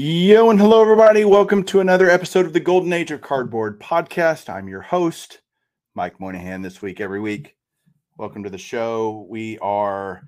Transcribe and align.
Yo 0.00 0.48
and 0.48 0.60
hello, 0.60 0.80
everybody. 0.80 1.24
Welcome 1.24 1.64
to 1.64 1.80
another 1.80 2.08
episode 2.08 2.46
of 2.46 2.52
the 2.52 2.60
Golden 2.60 2.92
Age 2.92 3.10
of 3.10 3.20
Cardboard 3.20 3.80
podcast. 3.80 4.48
I'm 4.48 4.68
your 4.68 4.80
host, 4.80 5.40
Mike 5.96 6.20
Moynihan, 6.20 6.62
this 6.62 6.80
week, 6.80 7.00
every 7.00 7.18
week. 7.18 7.56
Welcome 8.16 8.44
to 8.44 8.48
the 8.48 8.56
show. 8.56 9.26
We 9.28 9.58
are 9.58 10.22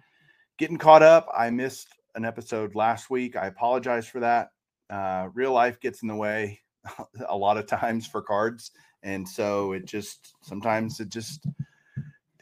getting 0.59 0.77
caught 0.77 1.05
up. 1.05 1.29
I 1.33 1.51
missed 1.51 1.87
an 2.17 2.25
episode 2.25 2.75
last 2.75 3.11
week. 3.11 3.37
I 3.37 3.47
apologize 3.47 4.09
for 4.09 4.19
that. 4.19 4.49
Uh, 4.93 5.29
real 5.35 5.53
life 5.53 5.79
gets 5.79 6.03
in 6.03 6.09
the 6.09 6.17
way 6.17 6.59
a 7.29 7.37
lot 7.37 7.57
of 7.57 7.67
times 7.67 8.09
for 8.09 8.23
cards. 8.23 8.73
And 9.05 9.29
so 9.29 9.71
it 9.71 9.85
just 9.85 10.35
sometimes 10.43 10.99
it 10.99 11.11
just 11.11 11.47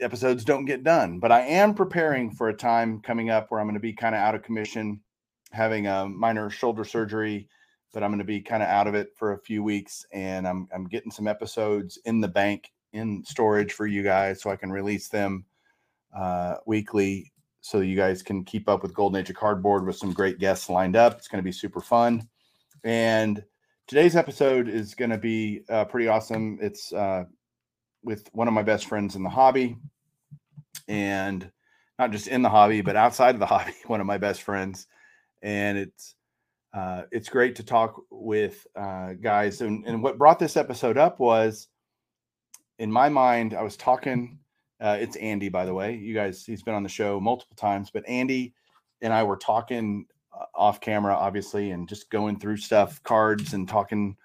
episodes 0.00 0.46
don't 0.46 0.64
get 0.64 0.82
done. 0.82 1.18
But 1.18 1.32
I 1.32 1.40
am 1.40 1.74
preparing 1.74 2.30
for 2.30 2.48
a 2.48 2.56
time 2.56 3.02
coming 3.02 3.28
up 3.28 3.50
where 3.50 3.60
I'm 3.60 3.66
going 3.66 3.74
to 3.74 3.80
be 3.80 3.92
kind 3.92 4.14
of 4.14 4.22
out 4.22 4.34
of 4.34 4.42
commission, 4.42 5.02
having 5.50 5.86
a 5.86 6.08
minor 6.08 6.50
shoulder 6.50 6.84
surgery, 6.84 7.48
but 7.92 8.02
I'm 8.02 8.10
going 8.10 8.18
to 8.18 8.24
be 8.24 8.40
kind 8.40 8.62
of 8.62 8.68
out 8.68 8.86
of 8.86 8.94
it 8.94 9.08
for 9.16 9.32
a 9.32 9.40
few 9.40 9.62
weeks. 9.62 10.04
And 10.12 10.46
I'm, 10.46 10.68
I'm 10.72 10.86
getting 10.86 11.10
some 11.10 11.26
episodes 11.26 11.98
in 12.04 12.20
the 12.20 12.28
bank 12.28 12.70
in 12.92 13.24
storage 13.24 13.72
for 13.72 13.86
you 13.86 14.02
guys 14.02 14.42
so 14.42 14.50
I 14.50 14.56
can 14.56 14.70
release 14.70 15.08
them 15.08 15.44
uh, 16.16 16.56
weekly 16.66 17.32
so 17.60 17.80
you 17.80 17.96
guys 17.96 18.22
can 18.22 18.44
keep 18.44 18.68
up 18.68 18.82
with 18.82 18.94
Golden 18.94 19.20
Age 19.20 19.30
of 19.30 19.36
Cardboard 19.36 19.86
with 19.86 19.96
some 19.96 20.12
great 20.12 20.38
guests 20.38 20.70
lined 20.70 20.96
up. 20.96 21.18
It's 21.18 21.28
going 21.28 21.42
to 21.42 21.46
be 21.46 21.52
super 21.52 21.80
fun. 21.80 22.28
And 22.84 23.42
today's 23.86 24.16
episode 24.16 24.68
is 24.68 24.94
going 24.94 25.10
to 25.10 25.18
be 25.18 25.62
uh, 25.68 25.84
pretty 25.84 26.08
awesome. 26.08 26.58
It's 26.62 26.92
uh, 26.92 27.24
with 28.02 28.28
one 28.32 28.48
of 28.48 28.54
my 28.54 28.62
best 28.62 28.86
friends 28.86 29.16
in 29.16 29.22
the 29.22 29.28
hobby, 29.28 29.76
and 30.86 31.50
not 31.98 32.12
just 32.12 32.28
in 32.28 32.42
the 32.42 32.48
hobby, 32.48 32.80
but 32.80 32.96
outside 32.96 33.34
of 33.34 33.40
the 33.40 33.46
hobby. 33.54 33.74
One 33.86 34.00
of 34.00 34.06
my 34.06 34.18
best 34.18 34.42
friends, 34.42 34.86
and 35.42 35.78
it's 35.78 36.14
uh, 36.74 37.02
it's 37.10 37.28
great 37.28 37.56
to 37.56 37.64
talk 37.64 38.02
with 38.10 38.66
uh, 38.76 39.14
guys. 39.14 39.60
And, 39.60 39.86
and 39.86 40.02
what 40.02 40.18
brought 40.18 40.38
this 40.38 40.56
episode 40.56 40.98
up 40.98 41.18
was, 41.18 41.68
in 42.78 42.92
my 42.92 43.08
mind, 43.08 43.54
I 43.54 43.62
was 43.62 43.76
talking. 43.76 44.38
Uh, 44.80 44.96
it's 45.00 45.16
Andy, 45.16 45.48
by 45.48 45.64
the 45.64 45.74
way. 45.74 45.96
You 45.96 46.14
guys, 46.14 46.44
he's 46.44 46.62
been 46.62 46.74
on 46.74 46.84
the 46.84 46.88
show 46.88 47.18
multiple 47.18 47.56
times, 47.56 47.90
but 47.90 48.08
Andy 48.08 48.54
and 49.00 49.12
I 49.12 49.22
were 49.24 49.36
talking 49.36 50.06
uh, 50.32 50.44
off 50.54 50.80
camera, 50.80 51.14
obviously, 51.14 51.72
and 51.72 51.88
just 51.88 52.10
going 52.10 52.38
through 52.38 52.58
stuff, 52.58 53.02
cards, 53.02 53.54
and 53.54 53.68
talking 53.68 54.16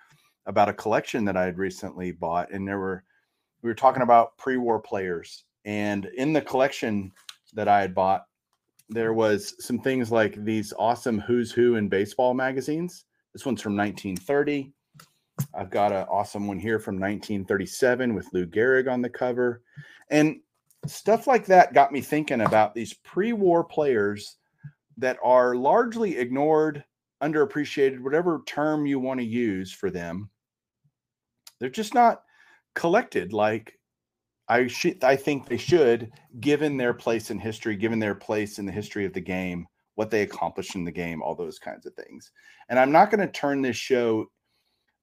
about 0.46 0.70
a 0.70 0.74
collection 0.74 1.26
that 1.26 1.38
I 1.38 1.46
had 1.46 1.58
recently 1.58 2.12
bought. 2.12 2.52
And 2.52 2.68
there 2.68 2.80
were 2.80 3.04
we 3.64 3.70
were 3.70 3.76
talking 3.76 4.04
about 4.04 4.38
pre-war 4.38 4.80
players, 4.80 5.46
and 5.66 6.06
in 6.18 6.34
the 6.34 6.42
collection 6.42 7.14
that 7.54 7.68
I 7.68 7.82
had 7.82 7.96
bought, 7.96 8.26
there 8.90 9.14
was 9.14 9.56
some 9.64 9.80
things 9.80 10.12
like 10.12 10.36
these 10.44 10.74
awesome 10.78 11.20
"Who's 11.20 11.52
Who" 11.52 11.76
in 11.76 11.90
baseball 11.90 12.34
magazines. 12.34 13.06
This 13.34 13.46
one's 13.46 13.62
from 13.62 13.76
1930. 13.76 14.74
I've 15.56 15.72
got 15.72 15.92
an 15.92 16.06
awesome 16.10 16.48
one 16.48 16.60
here 16.60 16.80
from 16.80 16.96
1937 16.96 18.14
with 18.14 18.28
Lou 18.34 18.46
Gehrig 18.46 18.92
on 18.92 19.02
the 19.02 19.10
cover, 19.10 19.64
and 20.10 20.40
stuff 20.86 21.28
like 21.28 21.46
that 21.48 21.74
got 21.74 21.92
me 21.92 22.02
thinking 22.02 22.42
about 22.42 22.76
these 22.76 22.94
pre-war 22.94 23.64
players 23.64 24.38
that 24.98 25.18
are 25.24 25.56
largely 25.56 26.18
ignored, 26.18 26.84
underappreciated, 27.24 28.02
whatever 28.02 28.42
term 28.46 28.86
you 28.86 29.00
want 29.00 29.20
to 29.20 29.26
use 29.26 29.72
for 29.72 29.90
them. 29.90 30.30
They're 31.60 31.70
just 31.70 31.94
not 31.94 32.24
collected 32.76 33.34
like 33.34 33.80
I 34.48 34.68
should 34.68 35.04
I 35.04 35.16
think 35.16 35.48
they 35.48 35.58
should, 35.58 36.12
given 36.40 36.78
their 36.78 36.94
place 36.94 37.32
in 37.32 37.40
history, 37.40 37.76
given 37.76 38.00
their 38.00 38.16
place 38.16 38.60
in 38.60 38.66
the 38.66 38.72
history 38.72 39.06
of 39.06 39.14
the 39.14 39.22
game, 39.22 39.68
what 39.96 40.10
they 40.10 40.22
accomplished 40.22 40.76
in 40.76 40.84
the 40.84 40.92
game, 40.92 41.22
all 41.22 41.36
those 41.36 41.60
kinds 41.60 41.86
of 41.86 41.94
things. 41.94 42.32
And 42.70 42.80
I'm 42.80 42.92
not 42.92 43.10
going 43.10 43.26
to 43.26 43.32
turn 43.32 43.62
this 43.62 43.78
show 43.78 44.28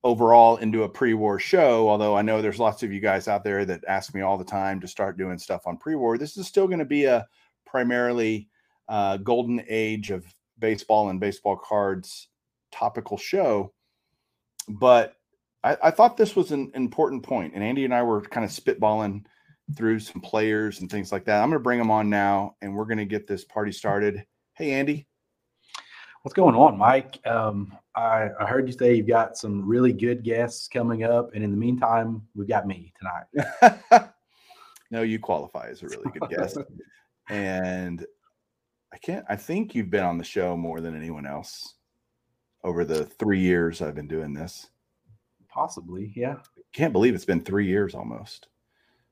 overall 0.02 0.56
into 0.56 0.84
a 0.84 0.88
pre-war 0.88 1.38
show, 1.38 1.88
although 1.88 2.16
I 2.16 2.22
know 2.22 2.40
there's 2.40 2.58
lots 2.58 2.82
of 2.82 2.92
you 2.92 3.00
guys 3.00 3.28
out 3.28 3.44
there 3.44 3.64
that 3.66 3.84
ask 3.86 4.14
me 4.14 4.22
all 4.22 4.38
the 4.38 4.44
time 4.44 4.80
to 4.80 4.88
start 4.88 5.18
doing 5.18 5.38
stuff 5.38 5.66
on 5.66 5.76
pre-war. 5.76 6.16
This 6.18 6.36
is 6.36 6.46
still 6.46 6.66
going 6.66 6.78
to 6.78 6.84
be 6.84 7.04
a 7.04 7.26
primarily 7.66 8.48
uh, 8.88 9.18
golden 9.18 9.62
age 9.68 10.10
of 10.10 10.24
baseball 10.58 11.10
and 11.10 11.20
baseball 11.20 11.56
cards 11.56 12.28
topical 12.72 13.16
show. 13.16 13.72
But 14.68 15.14
I, 15.62 15.76
I, 15.84 15.91
thought 15.91 16.16
this 16.16 16.34
was 16.34 16.53
an 16.53 16.71
important 16.75 17.22
point, 17.22 17.54
and 17.54 17.62
Andy 17.62 17.84
and 17.84 17.94
I 17.94 18.03
were 18.03 18.22
kind 18.22 18.44
of 18.44 18.50
spitballing 18.50 19.25
through 19.76 20.00
some 20.00 20.21
players 20.21 20.81
and 20.81 20.91
things 20.91 21.12
like 21.12 21.25
that. 21.26 21.43
I'm 21.43 21.48
going 21.48 21.59
to 21.59 21.62
bring 21.62 21.78
them 21.78 21.91
on 21.91 22.09
now, 22.09 22.56
and 22.62 22.75
we're 22.75 22.87
going 22.87 22.98
to 22.98 23.04
get 23.04 23.26
this 23.26 23.44
party 23.44 23.72
started. 23.72 24.25
Hey, 24.54 24.72
Andy. 24.72 25.06
What's 26.22 26.34
going 26.34 26.54
on, 26.54 26.76
Mike? 26.76 27.19
Um, 27.26 27.76
I, 27.94 28.28
I, 28.38 28.47
heard 28.47 28.66
you 28.66 28.75
say 28.75 28.94
you've 28.94 29.06
got 29.06 29.38
some 29.38 29.66
really 29.66 29.93
good 29.93 30.22
guests 30.22 30.69
coming 30.69 31.03
up, 31.03 31.34
and 31.34 31.43
in 31.43 31.50
the 31.50 31.56
meantime, 31.56 32.22
we've 32.34 32.49
got 32.49 32.66
me 32.66 32.93
tonight. 32.99 34.10
no, 34.91 35.03
you 35.03 35.19
qualify 35.19 35.69
as 35.69 35.82
a 35.82 35.88
really 35.88 36.10
good 36.12 36.28
guest, 36.37 36.59
and 37.31 38.04
I 38.93 38.99
can't. 38.99 39.25
I 39.28 39.37
think 39.37 39.75
you've 39.75 39.91
been 39.91 40.04
on 40.04 40.19
the 40.19 40.25
show 40.25 40.56
more 40.56 40.81
than 40.81 40.94
anyone 40.94 41.26
else 41.26 41.75
over 42.65 42.84
the 42.84 43.06
three 43.06 43.41
years 43.41 43.81
I've 43.81 43.94
been 43.94 44.09
doing 44.09 44.34
this. 44.34 44.69
Possibly, 45.53 46.12
yeah. 46.15 46.37
Can't 46.72 46.93
believe 46.93 47.15
it's 47.15 47.25
been 47.25 47.43
three 47.43 47.66
years 47.66 47.94
almost. 47.94 48.49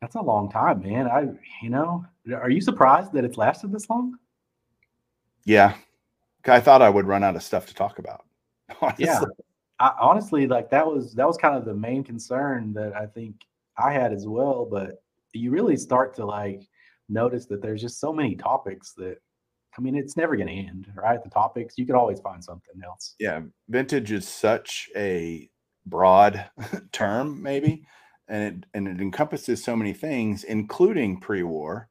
That's 0.00 0.14
a 0.14 0.20
long 0.20 0.50
time, 0.50 0.82
man. 0.82 1.08
I, 1.08 1.26
you 1.60 1.70
know, 1.70 2.04
are 2.32 2.50
you 2.50 2.60
surprised 2.60 3.12
that 3.14 3.24
it's 3.24 3.36
lasted 3.36 3.72
this 3.72 3.90
long? 3.90 4.16
Yeah, 5.44 5.74
I 6.46 6.60
thought 6.60 6.82
I 6.82 6.90
would 6.90 7.06
run 7.06 7.24
out 7.24 7.34
of 7.34 7.42
stuff 7.42 7.66
to 7.66 7.74
talk 7.74 7.98
about. 7.98 8.24
Honestly. 8.80 9.04
Yeah, 9.06 9.20
I, 9.80 9.92
honestly, 10.00 10.46
like 10.46 10.70
that 10.70 10.86
was 10.86 11.14
that 11.14 11.26
was 11.26 11.36
kind 11.36 11.56
of 11.56 11.64
the 11.64 11.74
main 11.74 12.02
concern 12.04 12.72
that 12.74 12.94
I 12.94 13.06
think 13.06 13.36
I 13.76 13.92
had 13.92 14.12
as 14.12 14.26
well. 14.26 14.66
But 14.70 15.02
you 15.32 15.50
really 15.50 15.76
start 15.76 16.14
to 16.16 16.26
like 16.26 16.62
notice 17.08 17.46
that 17.46 17.62
there's 17.62 17.80
just 17.80 18.00
so 18.00 18.12
many 18.12 18.34
topics 18.34 18.92
that 18.94 19.18
I 19.78 19.80
mean, 19.80 19.94
it's 19.94 20.16
never 20.16 20.36
going 20.36 20.48
to 20.48 20.54
end, 20.54 20.88
right? 20.96 21.22
The 21.22 21.30
topics, 21.30 21.78
you 21.78 21.86
could 21.86 21.94
always 21.94 22.18
find 22.20 22.42
something 22.42 22.82
else. 22.84 23.14
Yeah. 23.20 23.42
Vintage 23.68 24.10
is 24.10 24.26
such 24.26 24.90
a 24.96 25.48
broad 25.88 26.48
term, 26.92 27.42
maybe, 27.42 27.84
and 28.28 28.42
it, 28.42 28.68
and 28.74 28.88
it 28.88 29.00
encompasses 29.00 29.62
so 29.62 29.76
many 29.76 29.92
things, 29.92 30.44
including 30.44 31.20
pre 31.20 31.42
war. 31.42 31.88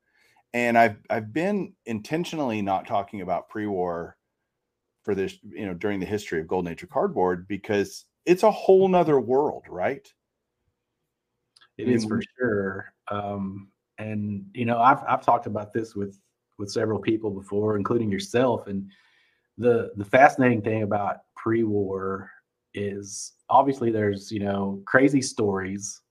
And 0.53 0.77
I've, 0.77 0.97
I've 1.09 1.33
been 1.33 1.73
intentionally 1.85 2.61
not 2.61 2.87
talking 2.87 3.21
about 3.21 3.49
pre 3.49 3.67
war 3.67 4.17
for 5.03 5.15
this, 5.15 5.37
you 5.43 5.65
know, 5.65 5.73
during 5.73 5.99
the 5.99 6.05
history 6.05 6.39
of 6.39 6.47
Golden 6.47 6.71
Age 6.71 6.83
of 6.83 6.89
Cardboard 6.89 7.47
because 7.47 8.05
it's 8.25 8.43
a 8.43 8.51
whole 8.51 8.87
nother 8.87 9.19
world, 9.19 9.63
right? 9.69 10.07
It 11.77 11.87
is 11.87 12.05
for 12.05 12.21
sure. 12.37 12.93
Um, 13.09 13.69
and 13.99 14.45
you 14.53 14.65
know, 14.65 14.79
I've 14.79 15.03
I've 15.07 15.25
talked 15.25 15.45
about 15.45 15.73
this 15.73 15.95
with 15.95 16.19
with 16.57 16.71
several 16.71 16.99
people 16.99 17.29
before, 17.31 17.77
including 17.77 18.11
yourself. 18.11 18.67
And 18.67 18.89
the 19.57 19.91
the 19.95 20.05
fascinating 20.05 20.61
thing 20.61 20.83
about 20.83 21.21
pre-war 21.35 22.31
is 22.73 23.33
obviously 23.49 23.91
there's 23.91 24.31
you 24.31 24.39
know 24.39 24.81
crazy 24.85 25.21
stories, 25.21 26.01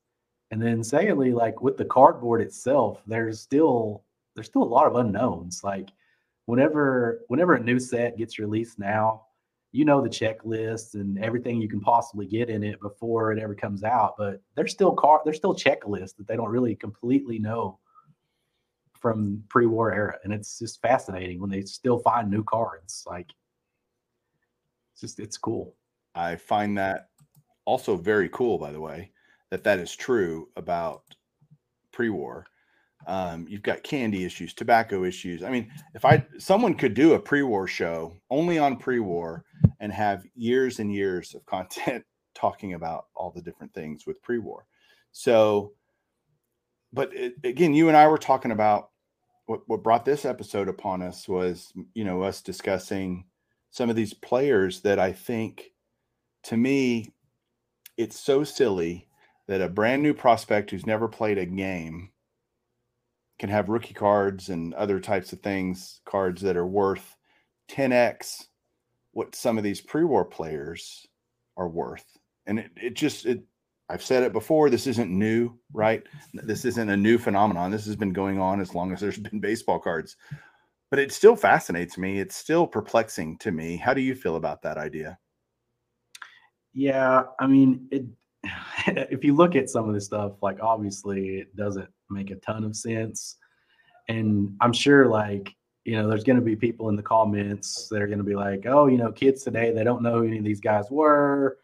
and 0.51 0.61
then 0.61 0.83
secondly, 0.83 1.33
like 1.33 1.61
with 1.61 1.77
the 1.77 1.85
cardboard 1.85 2.41
itself, 2.41 3.03
there's 3.07 3.41
still 3.41 4.05
there's 4.35 4.47
still 4.47 4.63
a 4.63 4.65
lot 4.65 4.87
of 4.87 4.97
unknowns. 4.97 5.63
Like 5.65 5.89
whenever 6.47 7.23
whenever 7.29 7.55
a 7.55 7.63
new 7.63 7.79
set 7.79 8.19
gets 8.19 8.39
released 8.39 8.79
now, 8.79 9.23
you 9.73 9.85
know 9.85 10.01
the 10.01 10.09
checklist 10.09 10.95
and 10.95 11.19
everything 11.19 11.61
you 11.61 11.69
can 11.69 11.81
possibly 11.81 12.27
get 12.27 12.49
in 12.49 12.63
it 12.63 12.81
before 12.81 13.33
it 13.33 13.39
ever 13.39 13.55
comes 13.55 13.85
out. 13.85 14.15
But 14.17 14.41
there's 14.55 14.73
still 14.73 14.93
car 14.93 15.21
there's 15.25 15.37
still 15.37 15.55
checklists 15.55 16.17
that 16.17 16.27
they 16.27 16.37
don't 16.37 16.51
really 16.51 16.75
completely 16.75 17.39
know 17.39 17.79
from 18.99 19.43
pre-war 19.49 19.93
era, 19.93 20.19
and 20.25 20.33
it's 20.33 20.59
just 20.59 20.81
fascinating 20.81 21.41
when 21.41 21.51
they 21.51 21.63
still 21.63 21.99
find 21.99 22.31
new 22.31 22.43
cards. 22.43 23.05
Like, 23.07 23.31
it's 24.93 25.01
just 25.01 25.21
it's 25.21 25.37
cool. 25.37 25.75
I 26.17 26.37
find 26.37 26.77
that 26.79 27.11
also 27.67 27.97
very 27.97 28.29
cool, 28.31 28.59
by 28.59 28.73
the 28.73 28.81
way, 28.81 29.11
that 29.51 29.63
that 29.65 29.79
is 29.79 29.95
true 29.95 30.49
about 30.57 31.03
pre-war. 31.93 32.47
Um, 33.07 33.47
you've 33.49 33.63
got 33.63 33.83
candy 33.83 34.25
issues, 34.25 34.55
tobacco 34.55 35.05
issues. 35.05 35.43
I 35.43 35.51
mean, 35.51 35.71
if 35.95 36.05
I 36.05 36.27
someone 36.39 36.75
could 36.75 36.95
do 36.95 37.15
a 37.15 37.19
pre-war 37.19 37.69
show 37.69 38.17
only 38.31 38.59
on 38.59 38.79
pre-war 38.79 39.45
and 39.81 39.93
have 39.93 40.25
years 40.35 40.81
and 40.81 40.93
years 40.93 41.35
of 41.35 41.45
content 41.47 42.05
talking 42.35 42.75
about 42.75 43.07
all 43.15 43.31
the 43.31 43.43
different 43.43 43.73
things 43.75 44.07
with 44.07 44.21
pre-war. 44.23 44.67
So, 45.13 45.73
but 46.93 47.15
it, 47.15 47.35
again, 47.45 47.75
you 47.75 47.89
and 47.89 47.97
I 47.97 48.09
were 48.09 48.19
talking 48.19 48.51
about 48.51 48.91
what 49.47 49.61
what 49.67 49.83
brought 49.83 50.05
this 50.05 50.25
episode 50.25 50.69
upon 50.69 51.03
us 51.03 51.29
was 51.29 51.73
you 51.95 52.05
know 52.05 52.23
us 52.23 52.43
discussing 52.43 53.27
some 53.71 53.91
of 53.91 53.97
these 53.97 54.15
players 54.15 54.81
that 54.81 54.99
I 54.99 55.13
think 55.13 55.73
to 56.47 56.57
me 56.57 57.13
it's 57.97 58.19
so 58.19 58.45
silly 58.45 59.09
that 59.49 59.61
a 59.61 59.69
brand 59.69 60.03
new 60.03 60.15
prospect 60.15 60.71
who's 60.71 60.87
never 60.87 61.09
played 61.09 61.39
a 61.39 61.47
game 61.47 62.11
can 63.39 63.49
have 63.49 63.69
rookie 63.69 63.95
cards 63.95 64.49
and 64.49 64.73
other 64.75 65.01
types 65.01 65.33
of 65.33 65.41
things, 65.41 66.01
cards 66.05 66.43
that 66.43 66.57
are 66.57 66.67
worth 66.67 67.17
10x 67.71 68.47
what 69.13 69.35
some 69.35 69.57
of 69.57 69.65
these 69.65 69.81
pre-war 69.81 70.25
players 70.25 71.07
are 71.57 71.69
worth. 71.69 72.05
And 72.47 72.59
it, 72.59 72.71
it 72.77 72.95
just 72.95 73.25
it 73.27 73.43
I've 73.89 74.03
said 74.03 74.23
it 74.23 74.33
before, 74.33 74.69
this 74.69 74.87
isn't 74.87 75.11
new, 75.11 75.53
right? 75.73 76.03
This 76.35 76.65
isn't 76.65 76.91
a 76.91 76.97
new 76.97 77.19
phenomenon. 77.19 77.71
This 77.71 77.87
has 77.87 77.97
been 77.97 78.13
going 78.13 78.39
on 78.39 78.61
as 78.61 78.75
long 78.75 78.93
as 78.93 79.01
there's 79.01 79.19
been 79.19 79.41
baseball 79.41 79.79
cards. 79.79 80.17
But 80.91 80.99
it 80.99 81.13
still 81.13 81.35
fascinates 81.35 81.97
me. 81.97 82.21
It's 82.21 82.37
still 82.37 82.67
perplexing 82.67 83.39
to 83.39 83.53
me. 83.53 83.77
How 83.77 83.95
do 83.95 84.01
you 84.01 84.15
feel 84.15 84.37
about 84.37 84.63
that 84.63 84.77
idea? 84.77 85.19
Yeah, 86.77 87.23
I 87.41 87.47
mean, 87.47 87.89
it 87.91 88.05
if 88.87 89.25
you 89.25 89.35
look 89.35 89.57
at 89.57 89.71
some 89.71 89.89
of 89.89 89.95
this 89.95 90.05
stuff, 90.05 90.33
like 90.43 90.59
obviously 90.61 91.39
it 91.39 91.57
doesn't 91.57 91.89
make 92.11 92.31
a 92.31 92.37
ton 92.37 92.65
of 92.65 92.77
sense. 92.77 93.37
And 94.09 94.55
I'm 94.61 94.75
sure 94.75 95.07
like, 95.07 95.55
you 95.87 95.97
know, 95.97 96.07
there's 96.07 96.23
going 96.23 96.39
to 96.39 96.45
be 96.45 96.55
people 96.55 96.91
in 96.91 96.97
the 96.97 97.03
comments 97.03 97.89
that 97.89 98.03
are 98.03 98.07
going 98.07 98.19
to 98.19 98.25
be 98.25 98.35
like, 98.35 98.67
oh, 98.67 98.89
you 98.89 98.99
know, 98.99 99.11
kids 99.11 99.43
today, 99.43 99.73
they 99.73 99.85
don't 99.85 100.03
know 100.03 100.19
who 100.19 100.27
any 100.27 100.37
of 100.37 100.45
these 100.45 100.61
guys 100.61 100.85
were. 100.91 101.57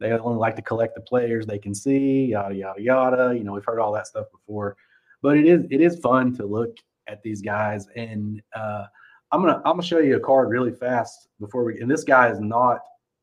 They 0.00 0.12
only 0.12 0.38
like 0.38 0.54
to 0.56 0.62
collect 0.62 0.94
the 0.94 1.00
players 1.00 1.46
they 1.46 1.58
can 1.58 1.74
see, 1.74 2.26
yada, 2.26 2.54
yada, 2.54 2.82
yada. 2.82 3.34
You 3.34 3.44
know, 3.44 3.54
we've 3.54 3.64
heard 3.64 3.80
all 3.80 3.92
that 3.92 4.06
stuff 4.06 4.26
before. 4.30 4.76
But 5.22 5.38
it 5.38 5.46
is 5.46 5.64
it 5.70 5.80
is 5.80 5.98
fun 6.00 6.36
to 6.36 6.44
look 6.46 6.76
at 7.08 7.22
these 7.22 7.40
guys. 7.40 7.86
And 7.96 8.42
uh, 8.54 8.84
I'm 9.32 9.40
gonna 9.40 9.62
I'm 9.64 9.72
gonna 9.72 9.82
show 9.82 9.98
you 9.98 10.16
a 10.16 10.20
card 10.20 10.50
really 10.50 10.72
fast 10.72 11.28
before 11.40 11.64
we 11.64 11.80
and 11.80 11.90
this 11.90 12.04
guy 12.04 12.28
is 12.28 12.38
not 12.38 12.80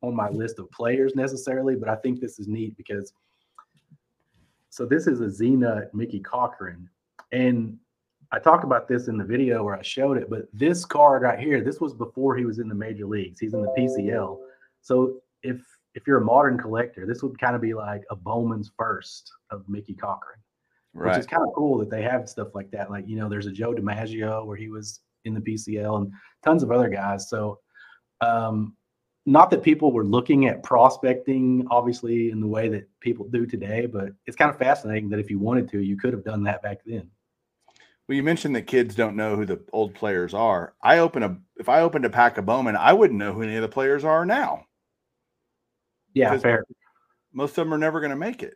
on 0.08 0.16
my 0.16 0.30
list 0.30 0.60
of 0.60 0.70
players 0.72 1.16
necessarily, 1.16 1.76
but 1.76 1.90
I 1.90 1.96
think 1.96 2.20
this 2.20 2.40
is 2.40 2.48
neat 2.48 2.76
because 2.78 3.14
so 4.70 4.86
this 4.86 5.08
is 5.08 5.22
a 5.22 5.26
Zeenut 5.26 5.94
Mickey 5.94 6.20
Cochrane. 6.20 6.90
And 7.32 7.78
I 8.32 8.40
talked 8.40 8.66
about 8.66 8.90
this 8.90 9.08
in 9.08 9.18
the 9.18 9.24
video 9.24 9.64
where 9.64 9.76
I 9.76 9.82
showed 9.82 10.18
it, 10.18 10.30
but 10.30 10.48
this 10.52 10.84
card 10.84 11.22
right 11.22 11.40
here, 11.40 11.64
this 11.64 11.80
was 11.80 11.94
before 11.94 12.36
he 12.36 12.44
was 12.44 12.60
in 12.60 12.68
the 12.68 12.76
major 12.76 13.06
leagues. 13.06 13.40
He's 13.40 13.54
in 13.54 13.62
the 13.62 13.74
PCL. 13.78 14.38
So 14.82 15.22
if 15.44 15.62
if 15.94 16.06
you're 16.06 16.18
a 16.18 16.26
modern 16.26 16.58
collector, 16.58 17.06
this 17.06 17.24
would 17.24 17.40
kind 17.40 17.56
of 17.56 17.62
be 17.62 17.74
like 17.74 18.04
a 18.12 18.18
Bowman's 18.18 18.72
first 18.78 19.32
of 19.50 19.64
Mickey 19.70 19.94
Cochrane. 19.94 20.42
Right. 20.94 21.12
Which 21.12 21.20
is 21.20 21.26
kind 21.26 21.44
of 21.44 21.54
cool 21.56 21.78
that 21.78 21.90
they 21.90 22.02
have 22.02 22.28
stuff 22.28 22.54
like 22.54 22.70
that. 22.72 22.92
Like, 22.92 23.08
you 23.08 23.16
know, 23.16 23.30
there's 23.30 23.48
a 23.48 23.52
Joe 23.52 23.74
DiMaggio 23.74 24.46
where 24.46 24.58
he 24.58 24.70
was 24.70 25.00
in 25.24 25.34
the 25.34 25.40
PCL 25.40 25.98
and 25.98 26.12
tons 26.44 26.64
of 26.64 26.72
other 26.72 26.90
guys. 26.90 27.30
So 27.30 27.60
um, 28.20 28.76
not 29.26 29.50
that 29.50 29.64
people 29.64 29.92
were 29.92 30.06
looking 30.06 30.48
at 30.48 30.64
prospecting 30.64 31.66
obviously 31.72 32.30
in 32.30 32.40
the 32.40 32.48
way 32.48 32.70
that 32.70 32.88
people 33.00 33.28
do 33.28 33.46
today 33.46 33.86
but 33.86 34.10
it's 34.26 34.38
kind 34.38 34.52
of 34.52 34.58
fascinating 34.58 35.10
that 35.10 35.20
if 35.20 35.30
you 35.30 35.40
wanted 35.40 35.70
to 35.70 35.82
you 35.82 35.98
could 35.98 36.14
have 36.14 36.24
done 36.24 36.44
that 36.44 36.62
back 36.62 36.80
then. 36.86 37.10
Well 38.08 38.16
you 38.16 38.24
mentioned 38.24 38.56
that 38.56 38.68
kids 38.68 38.94
don't 38.94 39.16
know 39.16 39.36
who 39.36 39.46
the 39.46 39.60
old 39.74 39.96
players 39.96 40.34
are. 40.34 40.76
I 40.82 41.00
open 41.00 41.24
a 41.24 41.38
if 41.58 41.70
i 41.70 41.82
opened 41.82 42.06
a 42.06 42.10
pack 42.10 42.38
of 42.38 42.46
bowman 42.46 42.76
i 42.76 42.94
wouldn't 42.94 43.20
know 43.20 43.34
who 43.34 43.44
any 43.44 43.56
of 43.56 43.62
the 43.62 43.68
players 43.68 44.04
are 44.04 44.26
now. 44.26 44.66
Yeah 46.14 46.38
fair. 46.38 46.64
most 47.34 47.52
of 47.52 47.66
them 47.66 47.74
are 47.74 47.78
never 47.78 48.00
going 48.00 48.12
to 48.12 48.16
make 48.16 48.44
it. 48.44 48.56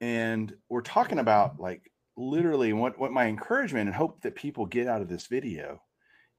And 0.00 0.54
we're 0.68 0.80
talking 0.80 1.18
about 1.18 1.60
like 1.60 1.90
literally 2.16 2.72
what 2.72 2.98
what 2.98 3.12
my 3.12 3.26
encouragement 3.26 3.86
and 3.88 3.94
hope 3.94 4.20
that 4.22 4.34
people 4.34 4.66
get 4.66 4.88
out 4.88 5.02
of 5.02 5.08
this 5.08 5.26
video 5.26 5.80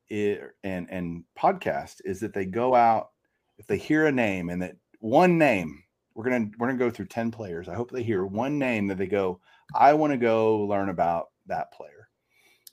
it, 0.09 0.41
and 0.63 0.89
and 0.89 1.23
podcast 1.37 2.01
is 2.03 2.19
that 2.21 2.33
they 2.33 2.45
go 2.45 2.75
out 2.75 3.09
if 3.59 3.67
they 3.67 3.77
hear 3.77 4.07
a 4.07 4.11
name 4.11 4.49
and 4.49 4.61
that 4.61 4.75
one 4.99 5.37
name, 5.37 5.83
we're 6.15 6.23
gonna 6.23 6.49
we're 6.57 6.67
gonna 6.67 6.79
go 6.79 6.89
through 6.89 7.05
10 7.05 7.29
players. 7.29 7.69
I 7.69 7.75
hope 7.75 7.91
they 7.91 8.01
hear 8.03 8.25
one 8.25 8.57
name 8.57 8.87
that 8.87 8.97
they 8.97 9.07
go, 9.07 9.39
I 9.75 9.93
want 9.93 10.11
to 10.11 10.17
go 10.17 10.61
learn 10.61 10.89
about 10.89 11.27
that 11.45 11.71
player 11.73 12.09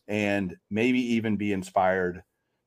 and 0.08 0.56
maybe 0.70 1.00
even 1.14 1.36
be 1.36 1.52
inspired 1.52 2.22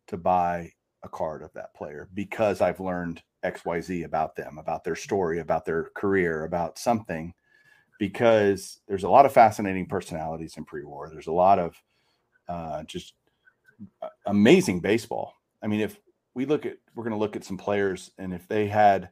to 0.08 0.18
buy 0.18 0.72
a 1.04 1.10
card 1.10 1.42
of 1.42 1.54
that 1.54 1.74
player 1.74 2.10
because 2.14 2.62
I've 2.62 2.82
learned 2.82 3.24
XYZ 3.44 4.04
about 4.04 4.36
them, 4.36 4.58
about 4.58 4.84
their 4.84 4.96
story, 4.96 5.40
about 5.40 5.66
their 5.66 5.90
career, 5.96 6.44
about 6.44 6.78
something. 6.78 7.34
Because 8.00 8.80
there's 8.88 9.04
a 9.04 9.10
lot 9.10 9.26
of 9.26 9.34
fascinating 9.34 9.86
personalities 9.86 10.56
in 10.56 10.64
pre 10.64 10.86
war. 10.86 11.10
There's 11.10 11.28
a 11.28 11.34
lot 11.34 11.60
of 11.60 11.76
uh, 12.48 12.84
just 12.84 13.14
uh, 14.02 14.08
amazing 14.26 14.80
baseball. 14.80 15.34
I 15.62 15.68
mean, 15.68 15.82
if 15.82 16.00
we 16.40 16.46
look 16.46 16.66
at 16.66 16.78
we're 16.96 17.04
going 17.04 17.12
to 17.12 17.20
look 17.20 17.36
at 17.36 17.44
some 17.44 17.58
players 17.58 18.12
and 18.18 18.34
if 18.34 18.48
they 18.48 18.66
had 18.66 19.10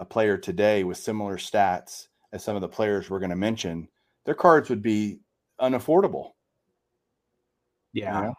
a 0.00 0.04
player 0.04 0.36
today 0.36 0.82
with 0.82 0.96
similar 0.96 1.36
stats 1.36 2.08
as 2.32 2.42
some 2.42 2.56
of 2.56 2.62
the 2.62 2.68
players 2.68 3.08
we're 3.08 3.20
going 3.20 3.30
to 3.30 3.36
mention 3.36 3.86
their 4.26 4.34
cards 4.34 4.68
would 4.68 4.82
be 4.82 5.20
unaffordable 5.60 6.30
yeah 7.92 8.18
you 8.18 8.26
know? 8.26 8.34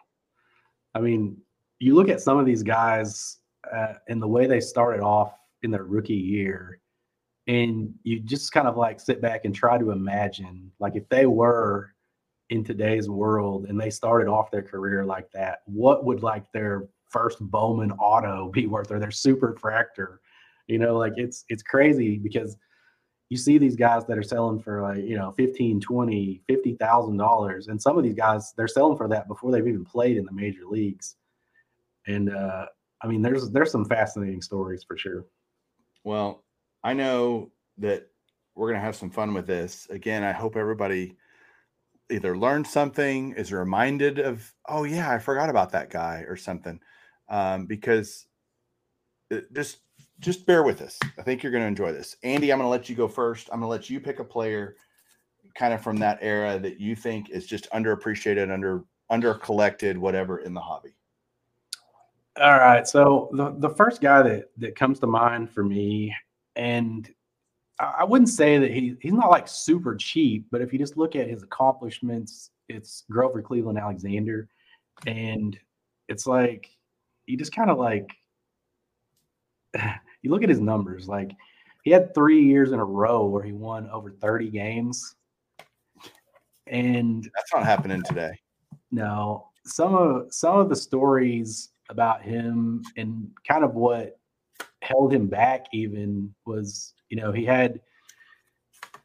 i 0.94 1.00
mean 1.00 1.34
you 1.78 1.94
look 1.94 2.10
at 2.10 2.20
some 2.20 2.36
of 2.36 2.44
these 2.44 2.62
guys 2.62 3.38
uh, 3.74 3.94
and 4.10 4.20
the 4.20 4.28
way 4.28 4.46
they 4.46 4.60
started 4.60 5.00
off 5.00 5.32
in 5.62 5.70
their 5.70 5.84
rookie 5.84 6.12
year 6.12 6.78
and 7.46 7.90
you 8.02 8.20
just 8.20 8.52
kind 8.52 8.68
of 8.68 8.76
like 8.76 9.00
sit 9.00 9.22
back 9.22 9.46
and 9.46 9.54
try 9.54 9.78
to 9.78 9.92
imagine 9.92 10.70
like 10.78 10.94
if 10.94 11.08
they 11.08 11.24
were 11.24 11.94
in 12.50 12.62
today's 12.62 13.08
world 13.08 13.64
and 13.64 13.80
they 13.80 13.88
started 13.88 14.28
off 14.28 14.50
their 14.50 14.62
career 14.62 15.06
like 15.06 15.30
that 15.30 15.62
what 15.64 16.04
would 16.04 16.22
like 16.22 16.44
their 16.52 16.86
first 17.08 17.38
Bowman 17.40 17.92
auto 17.92 18.50
be 18.52 18.66
worth 18.66 18.90
or 18.90 18.98
their 18.98 19.10
super 19.10 19.54
fractor. 19.54 20.18
You 20.66 20.78
know, 20.78 20.96
like 20.96 21.14
it's 21.16 21.44
it's 21.48 21.62
crazy 21.62 22.16
because 22.16 22.56
you 23.30 23.36
see 23.36 23.58
these 23.58 23.76
guys 23.76 24.04
that 24.06 24.18
are 24.18 24.22
selling 24.22 24.60
for 24.60 24.82
like, 24.82 24.98
you 24.98 25.16
know, 25.16 25.32
15, 25.32 25.80
20, 25.80 26.42
50,000 26.46 27.16
dollars 27.16 27.68
and 27.68 27.80
some 27.80 27.96
of 27.98 28.04
these 28.04 28.14
guys 28.14 28.52
they're 28.56 28.68
selling 28.68 28.96
for 28.96 29.08
that 29.08 29.28
before 29.28 29.50
they've 29.50 29.66
even 29.66 29.84
played 29.84 30.16
in 30.16 30.24
the 30.24 30.32
major 30.32 30.66
leagues. 30.66 31.16
And 32.06 32.34
uh 32.34 32.66
I 33.02 33.06
mean 33.06 33.22
there's 33.22 33.50
there's 33.50 33.70
some 33.70 33.84
fascinating 33.84 34.42
stories 34.42 34.84
for 34.84 34.96
sure. 34.96 35.26
Well, 36.04 36.44
I 36.82 36.92
know 36.92 37.50
that 37.78 38.08
we're 38.54 38.72
to 38.72 38.78
have 38.80 38.96
some 38.96 39.10
fun 39.10 39.34
with 39.34 39.46
this. 39.46 39.86
Again, 39.90 40.22
I 40.22 40.32
hope 40.32 40.56
everybody 40.56 41.16
either 42.10 42.36
learned 42.36 42.66
something, 42.66 43.32
is 43.32 43.52
reminded 43.52 44.18
of, 44.18 44.52
oh 44.68 44.84
yeah, 44.84 45.10
I 45.10 45.18
forgot 45.18 45.50
about 45.50 45.72
that 45.72 45.90
guy 45.90 46.24
or 46.28 46.36
something 46.36 46.78
um, 47.28 47.66
because 47.66 48.26
it, 49.30 49.52
just 49.52 49.78
just 50.20 50.46
bear 50.46 50.62
with 50.62 50.80
us. 50.80 50.98
I 51.18 51.22
think 51.22 51.42
you're 51.42 51.52
going 51.52 51.64
to 51.64 51.68
enjoy 51.68 51.92
this. 51.92 52.16
Andy, 52.22 52.52
I'm 52.52 52.58
going 52.58 52.66
to 52.66 52.70
let 52.70 52.88
you 52.88 52.94
go 52.94 53.08
first. 53.08 53.48
I'm 53.52 53.60
going 53.60 53.68
to 53.68 53.70
let 53.70 53.90
you 53.90 54.00
pick 54.00 54.20
a 54.20 54.24
player 54.24 54.76
kind 55.54 55.74
of 55.74 55.82
from 55.82 55.96
that 55.98 56.18
era 56.20 56.58
that 56.58 56.80
you 56.80 56.96
think 56.96 57.30
is 57.30 57.46
just 57.46 57.70
underappreciated, 57.70 58.50
under 58.52 58.84
under 59.10 59.34
collected, 59.34 59.98
whatever 59.98 60.38
in 60.38 60.54
the 60.54 60.60
hobby. 60.60 60.94
All 62.40 62.58
right. 62.58 62.86
So 62.86 63.30
the, 63.32 63.54
the 63.58 63.70
first 63.70 64.00
guy 64.00 64.22
that 64.22 64.50
that 64.58 64.76
comes 64.76 64.98
to 65.00 65.06
mind 65.06 65.50
for 65.50 65.62
me, 65.62 66.14
and 66.56 67.08
I 67.78 68.04
wouldn't 68.04 68.30
say 68.30 68.58
that 68.58 68.70
he 68.70 68.96
he's 69.00 69.12
not 69.12 69.30
like 69.30 69.48
super 69.48 69.94
cheap, 69.94 70.46
but 70.50 70.60
if 70.60 70.72
you 70.72 70.78
just 70.78 70.96
look 70.96 71.16
at 71.16 71.28
his 71.28 71.42
accomplishments, 71.42 72.50
it's 72.68 73.04
Grover 73.10 73.42
Cleveland 73.42 73.78
Alexander. 73.78 74.48
And 75.06 75.58
it's 76.08 76.26
like 76.26 76.70
you 77.26 77.36
just 77.36 77.54
kind 77.54 77.70
of 77.70 77.78
like 77.78 78.10
you 80.22 80.30
look 80.30 80.42
at 80.42 80.48
his 80.48 80.60
numbers, 80.60 81.08
like 81.08 81.32
he 81.84 81.90
had 81.90 82.14
three 82.14 82.42
years 82.42 82.72
in 82.72 82.80
a 82.80 82.84
row 82.84 83.26
where 83.26 83.42
he 83.42 83.52
won 83.52 83.88
over 83.90 84.10
30 84.10 84.50
games. 84.50 85.16
And 86.66 87.22
that's 87.34 87.52
not 87.52 87.64
happening 87.64 88.02
today. 88.02 88.32
No. 88.90 89.48
Some 89.66 89.94
of 89.94 90.32
some 90.32 90.58
of 90.58 90.68
the 90.68 90.76
stories 90.76 91.70
about 91.90 92.22
him 92.22 92.82
and 92.96 93.28
kind 93.46 93.64
of 93.64 93.74
what 93.74 94.18
held 94.80 95.12
him 95.12 95.26
back 95.26 95.66
even 95.72 96.34
was, 96.46 96.94
you 97.10 97.18
know, 97.18 97.32
he 97.32 97.44
had 97.44 97.80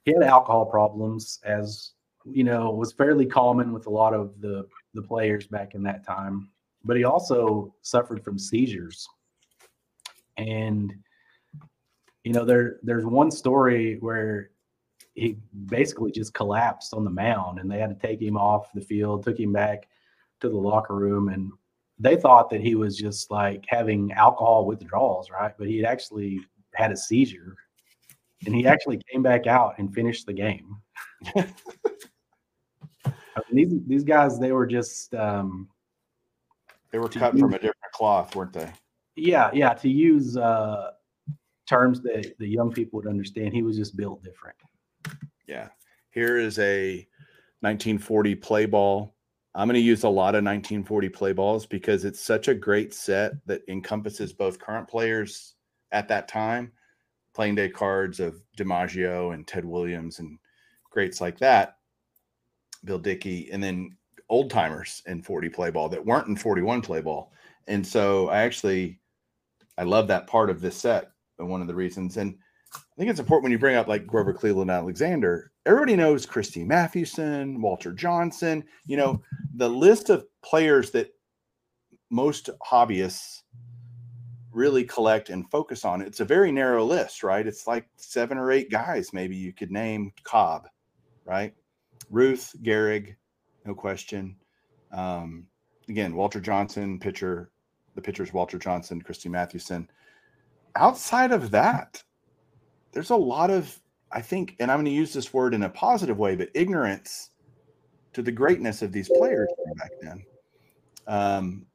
he 0.06 0.14
had 0.14 0.24
alcohol 0.24 0.66
problems 0.66 1.40
as 1.44 1.92
you 2.26 2.44
know 2.44 2.72
was 2.72 2.92
fairly 2.92 3.26
common 3.26 3.72
with 3.74 3.88
a 3.88 3.90
lot 3.90 4.14
of 4.14 4.40
the 4.42 4.68
the 4.94 5.02
players 5.02 5.48
back 5.48 5.76
in 5.76 5.84
that 5.84 6.06
time, 6.06 6.50
but 6.90 6.98
he 6.98 7.04
also 7.04 7.72
suffered 7.84 8.24
from 8.24 8.40
seizures. 8.40 9.08
And 10.38 10.92
you 12.24 12.34
know, 12.34 12.44
there 12.44 12.78
there's 12.82 13.06
one 13.06 13.30
story 13.30 13.98
where 14.00 14.50
he 15.14 15.38
basically 15.68 16.12
just 16.12 16.34
collapsed 16.34 16.96
on 16.96 17.04
the 17.04 17.12
mound 17.12 17.60
and 17.60 17.70
they 17.70 17.78
had 17.78 17.92
to 17.92 18.08
take 18.08 18.20
him 18.20 18.38
off 18.38 18.74
the 18.74 18.82
field, 18.82 19.24
took 19.24 19.40
him 19.40 19.54
back 19.54 19.88
to 20.42 20.50
the 20.50 20.58
locker 20.58 20.96
room 20.96 21.30
and 21.30 21.52
they 22.00 22.16
thought 22.16 22.50
that 22.50 22.62
he 22.62 22.74
was 22.74 22.98
just 22.98 23.30
like 23.30 23.64
having 23.68 24.12
alcohol 24.14 24.66
withdrawals, 24.66 25.30
right? 25.30 25.54
But 25.60 25.68
he 25.68 25.78
had 25.78 25.86
actually 25.86 26.40
had 26.74 26.92
a 26.92 26.98
seizure 26.98 27.56
and 28.48 28.56
he 28.56 28.66
actually 28.66 29.00
came 29.12 29.22
back 29.22 29.46
out 29.46 29.76
and 29.78 29.94
finished 29.94 30.26
the 30.26 30.34
game. 30.34 30.76
I 31.36 31.44
mean, 33.52 33.70
these 33.70 33.74
these 33.86 34.04
guys, 34.04 34.40
they 34.40 34.54
were 34.54 34.66
just 34.66 35.14
um, 35.14 35.70
they 36.92 37.00
were 37.00 37.10
cut 37.10 37.34
use, 37.34 37.42
from 37.42 37.54
a 37.54 37.58
different 37.58 37.94
cloth, 37.94 38.36
weren't 38.36 38.54
they? 38.54 38.72
Yeah, 39.16 39.50
yeah. 39.54 39.74
To 39.74 39.90
use 39.90 40.38
uh, 40.38 40.92
terms 41.68 42.02
that 42.02 42.34
the 42.40 42.48
young 42.48 42.72
people 42.72 42.98
would 42.98 43.08
understand, 43.08 43.54
he 43.54 43.64
was 43.64 43.78
just 43.78 43.96
built 43.96 44.24
different. 44.24 44.58
Yeah. 45.48 45.70
Here 46.12 46.38
is 46.38 46.58
a 46.60 47.08
1940 47.62 48.36
play 48.36 48.66
ball. 48.66 49.16
I'm 49.56 49.68
going 49.68 49.76
to 49.76 49.82
use 49.82 50.04
a 50.04 50.10
lot 50.10 50.36
of 50.36 50.44
1940 50.44 51.10
play 51.10 51.34
balls 51.34 51.66
because 51.66 52.06
it's 52.06 52.22
such 52.22 52.48
a 52.48 52.56
great 52.56 52.94
set 52.94 53.34
that 53.46 53.62
encompasses 53.68 54.32
both 54.32 54.60
current 54.60 54.88
players 54.88 55.56
at 55.92 56.08
that 56.08 56.28
time, 56.28 56.72
playing 57.34 57.56
day 57.56 57.70
cards 57.70 58.20
of 58.20 58.42
DiMaggio 58.58 59.34
and 59.34 59.48
Ted 59.48 59.66
Williams 59.66 60.20
and 60.20 60.38
greats 60.92 61.20
like 61.20 61.40
that, 61.40 61.78
Bill 62.86 63.00
Dickey, 63.00 63.50
and 63.52 63.62
then 63.62 63.98
old 64.30 64.50
timers 64.50 65.02
in 65.08 65.22
40 65.22 65.50
play 65.50 65.72
ball 65.72 65.90
that 65.90 66.06
weren't 66.06 66.28
in 66.28 66.36
41 66.36 66.82
play 66.82 67.02
ball. 67.02 67.32
And 67.68 67.86
so 67.86 68.30
I 68.30 68.42
actually 68.42 69.00
I 69.78 69.84
love 69.84 70.08
that 70.08 70.28
part 70.28 70.50
of 70.50 70.62
this 70.62 70.76
set. 70.76 71.12
And 71.40 71.50
one 71.50 71.62
of 71.62 71.68
the 71.68 71.76
reasons, 71.76 72.18
and 72.18 72.36
I 72.76 72.80
think 72.98 73.10
it's 73.10 73.20
important 73.20 73.44
when 73.44 73.52
you 73.54 73.60
bring 73.60 73.78
up 73.78 73.88
like 73.88 74.06
Grover 74.06 74.34
Cleveland 74.34 74.70
Alexander. 74.70 75.52
Everybody 75.66 75.96
knows 75.96 76.26
Christy 76.26 76.64
Mathewson, 76.64 77.62
Walter 77.62 77.94
Johnson. 77.94 78.64
You 78.86 78.98
know 78.98 79.22
the 79.56 79.70
list 79.70 80.10
of 80.10 80.26
players 80.44 80.92
that 80.92 81.14
most 82.10 82.50
hobbyists 82.70 83.44
really 84.52 84.84
collect 84.84 85.30
and 85.30 85.50
focus 85.50 85.86
on. 85.86 86.02
It's 86.02 86.20
a 86.20 86.26
very 86.26 86.52
narrow 86.52 86.84
list, 86.84 87.24
right? 87.24 87.46
It's 87.46 87.68
like 87.68 87.88
seven 87.96 88.38
or 88.38 88.52
eight 88.52 88.70
guys, 88.70 89.14
maybe 89.14 89.36
you 89.36 89.54
could 89.54 89.72
name 89.72 90.12
Cobb, 90.24 90.68
right? 91.26 91.54
Ruth, 92.10 92.54
Gehrig, 92.64 93.16
no 93.66 93.74
question. 93.74 94.36
Um, 94.92 95.48
again, 95.88 96.16
Walter 96.16 96.40
Johnson, 96.40 97.00
pitcher. 97.00 97.52
The 97.96 98.02
pitcher's 98.02 98.32
Walter 98.32 98.58
Johnson, 98.58 99.02
Christy 99.02 99.30
Mathewson. 99.30 99.90
Outside 100.76 101.32
of 101.32 101.52
that, 101.52 102.02
there's 102.92 103.10
a 103.10 103.16
lot 103.16 103.50
of, 103.50 103.78
I 104.12 104.22
think, 104.22 104.56
and 104.60 104.72
I'm 104.72 104.78
going 104.78 104.86
to 104.86 104.92
use 104.92 105.12
this 105.12 105.34
word 105.34 105.54
in 105.54 105.64
a 105.64 105.70
positive 105.70 106.18
way, 106.18 106.36
but 106.36 106.50
ignorance 106.54 107.32
to 108.14 108.22
the 108.22 108.32
greatness 108.32 108.82
of 108.82 108.92
these 108.92 109.10
players 109.10 109.50
back 109.76 109.92
then. 110.02 110.24
Um, 111.08 111.66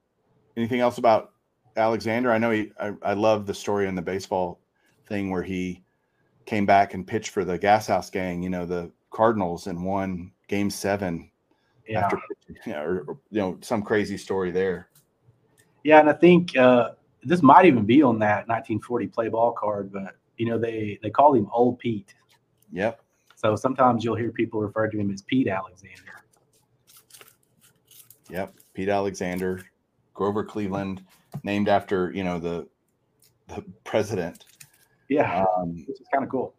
anything 0.57 0.81
else 0.81 0.99
about 0.99 1.33
Alexander? 1.77 2.33
I 2.33 2.39
know 2.39 2.51
he, 2.51 2.73
I, 2.81 2.95
I 3.03 3.13
love 3.15 3.47
the 3.47 3.55
story 3.55 3.87
in 3.87 3.95
the 3.95 4.03
baseball 4.03 4.61
thing 5.07 5.31
where 5.31 5.43
he 5.43 5.83
came 6.47 6.67
back 6.67 6.95
and 6.95 7.07
pitched 7.07 7.31
for 7.31 7.45
the 7.45 7.59
Gas 7.59 7.87
House 7.87 8.11
Gang, 8.11 8.43
you 8.43 8.51
know, 8.51 8.65
the 8.65 8.91
Cardinals, 9.11 9.67
and 9.67 9.85
won 9.85 10.33
Game 10.49 10.71
Seven 10.71 11.31
yeah. 11.87 12.05
after, 12.05 12.19
you 12.67 12.73
know, 12.73 12.83
or, 12.83 13.05
or, 13.09 13.19
you 13.31 13.41
know, 13.41 13.59
some 13.61 13.83
crazy 13.83 14.17
story 14.17 14.51
there. 14.51 14.89
Yeah, 15.85 16.01
and 16.01 16.09
I 16.09 16.15
think 16.15 16.57
uh, 16.57 16.91
this 17.23 17.43
might 17.43 17.67
even 17.67 17.85
be 17.85 18.03
on 18.03 18.19
that 18.21 18.49
1940 18.49 19.07
play 19.09 19.29
ball 19.29 19.53
card, 19.53 19.93
but 19.93 20.17
you 20.39 20.47
know 20.47 20.59
they 20.59 20.99
they 21.03 21.11
call 21.11 21.35
him 21.35 21.49
Old 21.53 21.79
Pete. 21.79 22.15
Yep. 22.73 23.01
So 23.37 23.55
sometimes 23.57 24.03
you'll 24.03 24.17
hear 24.17 24.33
people 24.33 24.61
refer 24.61 24.89
to 24.89 24.99
him 24.99 25.11
as 25.11 25.23
Pete 25.23 25.49
Alexander. 25.49 26.25
Yep, 28.31 28.55
Pete 28.73 28.89
Alexander, 28.89 29.61
Grover 30.15 30.45
Cleveland, 30.45 31.05
named 31.43 31.69
after 31.69 32.11
you 32.13 32.25
know 32.25 32.39
the 32.39 32.67
the 33.49 33.63
president. 33.85 34.47
Yeah, 35.11 35.45
um, 35.57 35.85
which 35.87 36.01
is 36.01 36.07
kind 36.11 36.25
of 36.25 36.31
cool. 36.31 36.55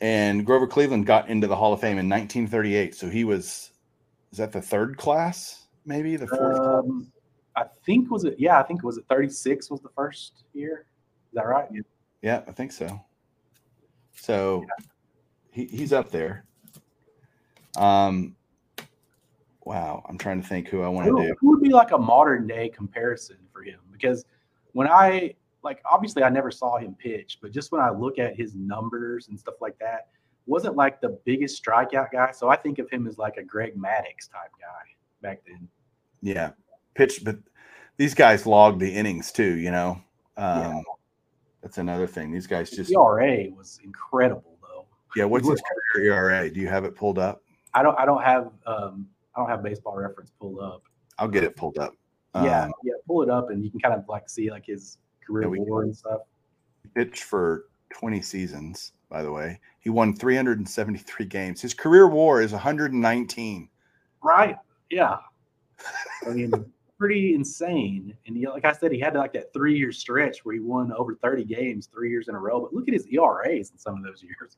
And 0.00 0.44
Grover 0.44 0.66
Cleveland 0.66 1.06
got 1.06 1.28
into 1.28 1.46
the 1.46 1.56
Hall 1.56 1.72
of 1.72 1.80
Fame 1.80 1.98
in 1.98 2.08
1938. 2.08 2.94
So 2.94 3.08
he 3.08 3.24
was, 3.24 3.70
is 4.30 4.38
that 4.38 4.52
the 4.52 4.60
third 4.60 4.96
class? 4.96 5.66
Maybe 5.86 6.16
the 6.16 6.26
fourth. 6.26 6.58
Um, 6.58 7.10
I 7.54 7.64
think 7.86 8.10
was 8.10 8.24
it. 8.24 8.36
Yeah, 8.38 8.60
I 8.60 8.62
think 8.62 8.82
was 8.82 8.98
it 8.98 9.04
36 9.08 9.70
was 9.70 9.80
the 9.80 9.88
first 9.96 10.44
year 10.52 10.86
Is 11.30 11.34
that 11.34 11.46
right? 11.46 11.68
Yeah, 12.20 12.42
I 12.46 12.52
think 12.52 12.72
so. 12.72 13.00
So 14.14 14.64
yeah. 14.66 14.84
he, 15.50 15.64
he's 15.66 15.92
up 15.92 16.10
there. 16.10 16.44
Um, 17.76 18.36
wow, 19.64 20.04
I'm 20.08 20.18
trying 20.18 20.42
to 20.42 20.46
think 20.46 20.68
who 20.68 20.82
I 20.82 20.88
want 20.88 21.06
to 21.06 21.26
do. 21.26 21.34
Who 21.40 21.50
would 21.50 21.62
be 21.62 21.70
like 21.70 21.92
a 21.92 21.98
modern 21.98 22.46
day 22.46 22.68
comparison 22.68 23.36
for 23.52 23.62
him? 23.62 23.80
Because 23.92 24.24
when 24.72 24.88
I 24.88 25.34
like, 25.66 25.82
obviously, 25.90 26.22
I 26.22 26.30
never 26.30 26.50
saw 26.50 26.78
him 26.78 26.94
pitch, 26.94 27.38
but 27.42 27.50
just 27.50 27.72
when 27.72 27.80
I 27.80 27.90
look 27.90 28.18
at 28.18 28.36
his 28.36 28.54
numbers 28.54 29.28
and 29.28 29.38
stuff 29.38 29.56
like 29.60 29.78
that, 29.80 30.08
wasn't 30.46 30.76
like 30.76 31.00
the 31.00 31.18
biggest 31.24 31.62
strikeout 31.62 32.12
guy. 32.12 32.30
So 32.30 32.48
I 32.48 32.56
think 32.56 32.78
of 32.78 32.88
him 32.88 33.06
as 33.06 33.18
like 33.18 33.36
a 33.36 33.42
Greg 33.42 33.76
Maddux 33.76 34.30
type 34.30 34.52
guy 34.60 34.86
back 35.20 35.42
then. 35.46 35.68
Yeah, 36.22 36.52
pitch, 36.94 37.24
but 37.24 37.36
these 37.96 38.14
guys 38.14 38.46
log 38.46 38.78
the 38.78 38.90
innings 38.90 39.32
too. 39.32 39.56
You 39.56 39.72
know. 39.72 40.00
Um, 40.36 40.60
yeah. 40.60 40.80
That's 41.62 41.78
another 41.78 42.06
thing. 42.06 42.30
These 42.30 42.46
guys 42.46 42.70
just 42.70 42.92
ERA 42.92 43.48
was 43.50 43.80
incredible 43.82 44.56
though. 44.62 44.86
Yeah, 45.16 45.24
what's 45.24 45.48
his 45.48 45.60
career 45.92 46.14
ERA? 46.14 46.48
Do 46.48 46.60
you 46.60 46.68
have 46.68 46.84
it 46.84 46.94
pulled 46.94 47.18
up? 47.18 47.42
I 47.74 47.82
don't. 47.82 47.98
I 47.98 48.06
don't 48.06 48.22
have. 48.22 48.52
Um, 48.66 49.08
I 49.34 49.40
don't 49.40 49.48
have 49.48 49.64
Baseball 49.64 49.96
Reference 49.96 50.30
pulled 50.40 50.60
up. 50.60 50.82
I'll 51.18 51.28
get 51.28 51.42
it 51.42 51.56
pulled 51.56 51.78
up. 51.78 51.92
Yeah, 52.36 52.64
um, 52.64 52.72
yeah, 52.84 52.92
pull 53.06 53.22
it 53.22 53.30
up, 53.30 53.50
and 53.50 53.64
you 53.64 53.70
can 53.70 53.80
kind 53.80 53.94
of 53.94 54.04
like 54.08 54.28
see 54.28 54.50
like 54.50 54.66
his 54.66 54.98
career 55.26 55.54
yeah, 55.54 55.62
war 55.62 55.82
and 55.82 55.96
stuff. 55.96 56.20
Pitched 56.94 57.24
for 57.24 57.66
20 57.90 58.20
seasons, 58.22 58.92
by 59.08 59.22
the 59.22 59.32
way. 59.32 59.60
He 59.80 59.90
won 59.90 60.14
373 60.14 61.26
games. 61.26 61.60
His 61.60 61.74
career 61.74 62.08
WAR 62.08 62.40
is 62.40 62.52
119. 62.52 63.68
Right. 64.22 64.56
Yeah. 64.90 65.16
I 66.26 66.30
mean, 66.30 66.52
pretty 66.98 67.34
insane. 67.34 68.16
And 68.26 68.36
he, 68.36 68.46
like 68.46 68.64
I 68.64 68.72
said, 68.72 68.92
he 68.92 68.98
had 68.98 69.14
like 69.14 69.32
that 69.34 69.52
three 69.52 69.76
year 69.76 69.92
stretch 69.92 70.44
where 70.44 70.54
he 70.54 70.60
won 70.60 70.92
over 70.92 71.14
30 71.14 71.44
games 71.44 71.88
three 71.92 72.10
years 72.10 72.28
in 72.28 72.34
a 72.34 72.38
row. 72.38 72.60
But 72.60 72.74
look 72.74 72.88
at 72.88 72.94
his 72.94 73.06
ERAs 73.06 73.70
in 73.70 73.78
some 73.78 73.96
of 73.96 74.02
those 74.02 74.22
years. 74.22 74.56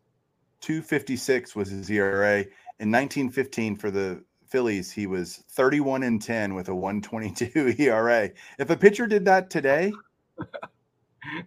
256 0.61 1.55
was 1.55 1.71
his 1.71 1.91
ERA. 1.91 2.41
In 2.81 2.91
1915 2.91 3.77
for 3.77 3.91
the 3.91 4.23
Phillies, 4.47 4.91
he 4.91 5.07
was 5.07 5.45
31 5.51 6.03
and 6.05 6.23
10 6.23 6.55
with 6.55 6.69
a 6.69 6.75
122 6.75 7.75
ERA. 7.83 8.31
If 8.59 8.71
a 8.71 8.77
pitcher 8.77 9.07
did 9.07 9.25
that 9.27 9.51
today, 9.51 9.93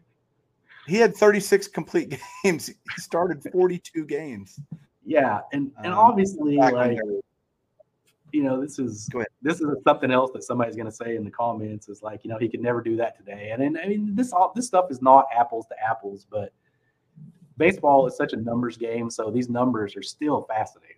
he 0.87 0.97
had 0.97 1.15
36 1.15 1.67
complete 1.67 2.19
games. 2.43 2.67
He 2.67 3.01
started 3.01 3.43
42 3.51 4.05
games. 4.05 4.59
Yeah, 5.05 5.39
and 5.51 5.71
and 5.77 5.93
um, 5.93 5.99
obviously 5.99 6.57
like 6.57 6.99
you 8.31 8.43
know, 8.43 8.61
this 8.61 8.79
is 8.79 9.09
this 9.41 9.61
is 9.61 9.67
something 9.83 10.11
else 10.11 10.31
that 10.33 10.43
somebody's 10.43 10.75
going 10.75 10.85
to 10.85 10.91
say 10.91 11.15
in 11.15 11.23
the 11.23 11.31
comments 11.31 11.89
is 11.89 12.01
like, 12.01 12.23
you 12.23 12.29
know, 12.29 12.37
he 12.37 12.47
could 12.47 12.61
never 12.61 12.81
do 12.81 12.95
that 12.97 13.17
today. 13.17 13.49
And, 13.51 13.61
and 13.61 13.77
I 13.77 13.87
mean, 13.87 14.15
this 14.15 14.31
all 14.31 14.51
this 14.55 14.67
stuff 14.67 14.89
is 14.89 15.01
not 15.01 15.25
apples 15.35 15.65
to 15.67 15.75
apples, 15.83 16.25
but 16.29 16.53
baseball 17.57 18.07
is 18.07 18.15
such 18.15 18.33
a 18.33 18.37
numbers 18.37 18.77
game, 18.77 19.09
so 19.09 19.29
these 19.29 19.49
numbers 19.49 19.95
are 19.95 20.01
still 20.01 20.43
fascinating. 20.43 20.95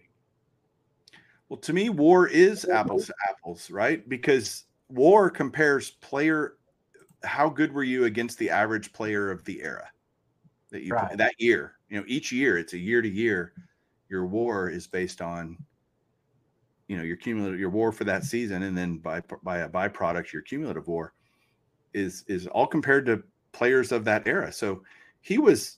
Well, 1.49 1.57
to 1.59 1.73
me, 1.73 1.89
WAR 1.89 2.27
is 2.27 2.65
apples 2.65 3.07
to 3.07 3.13
apples, 3.29 3.69
right? 3.69 4.07
Because 4.07 4.65
WAR 4.89 5.29
compares 5.29 5.91
player 5.91 6.55
how 7.23 7.49
good 7.49 7.71
were 7.71 7.83
you 7.83 8.05
against 8.05 8.37
the 8.37 8.49
average 8.49 8.93
player 8.93 9.31
of 9.31 9.43
the 9.45 9.61
era 9.61 9.89
that 10.73 10.83
you 10.83 10.93
right. 10.93 11.17
that 11.17 11.33
year. 11.37 11.75
You 11.89 11.99
know, 11.99 12.03
each 12.07 12.31
year 12.31 12.57
it's 12.57 12.73
a 12.73 12.77
year 12.77 13.01
to 13.01 13.09
year. 13.09 13.53
Your 14.09 14.25
WAR 14.25 14.69
is 14.69 14.87
based 14.87 15.21
on 15.21 15.57
you 16.87 16.97
know 16.97 17.03
your 17.03 17.15
cumulative 17.15 17.59
your 17.59 17.69
WAR 17.69 17.91
for 17.93 18.03
that 18.03 18.25
season, 18.25 18.63
and 18.63 18.77
then 18.77 18.97
by 18.97 19.21
by 19.43 19.59
a 19.59 19.69
byproduct 19.69 20.33
your 20.33 20.41
cumulative 20.41 20.87
WAR 20.87 21.13
is 21.93 22.25
is 22.27 22.47
all 22.47 22.67
compared 22.67 23.05
to 23.05 23.23
players 23.53 23.91
of 23.91 24.03
that 24.05 24.27
era. 24.27 24.51
So 24.51 24.83
he 25.21 25.37
was 25.37 25.77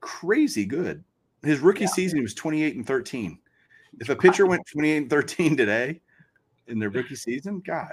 crazy 0.00 0.64
good. 0.64 1.04
His 1.42 1.60
rookie 1.60 1.82
yeah. 1.82 1.88
season 1.88 2.18
he 2.18 2.22
was 2.22 2.34
28 2.34 2.76
and 2.76 2.86
13. 2.86 3.38
If 4.00 4.08
a 4.08 4.16
pitcher 4.16 4.46
went 4.46 4.66
28 4.72 4.96
and 4.96 5.10
13 5.10 5.56
today 5.56 6.00
in 6.66 6.78
their 6.78 6.90
rookie 6.90 7.14
season, 7.14 7.62
God. 7.64 7.92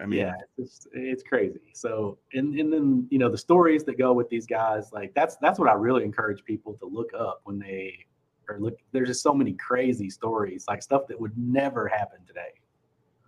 I 0.00 0.06
mean, 0.06 0.20
yeah, 0.20 0.34
it's, 0.56 0.86
it's 0.92 1.22
crazy. 1.22 1.60
So, 1.74 2.18
and 2.32 2.58
and 2.58 2.72
then 2.72 3.06
you 3.10 3.18
know 3.18 3.28
the 3.28 3.38
stories 3.38 3.84
that 3.84 3.98
go 3.98 4.12
with 4.12 4.28
these 4.28 4.46
guys, 4.46 4.90
like 4.92 5.12
that's 5.14 5.36
that's 5.36 5.58
what 5.58 5.68
I 5.68 5.74
really 5.74 6.04
encourage 6.04 6.44
people 6.44 6.74
to 6.74 6.86
look 6.86 7.10
up 7.14 7.40
when 7.44 7.58
they 7.58 8.06
or 8.48 8.58
look 8.58 8.78
there's 8.92 9.08
just 9.08 9.22
so 9.22 9.34
many 9.34 9.52
crazy 9.52 10.10
stories 10.10 10.64
like 10.68 10.82
stuff 10.82 11.06
that 11.08 11.20
would 11.20 11.36
never 11.36 11.86
happen 11.88 12.18
today. 12.26 12.52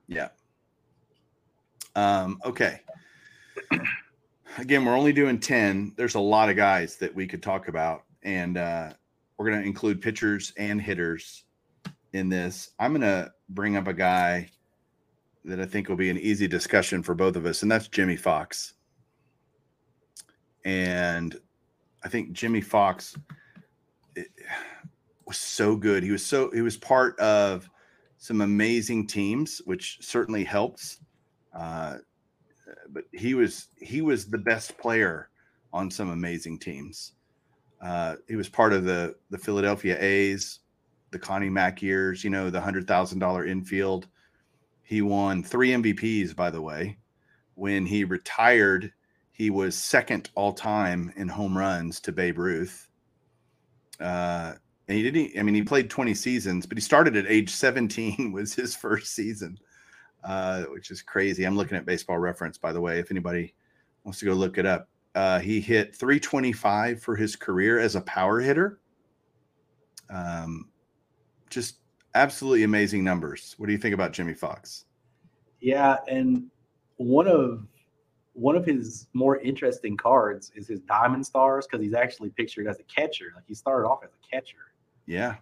Yeah. 0.09 0.29
Um 1.95 2.41
okay. 2.45 2.81
Again 4.59 4.85
we're 4.85 4.97
only 4.97 5.13
doing 5.13 5.39
10 5.39 5.95
there's 5.97 6.15
a 6.15 6.21
lot 6.21 6.49
of 6.49 6.57
guys 6.57 6.97
that 6.97 7.15
we 7.15 7.27
could 7.27 7.43
talk 7.43 7.69
about 7.69 8.05
and 8.23 8.57
uh 8.57 8.93
we're 9.37 9.51
going 9.51 9.61
to 9.61 9.67
include 9.67 10.01
pitchers 10.01 10.53
and 10.57 10.81
hitters 10.81 11.45
in 12.13 12.29
this. 12.29 12.71
I'm 12.79 12.93
going 12.93 13.01
to 13.03 13.33
bring 13.49 13.77
up 13.77 13.89
a 13.89 13.93
guy 13.93 14.51
that 15.45 15.61
i 15.61 15.67
think 15.67 15.89
will 15.89 15.97
be 15.97 16.11
an 16.11 16.19
easy 16.19 16.49
discussion 16.49 17.03
for 17.03 17.15
both 17.15 17.37
of 17.37 17.47
us 17.47 17.63
and 17.63 17.71
that's 17.71 17.89
Jimmie 17.89 18.17
Foxx. 18.17 18.75
and 20.65 21.37
i 22.03 22.09
think 22.09 22.33
jimmie 22.33 22.61
foxx 22.61 23.17
was 25.27 25.39
so 25.39 25.77
good. 25.77 26.03
He 26.03 26.11
was 26.11 26.25
so 26.25 26.51
he 26.51 26.61
was 26.61 26.77
part 26.77 27.19
of 27.19 27.69
some 28.19 28.41
amazing 28.41 29.07
teams, 29.07 29.61
which 29.65 29.99
certainly 30.01 30.45
helps. 30.45 30.99
Uh, 31.55 31.99
but 32.91 33.05
he 33.13 33.35
was 33.35 33.69
he 33.81 34.01
was 34.01 34.27
the 34.27 34.39
best 34.39 34.77
player 34.79 35.31
on 35.73 35.91
some 35.91 36.11
amazing 36.11 36.59
teams. 36.59 37.13
Uh, 37.81 38.17
he 38.29 38.37
was 38.37 38.49
part 38.49 38.73
of 38.73 38.85
the 38.85 39.15
the 39.31 39.39
Philadelphia 39.39 39.97
A's, 40.01 40.61
the 41.11 41.19
Connie 41.19 41.51
Mack 41.51 41.83
years. 41.83 42.25
You 42.25 42.31
know, 42.31 42.51
the 42.51 42.61
hundred 42.61 42.87
thousand 42.87 43.19
dollar 43.19 43.47
infield. 43.47 44.09
He 44.85 45.01
won 45.03 45.43
three 45.43 45.71
MVPs, 45.71 46.37
by 46.37 46.51
the 46.51 46.63
way. 46.63 46.99
When 47.55 47.87
he 47.87 48.05
retired, 48.05 48.93
he 49.33 49.51
was 49.51 49.75
second 49.75 50.31
all 50.35 50.53
time 50.53 51.13
in 51.17 51.27
home 51.29 51.57
runs 51.57 52.01
to 52.01 52.13
Babe 52.13 52.39
Ruth. 52.39 52.89
Uh, 53.99 54.53
and 54.87 54.99
he 54.99 55.11
didn't. 55.11 55.39
I 55.39 55.43
mean, 55.43 55.55
he 55.55 55.63
played 55.63 55.89
20 55.89 56.15
seasons, 56.15 56.67
but 56.67 56.77
he 56.77 56.83
started 56.83 57.17
at 57.17 57.27
age 57.27 57.51
17 57.51 58.33
was 58.35 58.55
his 58.55 58.77
first 58.77 59.15
season, 59.15 59.59
uh, 60.23 60.65
which 60.65 60.91
is 60.91 61.01
crazy. 61.01 61.45
I'm 61.45 61.57
looking 61.57 61.79
at 61.79 61.87
Baseball 61.87 62.19
Reference, 62.19 62.59
by 62.59 62.73
the 62.73 62.81
way. 62.81 62.99
If 62.99 63.11
anybody 63.11 63.55
wants 64.05 64.19
to 64.19 64.27
go 64.27 64.35
look 64.35 64.59
it 64.59 64.67
up, 64.67 64.89
uh, 65.15 65.39
he 65.39 65.61
hit 65.61 65.97
325 65.97 67.01
for 67.01 67.17
his 67.17 67.37
career 67.37 67.79
as 67.79 67.95
a 67.95 68.03
power 68.03 68.41
hitter. 68.41 68.81
Um, 70.11 70.69
just 71.49 71.79
absolutely 72.15 72.63
amazing 72.65 73.05
numbers. 73.05 73.55
What 73.59 73.67
do 73.67 73.73
you 73.73 73.79
think 73.79 73.95
about 73.95 74.13
Jimmie 74.13 74.35
Foxx? 74.35 74.85
Yeah, 75.61 75.97
and 76.09 76.51
one 76.97 77.27
of 77.27 77.67
one 78.35 78.57
of 78.57 78.67
his 78.67 79.07
more 79.13 79.39
interesting 79.39 79.97
cards 79.97 80.51
is 80.57 80.67
his 80.67 80.81
Diamond 80.81 81.25
Stars 81.25 81.67
because 81.67 81.83
he's 81.83 81.95
actually 81.95 82.31
pictured 82.31 82.67
as 82.67 82.79
a 82.81 82.83
catcher. 82.85 83.33
Like 83.35 83.45
he 83.47 83.55
started 83.55 83.87
off 83.87 84.01
as 84.03 84.11
a 84.11 84.31
catcher. 84.31 84.73
Yeah. 85.07 85.37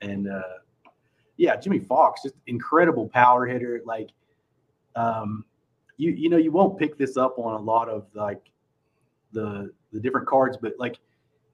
And 0.00 0.28
uh, 0.28 0.42
yeah, 1.36 1.56
Jimmie 1.56 1.78
Foxx, 1.78 2.22
just 2.22 2.34
incredible 2.46 3.08
power 3.08 3.46
hitter. 3.46 3.80
Like, 3.84 4.10
um, 4.96 5.44
you 5.96 6.10
you 6.10 6.28
know 6.28 6.36
you 6.36 6.50
won't 6.50 6.78
pick 6.78 6.98
this 6.98 7.16
up 7.16 7.38
on 7.38 7.54
a 7.54 7.60
lot 7.60 7.88
of 7.88 8.06
like 8.14 8.50
the 9.32 9.72
the 9.92 10.00
different 10.00 10.26
cards, 10.26 10.56
but 10.60 10.74
like 10.78 10.98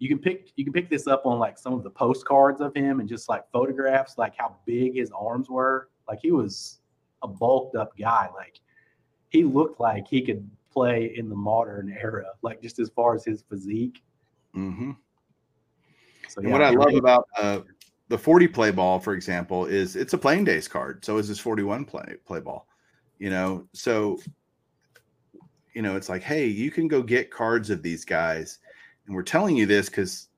you 0.01 0.09
can 0.09 0.19
pick 0.19 0.51
you 0.57 0.65
can 0.65 0.73
pick 0.73 0.91
this 0.91 1.07
up 1.07 1.27
on 1.27 1.39
like 1.39 1.59
some 1.59 1.75
of 1.75 1.85
the 1.85 1.91
postcards 1.91 2.61
of 2.61 2.75
him 2.75 3.01
and 3.01 3.09
just 3.09 3.29
like 3.29 3.45
photographs, 3.53 4.17
like 4.17 4.35
how 4.37 4.57
big 4.65 4.97
his 4.97 5.13
arms 5.13 5.49
were. 5.49 5.91
Like 6.09 6.19
he 6.23 6.33
was 6.33 6.81
a 7.23 7.29
bulked 7.29 7.77
up 7.77 7.97
guy. 7.97 8.29
Like 8.35 8.61
he 9.29 9.45
looked 9.45 9.79
like 9.79 10.09
he 10.09 10.23
could 10.23 10.51
play 10.73 11.13
in 11.17 11.29
the 11.29 11.37
modern 11.37 11.95
era, 12.01 12.25
like 12.41 12.63
just 12.63 12.79
as 12.79 12.89
far 12.89 13.15
as 13.15 13.27
his 13.27 13.43
physique. 13.43 14.03
Mm-hmm. 14.57 14.93
So, 16.29 16.41
yeah, 16.41 16.51
what 16.51 16.63
I 16.63 16.71
love 16.71 16.95
about 16.95 17.27
uh, 17.37 17.61
the 18.09 18.17
40 18.17 18.49
play 18.49 18.71
ball, 18.71 19.01
for 19.01 19.13
example, 19.13 19.67
is 19.67 19.97
it's 19.97 20.15
a 20.15 20.19
playing 20.19 20.45
days 20.45 20.67
card. 20.67 21.05
So 21.05 21.19
is 21.19 21.29
this 21.29 21.39
41 21.39 21.85
play 21.85 22.15
play 22.25 22.41
ball. 22.41 22.67
You 23.19 23.29
know, 23.29 23.69
so 23.75 24.19
you 25.75 25.83
know, 25.83 25.97
it's 25.97 26.09
like, 26.09 26.23
hey, 26.23 26.47
you 26.47 26.71
can 26.71 26.89
go 26.89 27.03
get 27.03 27.31
cards 27.31 27.69
of 27.69 27.83
these 27.83 28.07
guys. 28.07 28.61
And 29.07 29.15
we're 29.15 29.23
telling 29.23 29.57
you 29.57 29.67
this 29.67 29.89
because 29.89 30.29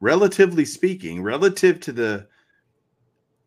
relatively 0.00 0.64
speaking, 0.64 1.22
relative 1.22 1.80
to 1.80 1.92
the 1.92 2.26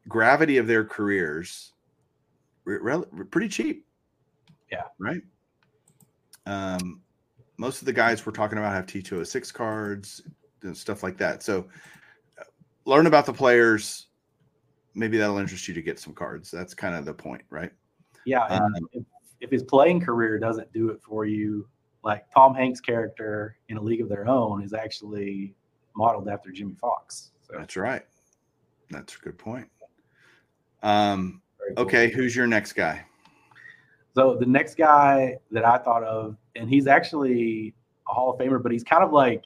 gravity 0.07 0.57
of 0.57 0.67
their 0.67 0.85
careers, 0.85 1.73
re- 2.65 3.03
pretty 3.29 3.47
cheap. 3.47 3.85
Yeah. 4.71 4.83
Right. 4.99 5.21
Um, 6.45 7.01
most 7.57 7.81
of 7.81 7.85
the 7.85 7.93
guys 7.93 8.25
we're 8.25 8.31
talking 8.31 8.57
about 8.57 8.73
have 8.73 8.85
T206 8.85 9.53
cards 9.53 10.21
and 10.63 10.75
stuff 10.75 11.03
like 11.03 11.17
that. 11.17 11.43
So 11.43 11.67
uh, 12.39 12.43
learn 12.85 13.07
about 13.07 13.25
the 13.25 13.33
players. 13.33 14.07
Maybe 14.93 15.17
that'll 15.17 15.37
interest 15.37 15.67
you 15.67 15.73
to 15.73 15.81
get 15.81 15.99
some 15.99 16.13
cards. 16.13 16.49
That's 16.49 16.73
kind 16.73 16.95
of 16.95 17.05
the 17.05 17.13
point, 17.13 17.43
right? 17.49 17.71
Yeah. 18.25 18.45
Um, 18.45 18.73
if, 18.93 19.03
if 19.41 19.51
his 19.51 19.63
playing 19.63 20.01
career 20.01 20.39
doesn't 20.39 20.71
do 20.73 20.89
it 20.89 21.01
for 21.01 21.25
you, 21.25 21.67
like 22.03 22.25
Tom 22.33 22.53
Hanks' 22.53 22.79
character 22.79 23.57
in 23.69 23.77
A 23.77 23.81
League 23.81 24.01
of 24.01 24.09
Their 24.09 24.27
Own 24.27 24.63
is 24.63 24.73
actually 24.73 25.53
modeled 25.95 26.27
after 26.27 26.51
Jimmie 26.51 26.75
Foxx. 26.79 27.31
So. 27.41 27.55
That's 27.57 27.75
right. 27.75 28.03
That's 28.89 29.15
a 29.15 29.19
good 29.19 29.37
point. 29.37 29.67
Um, 30.83 31.41
cool. 31.59 31.85
Okay, 31.85 32.09
who's 32.09 32.35
your 32.35 32.47
next 32.47 32.73
guy? 32.73 33.05
So 34.15 34.35
the 34.35 34.45
next 34.45 34.75
guy 34.75 35.37
that 35.51 35.65
I 35.65 35.77
thought 35.77 36.03
of, 36.03 36.37
and 36.55 36.69
he's 36.69 36.87
actually 36.87 37.73
a 38.09 38.13
Hall 38.13 38.31
of 38.31 38.39
Famer, 38.39 38.61
but 38.61 38.71
he's 38.71 38.83
kind 38.83 39.03
of 39.03 39.11
like 39.11 39.43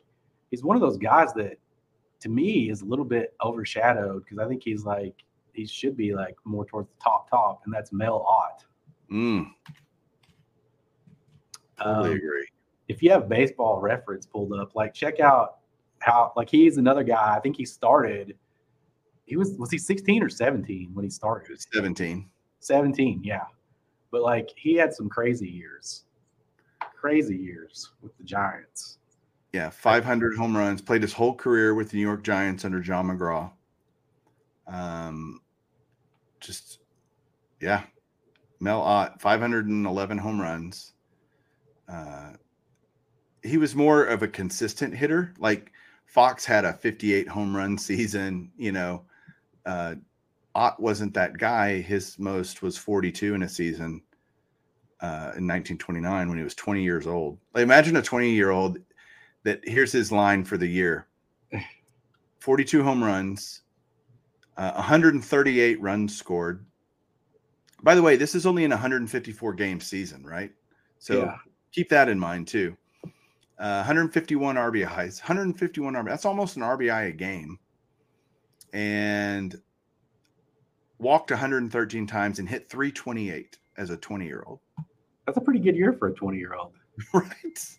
he's 0.49 0.63
one 0.63 0.77
of 0.77 0.81
those 0.81 0.97
guys 0.97 1.33
that 1.33 1.57
to 2.21 2.29
me 2.29 2.69
is 2.69 2.81
a 2.81 2.85
little 2.85 3.05
bit 3.05 3.33
overshadowed 3.43 4.23
because 4.23 4.39
I 4.39 4.47
think 4.47 4.63
he's 4.63 4.85
like 4.85 5.15
he 5.53 5.65
should 5.65 5.97
be 5.97 6.13
like 6.13 6.35
more 6.45 6.65
towards 6.65 6.87
the 6.87 7.03
top 7.03 7.29
top, 7.29 7.61
and 7.65 7.73
that's 7.73 7.91
Mel 7.91 8.21
Ott. 8.21 8.63
Mm. 9.11 9.47
Totally 11.83 12.11
um, 12.11 12.17
agree. 12.17 12.47
If 12.87 13.01
you 13.01 13.11
have 13.11 13.29
baseball 13.29 13.79
reference 13.79 14.25
pulled 14.25 14.53
up, 14.53 14.75
like 14.75 14.93
check 14.93 15.19
out 15.19 15.57
how 15.99 16.33
like 16.35 16.49
he's 16.49 16.77
another 16.77 17.03
guy. 17.03 17.35
I 17.35 17.39
think 17.39 17.55
he 17.55 17.65
started. 17.65 18.35
He 19.25 19.37
was 19.37 19.55
was 19.57 19.71
he 19.71 19.77
16 19.77 20.23
or 20.23 20.29
17 20.29 20.91
when 20.93 21.03
he 21.03 21.09
started? 21.09 21.59
17. 21.73 22.29
17, 22.59 23.21
yeah. 23.23 23.45
But 24.11 24.21
like 24.21 24.49
he 24.55 24.75
had 24.75 24.93
some 24.93 25.09
crazy 25.09 25.47
years, 25.47 26.03
crazy 26.95 27.37
years 27.37 27.91
with 28.01 28.15
the 28.17 28.23
Giants. 28.23 28.97
Yeah, 29.53 29.69
500 29.69 30.37
home 30.37 30.55
runs. 30.55 30.81
Played 30.81 31.01
his 31.01 31.13
whole 31.13 31.35
career 31.35 31.73
with 31.75 31.89
the 31.89 31.97
New 31.97 32.03
York 32.03 32.23
Giants 32.23 32.63
under 32.65 32.79
John 32.79 33.07
McGraw. 33.07 33.51
Um, 34.67 35.41
just 36.39 36.79
yeah, 37.59 37.83
Mel 38.59 38.81
Ott, 38.81 39.21
511 39.21 40.17
home 40.17 40.39
runs. 40.39 40.93
Uh, 41.91 42.31
he 43.43 43.57
was 43.57 43.75
more 43.75 44.05
of 44.05 44.23
a 44.23 44.27
consistent 44.27 44.95
hitter. 44.95 45.33
Like 45.39 45.71
Foxx 46.05 46.45
had 46.45 46.65
a 46.65 46.73
58 46.73 47.27
home 47.27 47.55
run 47.55 47.77
season. 47.77 48.51
You 48.57 48.71
know, 48.71 49.03
uh, 49.65 49.95
Ott 50.55 50.79
wasn't 50.79 51.13
that 51.15 51.37
guy. 51.37 51.81
His 51.81 52.17
most 52.19 52.61
was 52.61 52.77
42 52.77 53.35
in 53.35 53.43
a 53.43 53.49
season 53.49 54.01
uh, 55.01 55.35
in 55.35 55.47
1929 55.47 56.29
when 56.29 56.37
he 56.37 56.43
was 56.43 56.55
20 56.55 56.83
years 56.83 57.07
old. 57.07 57.37
Like, 57.53 57.63
imagine 57.63 57.95
a 57.97 58.01
20 58.01 58.29
year 58.29 58.51
old 58.51 58.77
that 59.43 59.59
here's 59.63 59.91
his 59.91 60.11
line 60.11 60.43
for 60.43 60.57
the 60.57 60.67
year 60.67 61.07
42 62.39 62.83
home 62.83 63.03
runs, 63.03 63.61
uh, 64.57 64.73
138 64.73 65.81
runs 65.81 66.15
scored. 66.15 66.65
By 67.83 67.95
the 67.95 68.01
way, 68.01 68.15
this 68.15 68.35
is 68.35 68.45
only 68.45 68.63
an 68.63 68.69
154 68.69 69.53
game 69.55 69.79
season, 69.79 70.23
right? 70.23 70.51
So 70.99 71.23
yeah. 71.23 71.37
Keep 71.71 71.89
that 71.89 72.09
in 72.09 72.19
mind 72.19 72.47
too. 72.47 72.75
Uh, 73.59 73.77
151 73.77 74.55
RBIs, 74.55 75.21
151 75.21 75.93
RBI. 75.93 76.05
That's 76.05 76.25
almost 76.25 76.55
an 76.57 76.63
RBI 76.63 77.09
a 77.09 77.11
game. 77.11 77.59
And 78.73 79.55
walked 80.97 81.31
113 81.31 82.07
times 82.07 82.39
and 82.39 82.47
hit 82.47 82.69
328 82.69 83.59
as 83.77 83.89
a 83.89 83.97
20 83.97 84.25
year 84.25 84.43
old. 84.47 84.59
That's 85.25 85.37
a 85.37 85.41
pretty 85.41 85.59
good 85.59 85.75
year 85.75 85.93
for 85.93 86.07
a 86.07 86.13
20 86.13 86.37
year 86.37 86.55
old. 86.55 86.73
right. 87.13 87.77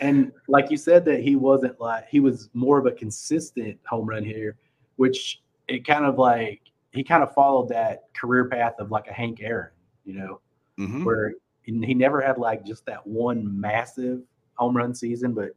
And 0.00 0.32
like 0.48 0.70
you 0.70 0.76
said, 0.76 1.04
that 1.04 1.20
he 1.20 1.36
wasn't 1.36 1.78
like, 1.80 2.08
he 2.08 2.20
was 2.20 2.48
more 2.54 2.78
of 2.78 2.86
a 2.86 2.92
consistent 2.92 3.78
home 3.86 4.08
run 4.08 4.24
hitter, 4.24 4.56
which 4.96 5.42
it 5.68 5.86
kind 5.86 6.04
of 6.04 6.18
like, 6.18 6.62
he 6.92 7.04
kind 7.04 7.22
of 7.22 7.32
followed 7.34 7.68
that 7.68 8.04
career 8.14 8.48
path 8.48 8.74
of 8.78 8.90
like 8.90 9.06
a 9.06 9.12
Hank 9.12 9.40
Aaron, 9.40 9.70
you 10.04 10.14
know, 10.14 10.40
mm-hmm. 10.78 11.04
where 11.04 11.34
he 11.64 11.94
never 11.94 12.20
had 12.20 12.38
like 12.38 12.64
just 12.64 12.84
that 12.86 13.06
one 13.06 13.60
massive 13.60 14.22
home 14.54 14.76
run 14.76 14.94
season, 14.94 15.32
but 15.32 15.50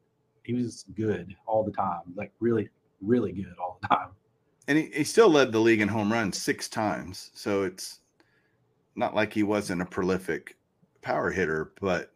he 0.44 0.54
was 0.54 0.86
good 0.96 1.36
all 1.48 1.64
the 1.64 1.72
time, 1.72 2.02
like 2.16 2.32
really, 2.40 2.70
really 3.02 3.32
good 3.32 3.56
all 3.60 3.80
the 3.82 3.88
time 3.88 4.10
and 4.68 4.78
he, 4.78 4.90
he 4.94 5.04
still 5.04 5.30
led 5.30 5.52
the 5.52 5.60
league 5.60 5.82
in 5.82 5.88
home 5.88 6.12
runs 6.12 6.42
six 6.42 6.68
times. 6.68 7.32
So 7.34 7.64
it's 7.64 8.00
not 8.96 9.16
like 9.16 9.34
he 9.34 9.44
wasn't 9.44 9.82
a 9.82 9.86
prolific 9.86 10.58
power 11.02 11.32
hitter, 11.32 11.72
but 11.80 12.12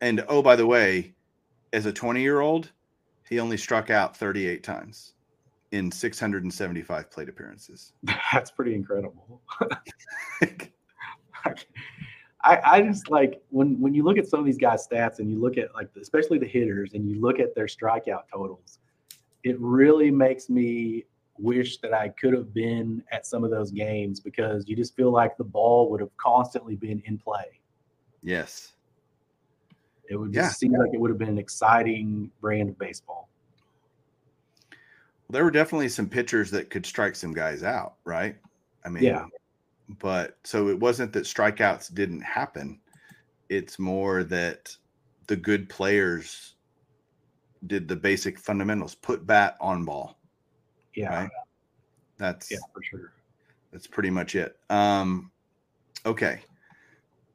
and 0.00 0.24
oh 0.28 0.42
by 0.42 0.56
the 0.56 0.66
way, 0.66 1.14
as 1.72 1.86
a 1.86 1.92
20 1.92 2.20
year 2.20 2.40
old, 2.40 2.72
he 3.28 3.40
only 3.40 3.56
struck 3.56 3.90
out 3.90 4.16
38 4.16 4.62
times. 4.62 5.12
in 5.72 5.90
675 5.90 7.10
plate 7.10 7.28
appearances. 7.28 7.92
That's 8.32 8.50
pretty 8.50 8.74
incredible. 8.74 9.42
I, 11.44 11.54
I 12.64 12.82
just 12.82 13.10
like 13.10 13.42
when 13.50 13.80
when 13.80 13.94
you 13.94 14.04
look 14.04 14.18
at 14.18 14.28
some 14.28 14.40
of 14.40 14.46
these 14.46 14.58
guys' 14.58 14.86
stats 14.86 15.18
and 15.18 15.30
you 15.30 15.40
look 15.40 15.58
at 15.58 15.74
like 15.74 15.88
especially 16.00 16.38
the 16.38 16.46
hitters 16.46 16.94
and 16.94 17.08
you 17.08 17.20
look 17.20 17.40
at 17.40 17.54
their 17.54 17.66
strikeout 17.66 18.22
totals, 18.32 18.78
it 19.42 19.58
really 19.60 20.10
makes 20.10 20.48
me 20.48 21.04
wish 21.38 21.78
that 21.78 21.92
I 21.92 22.08
could 22.10 22.32
have 22.32 22.54
been 22.54 23.02
at 23.12 23.26
some 23.26 23.44
of 23.44 23.50
those 23.50 23.70
games 23.70 24.20
because 24.20 24.68
you 24.68 24.76
just 24.76 24.94
feel 24.96 25.10
like 25.10 25.36
the 25.36 25.44
ball 25.44 25.90
would 25.90 26.00
have 26.00 26.16
constantly 26.16 26.76
been 26.76 27.02
in 27.06 27.18
play. 27.18 27.60
Yes. 28.22 28.72
It 30.08 30.16
would 30.16 30.32
just 30.32 30.62
yeah. 30.62 30.68
seem 30.68 30.72
like 30.72 30.94
it 30.94 31.00
would 31.00 31.10
have 31.10 31.18
been 31.18 31.28
an 31.28 31.38
exciting 31.38 32.30
brand 32.40 32.70
of 32.70 32.78
baseball. 32.78 33.28
Well, 34.70 34.78
there 35.30 35.44
were 35.44 35.50
definitely 35.50 35.88
some 35.88 36.08
pitchers 36.08 36.50
that 36.52 36.70
could 36.70 36.86
strike 36.86 37.16
some 37.16 37.32
guys 37.32 37.62
out, 37.62 37.94
right? 38.04 38.36
I 38.84 38.88
mean, 38.88 39.02
yeah. 39.02 39.24
But 39.88 40.38
so 40.44 40.68
it 40.68 40.78
wasn't 40.78 41.12
that 41.12 41.24
strikeouts 41.24 41.94
didn't 41.94 42.22
happen. 42.22 42.80
It's 43.48 43.78
more 43.78 44.24
that 44.24 44.76
the 45.26 45.36
good 45.36 45.68
players 45.68 46.54
did 47.66 47.88
the 47.88 47.96
basic 47.96 48.38
fundamentals, 48.38 48.94
put 48.94 49.26
bat 49.26 49.56
on 49.60 49.84
ball. 49.84 50.18
Yeah. 50.94 51.14
Right? 51.14 51.30
That's 52.18 52.50
yeah, 52.50 52.58
for 52.72 52.82
sure. 52.82 53.12
That's 53.72 53.86
pretty 53.86 54.10
much 54.10 54.34
it. 54.34 54.56
Um, 54.70 55.30
okay. 56.04 56.40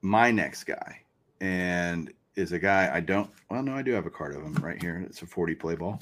My 0.01 0.31
next 0.31 0.63
guy, 0.63 1.01
and 1.39 2.11
is 2.35 2.53
a 2.53 2.59
guy 2.59 2.89
I 2.93 2.99
don't 3.01 3.29
well, 3.49 3.61
no, 3.61 3.75
I 3.75 3.81
do 3.81 3.91
have 3.91 4.05
a 4.05 4.09
card 4.09 4.35
of 4.35 4.41
him 4.41 4.53
right 4.55 4.81
here. 4.81 5.03
It's 5.05 5.21
a 5.21 5.25
40 5.25 5.55
play 5.55 5.75
ball. 5.75 5.99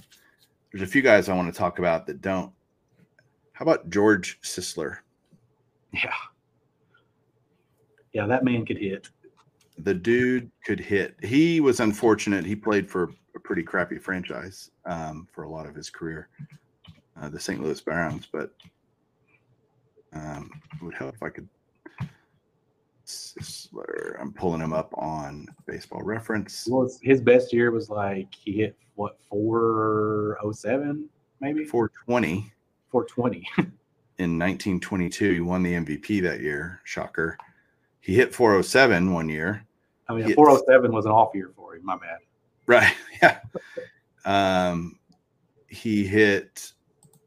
There's 0.71 0.88
a 0.88 0.91
few 0.91 1.01
guys 1.01 1.27
I 1.27 1.35
want 1.35 1.51
to 1.51 1.57
talk 1.57 1.79
about 1.79 2.05
that 2.05 2.21
don't. 2.21 2.51
How 3.53 3.63
about 3.63 3.89
George 3.89 4.39
Sisler? 4.43 4.97
Yeah. 5.91 6.13
Yeah, 8.13 8.26
that 8.28 8.43
man 8.43 8.65
could 8.65 8.78
hit. 8.78 9.10
The 9.78 9.93
dude 9.93 10.52
could 10.65 10.80
hit. 10.80 11.15
He 11.24 11.60
was 11.62 11.80
unfortunate. 11.80 12.45
He 12.45 12.56
played 12.56 12.89
for 12.89 13.12
a 13.36 13.39
pretty 13.39 13.63
crappy 13.63 13.98
franchise 13.98 14.72
um, 14.86 15.28
for 15.32 15.43
a 15.43 15.50
lot 15.50 15.65
of 15.65 15.76
his 15.76 15.89
career, 15.89 16.28
uh, 17.22 17.30
the 17.30 17.39
St. 17.39 17.62
Louis 17.62 17.80
Browns. 17.80 18.28
But 18.32 18.52
um, 20.13 20.50
it 20.74 20.84
would 20.84 20.95
help 20.95 21.15
if 21.15 21.24
I 21.24 21.30
could. 21.30 21.48
Sisler. 23.06 24.22
I'm 24.22 24.32
pulling 24.32 24.62
him 24.62 24.74
up 24.74 24.93
on 24.95 25.48
Baseball 25.65 26.04
Reference. 26.04 26.67
Well, 26.69 26.88
his 27.02 27.22
best 27.22 27.52
year 27.52 27.72
was 27.72 27.89
like 27.89 28.28
he 28.36 28.52
hit 28.52 28.76
what 29.00 29.17
407 29.30 31.08
maybe 31.39 31.63
420 31.63 32.52
420 32.91 33.38
in 34.17 34.38
1922 34.38 35.32
he 35.32 35.39
won 35.39 35.63
the 35.63 35.72
mvp 35.72 36.22
that 36.22 36.41
year 36.41 36.82
shocker 36.84 37.38
he 38.01 38.15
hit 38.15 38.33
407 38.33 39.13
one 39.13 39.29
year 39.29 39.65
i 40.07 40.13
mean 40.13 40.33
407 40.33 40.91
was 40.91 41.05
an 41.05 41.12
off 41.12 41.33
year 41.33 41.51
for 41.55 41.75
him 41.75 41.85
my 41.85 41.97
bad 41.97 42.19
right 42.65 42.93
yeah 43.21 43.39
um 44.25 44.97
he 45.67 46.05
hit 46.05 46.71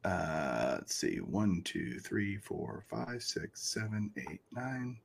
uh 0.05 0.77
let's 0.79 0.95
see 0.95 1.19
one 1.19 1.63
two 1.65 1.99
three 2.01 2.37
four 2.37 2.85
five 2.91 3.23
six 3.23 3.63
seven 3.63 4.11
eight 4.17 4.41
nine 4.53 4.97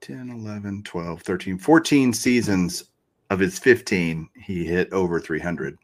10 0.00 0.30
11 0.30 0.82
12 0.82 1.22
13 1.22 1.58
14 1.58 2.12
seasons 2.12 2.84
of 3.30 3.38
his 3.38 3.58
15, 3.58 4.28
he 4.34 4.64
hit 4.64 4.92
over 4.92 5.20
300. 5.20 5.78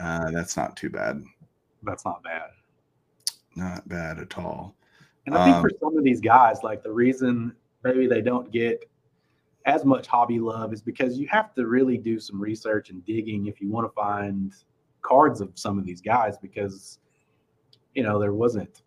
Uh, 0.00 0.30
that's 0.30 0.56
not 0.56 0.76
too 0.76 0.90
bad. 0.90 1.22
That's 1.82 2.04
not 2.04 2.22
bad. 2.22 2.50
Not 3.54 3.88
bad 3.88 4.18
at 4.18 4.36
all. 4.38 4.74
And 5.28 5.36
I 5.36 5.44
think 5.44 5.56
um, 5.56 5.62
for 5.62 5.70
some 5.78 5.98
of 5.98 6.04
these 6.04 6.22
guys, 6.22 6.60
like 6.62 6.82
the 6.82 6.90
reason 6.90 7.54
maybe 7.84 8.06
they 8.06 8.22
don't 8.22 8.50
get 8.50 8.82
as 9.66 9.84
much 9.84 10.06
hobby 10.06 10.38
love 10.38 10.72
is 10.72 10.80
because 10.80 11.18
you 11.18 11.28
have 11.28 11.54
to 11.54 11.66
really 11.66 11.98
do 11.98 12.18
some 12.18 12.40
research 12.40 12.88
and 12.88 13.04
digging 13.04 13.44
if 13.46 13.60
you 13.60 13.70
want 13.70 13.86
to 13.86 13.92
find 13.92 14.54
cards 15.02 15.42
of 15.42 15.50
some 15.54 15.78
of 15.78 15.84
these 15.84 16.00
guys 16.00 16.38
because 16.38 16.98
you 17.94 18.02
know 18.02 18.18
there 18.18 18.32
wasn't 18.32 18.80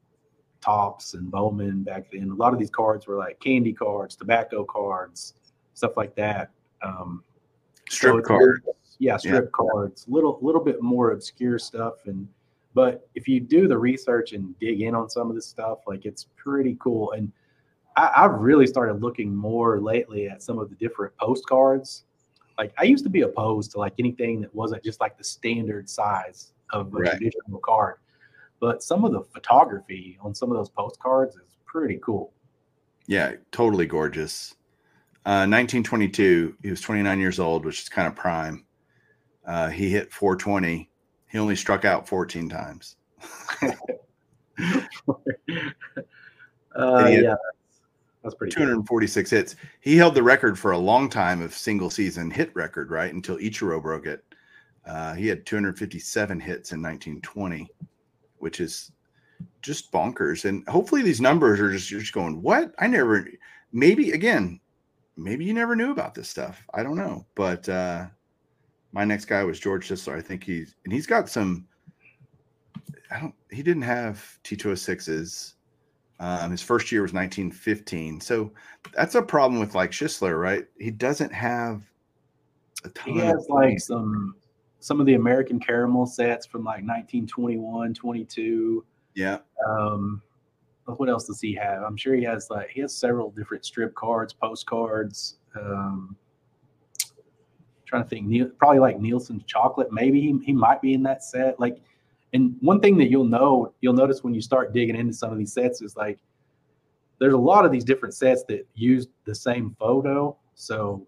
Topps 0.62 1.14
and 1.14 1.30
Bowman 1.30 1.84
back 1.84 2.06
then. 2.12 2.32
A 2.32 2.34
lot 2.34 2.54
of 2.54 2.60
these 2.60 2.72
cards 2.72 3.06
were 3.06 3.18
like 3.18 3.40
candy 3.40 3.74
cards, 3.74 4.16
tobacco 4.16 4.64
cards, 4.64 5.36
stuff 5.76 5.96
like 5.96 6.16
that. 6.16 6.50
Um, 6.82 7.24
strip 7.88 8.16
so 8.16 8.22
cards. 8.22 8.62
Yeah, 8.98 9.18
strip 9.18 9.46
yeah. 9.46 9.50
cards. 9.54 10.06
Little 10.08 10.40
little 10.42 10.64
bit 10.64 10.82
more 10.82 11.12
obscure 11.12 11.60
stuff 11.60 11.94
and 12.08 12.28
but 12.74 13.08
if 13.16 13.28
you 13.28 13.40
do 13.40 13.68
the 13.68 13.78
research 13.78 14.34
and 14.34 14.58
dig 14.60 14.82
in 14.82 14.96
on 14.96 15.10
some 15.10 15.30
of 15.30 15.36
this 15.36 15.48
stuff, 15.48 15.80
like 15.88 16.06
it's 16.06 16.28
pretty 16.38 16.78
cool. 16.80 17.12
And 17.12 17.32
I, 17.98 18.22
have 18.22 18.34
really 18.34 18.68
started 18.68 19.02
looking 19.02 19.36
more 19.36 19.80
lately 19.80 20.30
at 20.30 20.42
some 20.42 20.58
of 20.58 20.70
the 20.70 20.76
different 20.76 21.16
postcards. 21.18 22.06
Like 22.58 22.74
I 22.78 22.84
used 22.84 23.04
to 23.04 23.10
be 23.10 23.22
opposed 23.22 23.72
to 23.72 23.80
like 23.80 23.94
anything 24.00 24.42
that 24.42 24.54
wasn't 24.56 24.84
just 24.84 25.02
like 25.02 25.18
the 25.18 25.24
standard 25.24 25.90
size 25.90 26.54
of 26.72 26.94
a 26.94 26.98
right. 26.98 27.12
traditional 27.12 27.60
card. 27.60 27.96
But 28.60 28.84
some 28.84 29.04
of 29.04 29.12
the 29.12 29.24
photography 29.34 30.18
on 30.22 30.34
some 30.34 30.52
of 30.52 30.58
those 30.58 30.70
postcards 30.70 31.36
is 31.36 31.58
pretty 31.66 32.00
cool. 32.04 32.32
Yeah, 33.08 33.34
totally 33.52 33.88
gorgeous. 33.88 34.56
1922, 35.24 36.54
uh, 36.54 36.62
he 36.64 36.70
was 36.70 36.82
29 36.82 37.20
years 37.20 37.40
old, 37.40 37.66
which 37.66 37.82
is 37.82 37.90
kind 37.90 38.08
of 38.08 38.16
prime. 38.16 38.66
Uh, 39.46 39.70
he 39.70 39.90
hit 39.90 40.14
420. 40.14 40.91
He 41.32 41.39
only 41.39 41.56
struck 41.56 41.86
out 41.86 42.08
14 42.08 42.50
times. 42.50 42.98
uh, 46.76 47.08
yeah, 47.08 47.36
that's 48.24 48.36
pretty. 48.36 48.54
246 48.54 49.30
good. 49.30 49.36
hits. 49.36 49.56
He 49.80 49.96
held 49.96 50.13
the 50.15 50.24
record 50.24 50.60
for 50.60 50.72
a 50.72 50.78
long 50.78 51.10
time 51.10 51.41
of 51.41 51.54
single 51.54 51.89
season 51.89 52.30
hit 52.30 52.54
record, 52.54 52.91
right? 52.91 53.13
Until 53.13 53.38
Ichiro 53.38 53.82
broke 53.82 54.06
it. 54.06 54.24
Uh, 54.86 55.13
he 55.13 55.28
had 55.28 55.46
257 55.46 56.39
hits 56.39 56.72
in 56.72 56.82
1920, 56.82 57.70
which 58.39 58.60
is 58.60 58.91
just 59.62 59.91
bonkers. 59.91 60.46
And 60.46 60.67
hopefully 60.67 61.02
these 61.02 61.22
numbers 61.22 61.60
are 61.60 61.72
just, 61.72 61.89
you're 61.89 62.02
just 62.02 62.13
going, 62.13 62.41
what? 62.41 62.74
I 62.80 62.88
never, 62.88 63.28
maybe 63.72 64.12
again, 64.12 64.60
maybe 65.15 65.46
you 65.46 65.54
never 65.54 65.76
knew 65.76 65.91
about 65.91 66.13
this 66.13 66.30
stuff. 66.30 66.65
I 66.74 66.84
don't 66.84 66.98
know. 66.98 67.26
But 67.36 67.70
uh, 67.70 68.08
my 68.92 69.06
next 69.06 69.26
guy 69.26 69.44
was 69.44 69.60
George 69.60 69.88
Sisler. 69.88 70.18
I 70.18 70.22
think 70.22 70.44
he's 70.44 70.76
and 70.84 70.94
he's 70.94 71.08
got 71.08 71.30
some. 71.30 71.68
I 73.10 73.20
don't. 73.20 73.36
He 73.52 73.64
didn't 73.64 73.84
have 73.84 74.40
T206s. 74.44 75.54
Um, 76.20 76.52
his 76.52 76.62
first 76.62 76.92
year 76.92 77.02
was 77.02 77.14
1915. 77.14 78.22
So 78.22 78.52
that's 78.94 79.16
a 79.16 79.24
problem 79.24 79.60
with 79.60 79.74
like 79.74 79.92
Sisler, 79.92 80.40
right? 80.40 80.66
He 80.80 80.92
doesn't 80.92 81.34
have 81.34 81.82
a 82.84 82.90
ton. 82.90 83.14
He 83.14 83.20
has 83.20 83.48
like 83.50 83.80
some 83.80 84.36
some 84.80 85.00
of 85.00 85.06
the 85.06 85.16
American 85.16 85.60
caramel 85.60 86.06
sets 86.06 86.46
from 86.46 86.64
like 86.64 86.84
1921, 86.84 87.94
22. 87.94 88.86
Yeah. 89.16 89.40
Um, 89.68 90.22
what 90.86 91.10
else 91.10 91.28
does 91.28 91.40
he 91.40 91.54
have? 91.56 91.84
I'm 91.84 91.98
sure 91.98 92.16
he 92.16 92.24
has 92.24 92.50
like 92.50 92.70
he 92.70 92.82
has 92.82 92.94
several 92.96 93.32
different 93.32 93.66
strip 93.66 93.96
cards, 93.96 94.34
postcards. 94.34 95.38
Um, 95.60 96.16
trying 97.92 98.04
to 98.04 98.10
think, 98.10 98.58
probably 98.58 98.80
like 98.80 99.00
Neilson's 99.00 99.44
chocolate. 99.46 99.92
Maybe 99.92 100.22
he, 100.22 100.40
he 100.44 100.54
might 100.54 100.82
be 100.82 100.94
in 100.94 101.04
that 101.04 101.24
set. 101.24 101.60
Like, 101.60 101.78
and 102.34 102.56
one 102.62 102.80
thing 102.80 102.98
that 102.98 103.12
you'll 103.12 103.26
know, 103.26 103.74
you'll 103.82 103.94
notice 103.94 104.24
when 104.24 104.34
you 104.34 104.42
start 104.42 104.74
digging 104.74 104.96
into 104.96 105.14
some 105.14 105.32
of 105.32 105.38
these 105.38 105.54
sets 105.54 105.82
is 105.82 105.98
like 105.98 106.18
there's 107.20 107.34
a 107.34 107.38
lot 107.38 107.66
of 107.66 107.72
these 107.72 107.84
different 107.84 108.16
sets 108.16 108.44
that 108.46 108.66
use 108.74 109.08
the 109.26 109.36
same 109.36 109.76
photo. 109.78 110.36
So 110.56 111.06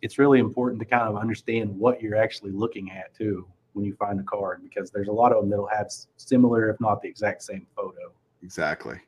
it's 0.00 0.18
really 0.18 0.40
important 0.40 0.80
to 0.80 0.86
kind 0.86 1.06
of 1.06 1.16
understand 1.16 1.78
what 1.78 2.00
you're 2.00 2.16
actually 2.16 2.52
looking 2.52 2.90
at 2.90 3.14
too 3.14 3.46
when 3.74 3.84
you 3.84 3.94
find 3.94 4.18
a 4.18 4.22
card 4.24 4.62
because 4.62 4.90
there's 4.90 5.08
a 5.08 5.12
lot 5.12 5.32
of 5.32 5.42
them 5.42 5.50
that'll 5.50 5.66
have 5.66 5.88
similar, 6.16 6.70
if 6.70 6.80
not 6.80 7.02
the 7.02 7.08
exact 7.08 7.42
same 7.42 7.66
photo. 7.76 8.12
Exactly. 8.42 8.98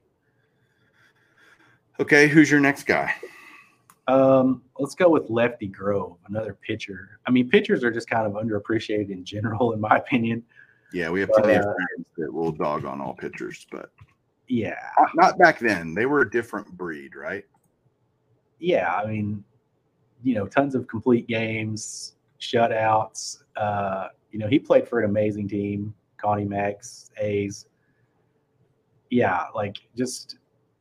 Okay, 1.99 2.29
who's 2.29 2.51
your 2.51 2.61
next 2.61 2.85
guy? 2.85 3.15
Um, 4.07 4.63
let's 4.79 4.95
go 4.95 5.09
with 5.09 5.31
Lefty 5.31 5.67
Grove, 5.67 6.19
another 6.29 6.55
pitcher. 6.55 7.19
I 7.27 7.31
mean, 7.31 7.49
pitchers 7.49 7.83
are 7.85 7.91
just 7.91 8.09
kind 8.09 8.27
of 8.27 8.33
underappreciated 8.35 9.11
in 9.11 9.25
general, 9.25 9.73
in 9.73 9.81
my 9.81 9.97
opinion. 9.97 10.43
Yeah, 10.93 11.11
we 11.11 11.21
have 11.21 11.31
plenty 11.31 11.55
uh, 11.55 11.61
of 11.61 11.65
friends 11.65 12.07
that 12.19 12.33
will 12.33 12.53
dog 12.53 12.85
on 12.85 13.01
all 13.01 13.15
pitchers, 13.15 13.67
but 13.71 13.91
yeah, 14.47 14.79
not 15.15 15.39
back 15.39 15.59
then. 15.59 15.95
They 15.95 16.07
were 16.07 16.21
a 16.21 16.31
different 16.31 16.69
breed, 16.77 17.17
right? 17.17 17.45
Yeah, 18.59 18.95
I 18.95 19.07
mean, 19.07 19.43
you 20.23 20.35
know, 20.35 20.47
tons 20.47 20.75
of 20.75 20.87
complete 20.87 21.27
games, 21.27 22.15
shutouts. 22.41 23.43
Uh, 23.57 24.09
you 24.31 24.39
know, 24.39 24.47
he 24.47 24.59
played 24.59 24.87
for 24.87 25.01
an 25.01 25.11
amazing 25.11 25.49
team, 25.49 25.95
Connie 26.19 26.45
Mack's 26.45 27.11
A's 27.19 27.67
yeah, 29.15 29.45
like 29.55 29.79
just 29.97 30.39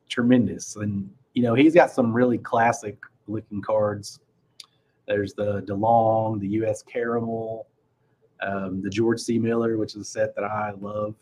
tremendous. 0.09 0.75
And 0.75 1.09
you 1.33 1.43
know, 1.43 1.53
he's 1.53 1.75
got 1.75 1.91
some 1.91 2.12
really 2.12 2.39
classic 2.39 2.97
looking 3.27 3.62
cards. 3.62 4.19
There's 5.07 5.33
the 5.33 5.62
DeLong, 5.63 6.39
the 6.39 6.47
U.S. 6.49 6.81
Caramel. 6.81 7.67
Um, 8.41 8.81
the 8.81 8.89
George 8.89 9.19
C. 9.19 9.39
Miller, 9.39 9.77
which 9.77 9.95
is 9.95 10.01
a 10.01 10.05
set 10.05 10.36
that 10.36 10.43
I 10.43 10.71
love. 10.79 11.15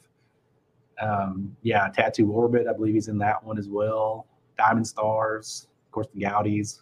Um, 0.99 1.55
yeah, 1.61 1.87
Tattoo 1.89 2.31
Orbit, 2.31 2.67
I 2.67 2.73
believe 2.73 2.93
he's 2.93 3.07
in 3.07 3.17
that 3.19 3.43
one 3.43 3.57
as 3.57 3.69
well. 3.69 4.27
Diamond 4.57 4.87
Stars, 4.87 5.67
of 5.85 5.91
course, 5.91 6.07
the 6.13 6.21
Goudeys. 6.21 6.81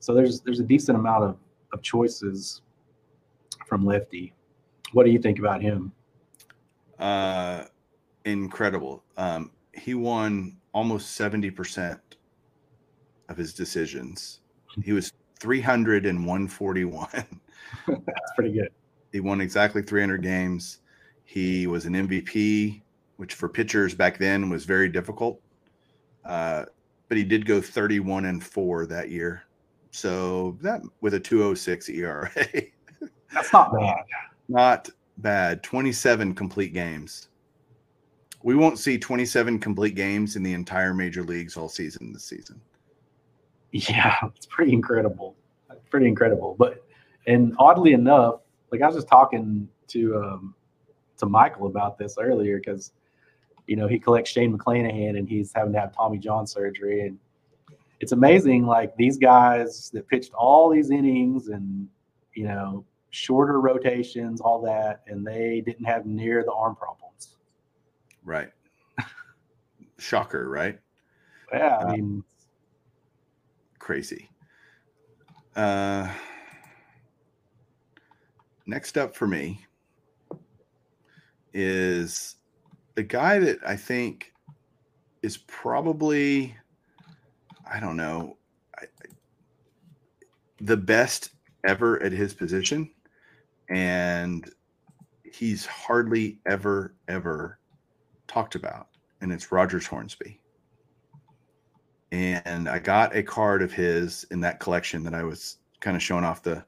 So 0.00 0.14
there's 0.14 0.40
there's 0.40 0.60
a 0.60 0.64
decent 0.64 0.98
amount 0.98 1.24
of, 1.24 1.36
of 1.72 1.82
choices 1.82 2.62
from 3.66 3.84
Lefty. 3.84 4.32
What 4.92 5.04
do 5.06 5.10
you 5.10 5.18
think 5.18 5.38
about 5.38 5.62
him? 5.62 5.92
Uh, 6.98 7.64
incredible. 8.24 9.02
Um, 9.16 9.50
he 9.72 9.94
won 9.94 10.56
almost 10.72 11.18
70% 11.18 11.98
of 13.28 13.36
his 13.36 13.52
decisions. 13.54 14.40
He 14.82 14.92
was 14.92 15.12
300 15.40 16.06
and 16.06 16.26
141. 16.26 17.08
That's 17.86 18.32
pretty 18.36 18.52
good. 18.52 18.70
He 19.12 19.20
won 19.20 19.40
exactly 19.40 19.82
300 19.82 20.22
games. 20.22 20.80
He 21.24 21.66
was 21.66 21.86
an 21.86 21.94
MVP, 21.94 22.82
which 23.16 23.34
for 23.34 23.48
pitchers 23.48 23.94
back 23.94 24.18
then 24.18 24.50
was 24.50 24.64
very 24.64 24.88
difficult. 24.88 25.40
Uh, 26.24 26.64
but 27.08 27.16
he 27.16 27.24
did 27.24 27.46
go 27.46 27.60
31 27.60 28.24
and 28.24 28.42
4 28.42 28.86
that 28.86 29.10
year. 29.10 29.44
So 29.90 30.58
that 30.62 30.82
with 31.00 31.14
a 31.14 31.20
206 31.20 31.88
ERA. 31.90 32.30
That's 33.32 33.52
not 33.52 33.72
bad. 33.72 34.04
Not 34.48 34.88
bad. 35.18 35.62
27 35.62 36.34
complete 36.34 36.72
games. 36.72 37.28
We 38.42 38.54
won't 38.54 38.78
see 38.78 38.98
27 38.98 39.58
complete 39.58 39.94
games 39.94 40.36
in 40.36 40.42
the 40.42 40.52
entire 40.52 40.92
major 40.92 41.22
leagues 41.22 41.56
all 41.56 41.68
season 41.68 42.12
this 42.12 42.24
season. 42.24 42.60
Yeah, 43.90 44.16
it's 44.36 44.46
pretty 44.46 44.72
incredible. 44.72 45.34
Pretty 45.90 46.06
incredible. 46.06 46.54
But 46.56 46.84
and 47.26 47.56
oddly 47.58 47.92
enough, 47.92 48.36
like 48.70 48.82
I 48.82 48.86
was 48.86 48.94
just 48.94 49.08
talking 49.08 49.68
to 49.88 50.16
um 50.16 50.54
to 51.18 51.26
Michael 51.26 51.66
about 51.66 51.98
this 51.98 52.16
earlier 52.16 52.58
because 52.60 52.92
you 53.66 53.74
know 53.74 53.88
he 53.88 53.98
collects 53.98 54.30
Shane 54.30 54.56
McClanahan 54.56 55.18
and 55.18 55.28
he's 55.28 55.52
having 55.52 55.72
to 55.72 55.80
have 55.80 55.92
Tommy 55.92 56.18
John 56.18 56.46
surgery 56.46 57.08
and 57.08 57.18
it's 57.98 58.12
amazing 58.12 58.64
like 58.64 58.94
these 58.96 59.18
guys 59.18 59.90
that 59.90 60.06
pitched 60.06 60.32
all 60.34 60.68
these 60.70 60.90
innings 60.90 61.48
and 61.48 61.88
you 62.34 62.44
know 62.44 62.84
shorter 63.10 63.60
rotations 63.60 64.40
all 64.40 64.60
that 64.62 65.02
and 65.08 65.26
they 65.26 65.62
didn't 65.66 65.84
have 65.84 66.06
near 66.06 66.44
the 66.44 66.52
arm 66.52 66.76
problems 66.76 67.36
Right. 68.22 68.50
Shocker, 69.98 70.48
right? 70.48 70.78
yeah 71.52 71.78
Uh, 71.78 71.86
i 71.86 71.96
mean 71.96 72.24
Crazy. 73.84 74.30
Uh, 75.54 76.08
next 78.64 78.96
up 78.96 79.14
for 79.14 79.26
me 79.26 79.66
is 81.52 82.36
a 82.96 83.02
guy 83.02 83.38
that 83.40 83.58
I 83.66 83.76
think 83.76 84.32
is 85.20 85.36
probably, 85.36 86.56
I 87.70 87.78
don't 87.78 87.98
know, 87.98 88.38
I, 88.74 88.86
the 90.62 90.78
best 90.78 91.32
ever 91.66 92.02
at 92.02 92.12
his 92.12 92.32
position. 92.32 92.90
And 93.68 94.50
he's 95.30 95.66
hardly 95.66 96.38
ever, 96.46 96.94
ever 97.08 97.58
talked 98.28 98.54
about. 98.54 98.88
And 99.20 99.30
it's 99.30 99.52
Rogers 99.52 99.86
Hornsby 99.86 100.40
and 102.14 102.68
I 102.68 102.78
got 102.78 103.16
a 103.16 103.22
card 103.22 103.62
of 103.62 103.72
his 103.72 104.24
in 104.30 104.40
that 104.40 104.60
collection 104.60 105.02
that 105.04 105.14
I 105.14 105.22
was 105.22 105.58
kind 105.80 105.96
of 105.96 106.02
showing 106.02 106.24
off 106.24 106.42
the 106.42 106.64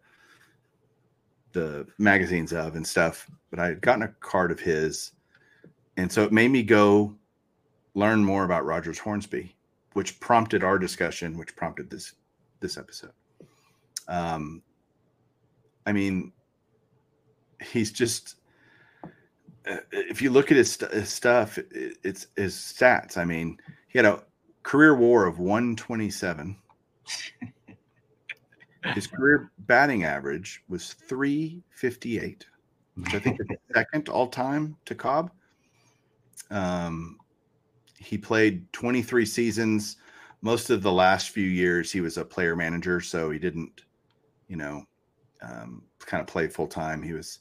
the 1.52 1.86
magazines 1.98 2.52
of 2.52 2.76
and 2.76 2.86
stuff. 2.86 3.30
But 3.50 3.60
I 3.60 3.68
had 3.68 3.80
gotten 3.80 4.02
a 4.02 4.08
card 4.20 4.50
of 4.50 4.60
his, 4.60 5.12
and 5.96 6.10
so 6.10 6.24
it 6.24 6.32
made 6.32 6.50
me 6.50 6.62
go 6.62 7.14
learn 7.94 8.24
more 8.24 8.44
about 8.44 8.66
Rogers 8.66 8.98
Hornsby, 8.98 9.56
which 9.94 10.18
prompted 10.20 10.64
our 10.64 10.78
discussion, 10.78 11.38
which 11.38 11.54
prompted 11.56 11.90
this 11.90 12.14
this 12.60 12.76
episode. 12.76 13.12
Um, 14.08 14.62
I 15.86 15.92
mean, 15.92 16.32
he's 17.62 17.92
just 17.92 18.36
uh, 19.68 19.76
if 19.92 20.22
you 20.22 20.30
look 20.30 20.50
at 20.50 20.56
his, 20.56 20.72
st- 20.72 20.92
his 20.92 21.08
stuff, 21.08 21.58
it, 21.58 21.98
it's 22.02 22.26
his 22.36 22.54
stats. 22.54 23.16
I 23.16 23.24
mean, 23.24 23.58
he 23.88 23.98
had 23.98 24.06
a 24.06 24.22
career 24.66 24.96
war 24.96 25.26
of 25.26 25.38
127. 25.38 26.56
His 28.94 29.06
career 29.06 29.52
batting 29.60 30.02
average 30.02 30.64
was 30.68 30.92
358, 30.92 32.44
which 32.96 33.14
I 33.14 33.18
think 33.20 33.38
is 33.40 33.46
second 33.74 34.08
all 34.08 34.26
time 34.26 34.76
to 34.86 34.96
Cobb. 34.96 35.30
Um, 36.50 37.18
he 37.96 38.18
played 38.18 38.72
23 38.72 39.24
seasons. 39.24 39.98
Most 40.42 40.70
of 40.70 40.82
the 40.82 40.92
last 40.92 41.30
few 41.30 41.46
years, 41.46 41.92
he 41.92 42.00
was 42.00 42.16
a 42.16 42.24
player 42.24 42.56
manager, 42.56 43.00
so 43.00 43.30
he 43.30 43.38
didn't, 43.38 43.82
you 44.48 44.56
know, 44.56 44.82
um, 45.42 45.84
kind 46.00 46.20
of 46.20 46.26
play 46.26 46.48
full 46.48 46.66
time. 46.66 47.04
He 47.04 47.12
was, 47.12 47.38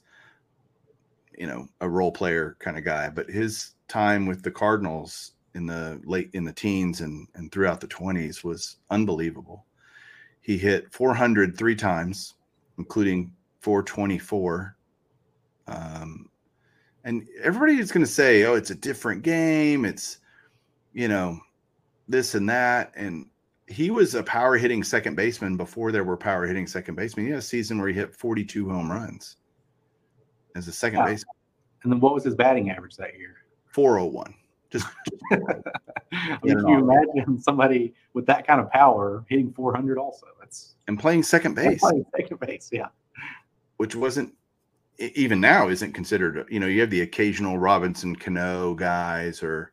you 1.36 1.48
know, 1.48 1.66
a 1.80 1.88
role 1.88 2.12
player 2.12 2.56
kind 2.60 2.78
of 2.78 2.84
guy. 2.84 3.08
But 3.08 3.28
his 3.28 3.74
time 3.88 4.26
with 4.26 4.42
the 4.44 4.50
Cardinals 4.52 5.32
in 5.56 5.66
the 5.66 6.00
late 6.04 6.30
in 6.34 6.44
the 6.44 6.52
teens 6.52 7.00
and 7.00 7.26
and 7.34 7.50
throughout 7.50 7.80
the 7.80 7.88
20s 7.88 8.44
was 8.44 8.76
unbelievable. 8.90 9.64
He 10.42 10.56
hit 10.56 10.92
400 10.92 11.56
three 11.56 11.74
times, 11.74 12.34
including 12.78 13.32
424. 13.60 14.76
Um, 15.66 16.30
and 17.02 17.26
everybody 17.42 17.78
is 17.78 17.90
going 17.90 18.04
to 18.04 18.12
say, 18.12 18.44
"Oh, 18.44 18.54
it's 18.54 18.70
a 18.70 18.74
different 18.76 19.22
game. 19.22 19.84
It's 19.84 20.18
you 20.92 21.08
know 21.08 21.40
this 22.06 22.34
and 22.34 22.48
that." 22.48 22.92
And 22.94 23.26
he 23.66 23.90
was 23.90 24.14
a 24.14 24.22
power 24.22 24.56
hitting 24.56 24.84
second 24.84 25.16
baseman 25.16 25.56
before 25.56 25.90
there 25.90 26.04
were 26.04 26.16
power 26.16 26.46
hitting 26.46 26.68
second 26.68 26.94
basemen. 26.94 27.26
He 27.26 27.30
had 27.32 27.40
a 27.40 27.42
season 27.42 27.78
where 27.78 27.88
he 27.88 27.94
hit 27.94 28.14
42 28.14 28.68
home 28.68 28.92
runs 28.92 29.38
as 30.54 30.68
a 30.68 30.72
second 30.72 31.00
Wow. 31.00 31.06
baseman, 31.06 31.34
and 31.82 31.92
then 31.92 32.00
what 32.00 32.14
was 32.14 32.22
his 32.24 32.36
batting 32.36 32.70
average 32.70 32.96
that 32.96 33.18
year 33.18 33.38
401. 33.66 34.34
Just 34.70 34.86
I 35.32 36.38
mean, 36.42 36.58
can 36.58 36.68
you 36.68 36.78
imagine 36.78 37.40
somebody 37.40 37.94
with 38.14 38.26
that 38.26 38.46
kind 38.46 38.60
of 38.60 38.70
power 38.70 39.24
hitting 39.28 39.52
400 39.52 39.98
also? 39.98 40.26
That's 40.40 40.74
and 40.88 40.98
playing 40.98 41.22
second 41.22 41.54
base. 41.54 41.80
Playing 41.80 42.06
second 42.16 42.40
base, 42.40 42.68
yeah. 42.72 42.88
which 43.76 43.94
wasn't 43.94 44.32
even 44.98 45.40
now 45.40 45.68
isn't 45.68 45.92
considered 45.92 46.46
you 46.50 46.58
know 46.58 46.66
you 46.66 46.80
have 46.80 46.90
the 46.90 47.02
occasional 47.02 47.58
robinson 47.58 48.16
cano 48.16 48.74
guys 48.74 49.42
or 49.42 49.72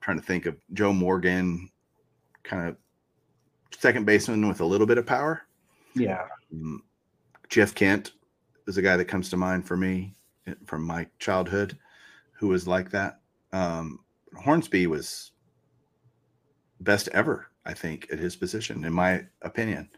trying 0.00 0.18
to 0.18 0.22
think 0.24 0.46
of 0.46 0.56
joe 0.72 0.92
morgan 0.92 1.70
kind 2.42 2.68
of 2.68 2.76
second 3.78 4.04
baseman 4.04 4.46
with 4.46 4.60
a 4.60 4.64
little 4.64 4.86
bit 4.86 4.98
of 4.98 5.06
power 5.06 5.42
Yeah. 5.94 6.26
Mm, 6.54 6.78
jeff 7.48 7.74
kent 7.74 8.12
is 8.66 8.76
a 8.76 8.82
guy 8.82 8.96
that 8.96 9.06
comes 9.06 9.30
to 9.30 9.36
mind 9.36 9.66
for 9.66 9.76
me 9.76 10.14
eh, 10.46 10.54
from 10.66 10.82
my 10.82 11.06
childhood 11.18 11.78
who 12.32 12.48
was 12.48 12.68
like 12.68 12.90
that 12.90 13.20
um, 13.52 14.00
hornsby 14.36 14.86
was 14.86 15.32
best 16.80 17.08
ever 17.08 17.46
i 17.64 17.72
think 17.72 18.06
at 18.12 18.18
his 18.18 18.34
position 18.36 18.84
in 18.84 18.92
my 18.92 19.24
opinion 19.42 19.88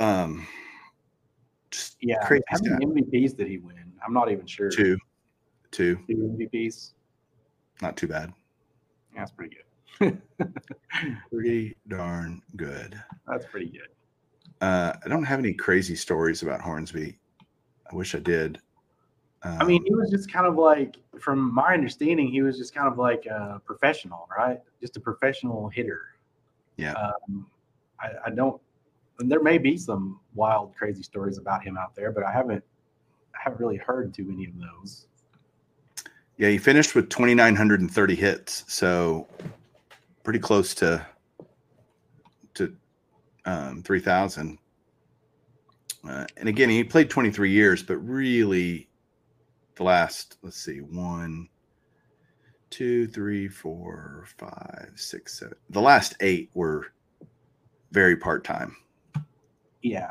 um 0.00 0.46
just 1.70 1.96
Yeah. 2.00 2.24
crazy 2.26 2.42
How 2.48 2.58
many 2.62 2.84
MVPs 3.02 3.36
did 3.36 3.48
he 3.48 3.58
win? 3.58 3.92
I'm 4.04 4.12
not 4.12 4.30
even 4.30 4.46
sure. 4.46 4.68
Two, 4.68 4.98
two, 5.70 5.96
Two 6.06 6.36
MVPs. 6.38 6.92
not 7.80 7.96
too 7.96 8.06
bad. 8.08 8.30
That's 9.16 9.30
pretty 9.30 9.56
good. 9.98 10.20
Pretty 11.30 11.76
darn 11.88 12.42
good. 12.56 13.00
That's 13.26 13.46
pretty 13.46 13.70
good. 13.70 13.88
Uh, 14.60 14.92
I 15.04 15.08
don't 15.08 15.24
have 15.24 15.38
any 15.38 15.54
crazy 15.54 15.96
stories 15.96 16.42
about 16.42 16.60
Hornsby. 16.60 17.18
I 17.90 17.94
wish 17.94 18.14
I 18.14 18.18
did. 18.18 18.60
Um, 19.44 19.58
I 19.60 19.64
mean, 19.64 19.84
he 19.84 19.94
was 19.94 20.10
just 20.10 20.32
kind 20.32 20.46
of 20.46 20.56
like, 20.56 20.96
from 21.20 21.52
my 21.52 21.74
understanding, 21.74 22.28
he 22.28 22.42
was 22.42 22.56
just 22.56 22.74
kind 22.74 22.86
of 22.86 22.98
like 22.98 23.26
a 23.26 23.60
professional, 23.64 24.28
right? 24.36 24.60
Just 24.80 24.96
a 24.96 25.00
professional 25.00 25.68
hitter. 25.68 26.14
Yeah. 26.76 26.92
Um, 26.92 27.46
I, 28.00 28.10
I 28.26 28.30
don't. 28.30 28.60
And 29.18 29.30
there 29.30 29.42
may 29.42 29.58
be 29.58 29.76
some 29.76 30.20
wild, 30.34 30.74
crazy 30.76 31.02
stories 31.02 31.38
about 31.38 31.62
him 31.62 31.76
out 31.76 31.94
there, 31.94 32.12
but 32.12 32.24
I 32.24 32.32
haven't. 32.32 32.64
I 33.34 33.38
haven't 33.42 33.60
really 33.60 33.78
heard 33.78 34.14
too 34.14 34.24
many 34.24 34.44
of 34.44 34.52
those. 34.58 35.06
yeah, 36.36 36.48
he 36.48 36.58
finished 36.58 36.94
with 36.94 37.08
2,930 37.08 38.14
hits, 38.14 38.64
so 38.68 39.26
pretty 40.22 40.38
close 40.38 40.74
to 40.74 41.04
to 42.54 42.76
um, 43.44 43.82
3,000. 43.82 44.58
Uh, 46.08 46.26
and 46.36 46.48
again, 46.48 46.68
he 46.68 46.84
played 46.84 47.08
23 47.08 47.50
years, 47.50 47.82
but 47.82 47.96
really, 47.96 48.88
the 49.74 49.84
last 49.84 50.38
let's 50.42 50.56
see, 50.56 50.78
one, 50.80 51.48
two, 52.70 53.06
three, 53.06 53.48
four, 53.48 54.26
five, 54.38 54.92
six, 54.96 55.38
seven. 55.38 55.56
The 55.70 55.80
last 55.80 56.14
eight 56.20 56.50
were 56.54 56.86
very 57.92 58.16
part 58.16 58.44
time. 58.44 58.76
Yeah. 59.82 60.10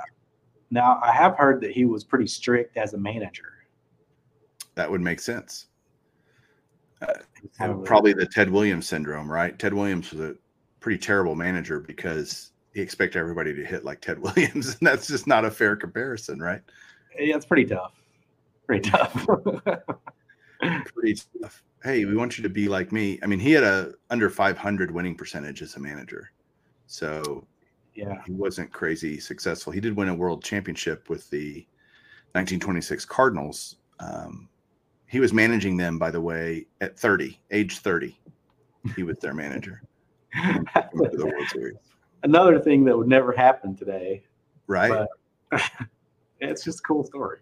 Now 0.70 1.00
I 1.04 1.12
have 1.12 1.36
heard 1.38 1.62
that 1.62 1.72
he 1.72 1.86
was 1.86 2.04
pretty 2.04 2.28
strict 2.28 2.78
as 2.78 2.94
a 2.94 2.98
manager. 2.98 3.66
that 4.76 4.90
would 4.90 5.02
make 5.02 5.20
sense. 5.20 5.68
Uh, 7.02 7.74
probably 7.84 8.14
the 8.14 8.28
Ted 8.28 8.50
Williams 8.50 8.88
syndrome, 8.88 9.30
right? 9.30 9.58
Ted 9.58 9.74
Williams 9.74 10.12
was 10.12 10.22
a 10.22 10.36
pretty 10.80 11.00
terrible 11.00 11.34
manager 11.34 11.80
because 11.80 12.52
he 12.74 12.82
expected 12.82 13.18
everybody 13.18 13.56
to 13.56 13.66
hit 13.66 13.84
like 13.84 14.02
Ted 14.02 14.20
Williams, 14.22 14.78
and 14.80 14.88
that's 14.88 15.08
just 15.08 15.26
not 15.26 15.44
a 15.44 15.52
fair 15.52 15.76
comparison, 15.76 16.40
right? 16.40 16.62
Yeah, 17.20 17.36
it's 17.36 17.46
pretty 17.46 17.66
tough. 17.66 17.94
Pretty 18.66 18.90
tough. 18.90 19.28
pretty 20.94 21.22
tough. 21.42 21.64
Hey, 21.84 22.06
we 22.06 22.16
want 22.16 22.38
you 22.38 22.44
to 22.44 22.50
be 22.50 22.68
like 22.68 22.92
me. 22.92 23.20
I 23.24 23.28
mean, 23.28 23.40
he 23.40 23.52
had 23.52 23.64
a 23.64 23.94
under 24.10 24.30
500 24.30 24.92
winning 24.92 25.16
percentage 25.16 25.62
as 25.62 25.76
a 25.76 25.80
manager, 25.80 26.32
so 26.88 27.46
yeah, 27.96 28.22
he 28.26 28.32
wasn't 28.32 28.72
crazy 28.72 29.20
successful. 29.20 29.74
He 29.74 29.80
did 29.80 29.96
win 29.96 30.10
a 30.10 30.14
world 30.14 30.44
championship 30.44 31.10
with 31.10 31.30
the 31.30 31.66
1926 32.34 33.06
Cardinals. 33.06 33.78
Um, 34.00 34.48
he 35.08 35.20
was 35.20 35.34
managing 35.34 35.76
them, 35.76 36.00
by 36.00 36.10
the 36.12 36.22
way, 36.22 36.68
at 36.80 36.98
30, 36.98 37.38
age 37.52 37.80
30. 37.80 38.18
He 38.96 39.04
was 39.04 39.18
their 39.18 39.34
manager. 39.34 39.82
the 40.34 41.26
World 41.26 41.50
Series. 41.50 41.76
Another 42.24 42.60
thing 42.60 42.86
that 42.86 42.98
would 42.98 43.08
never 43.08 43.34
happen 43.34 43.76
today. 43.76 44.24
Right. 44.68 45.08
it's 46.40 46.64
just 46.64 46.80
a 46.80 46.84
cool 46.84 47.04
story. 47.04 47.40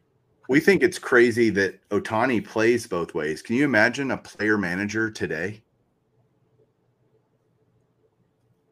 We 0.49 0.59
think 0.59 0.81
it's 0.81 0.97
crazy 0.97 1.51
that 1.51 1.87
Ohtani 1.89 2.43
plays 2.43 2.87
both 2.87 3.13
ways. 3.13 3.43
Can 3.43 3.55
you 3.55 3.63
imagine 3.65 4.09
a 4.09 4.17
player 4.17 4.57
manager 4.57 5.11
today? 5.11 5.61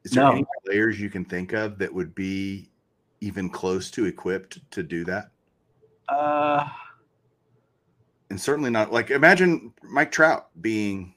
Is 0.03 0.11
there 0.11 0.23
no. 0.23 0.31
any 0.31 0.45
players 0.65 0.99
you 0.99 1.11
can 1.11 1.23
think 1.23 1.53
of 1.53 1.77
that 1.77 1.93
would 1.93 2.15
be 2.15 2.71
even 3.21 3.47
close 3.47 3.91
to 3.91 4.05
equipped 4.05 4.59
to 4.71 4.81
do 4.81 5.05
that? 5.05 5.29
Uh, 6.09 6.67
and 8.31 8.41
certainly 8.41 8.71
not 8.71 8.91
like 8.91 9.11
imagine 9.11 9.71
Mike 9.83 10.11
Trout 10.11 10.49
being 10.61 11.13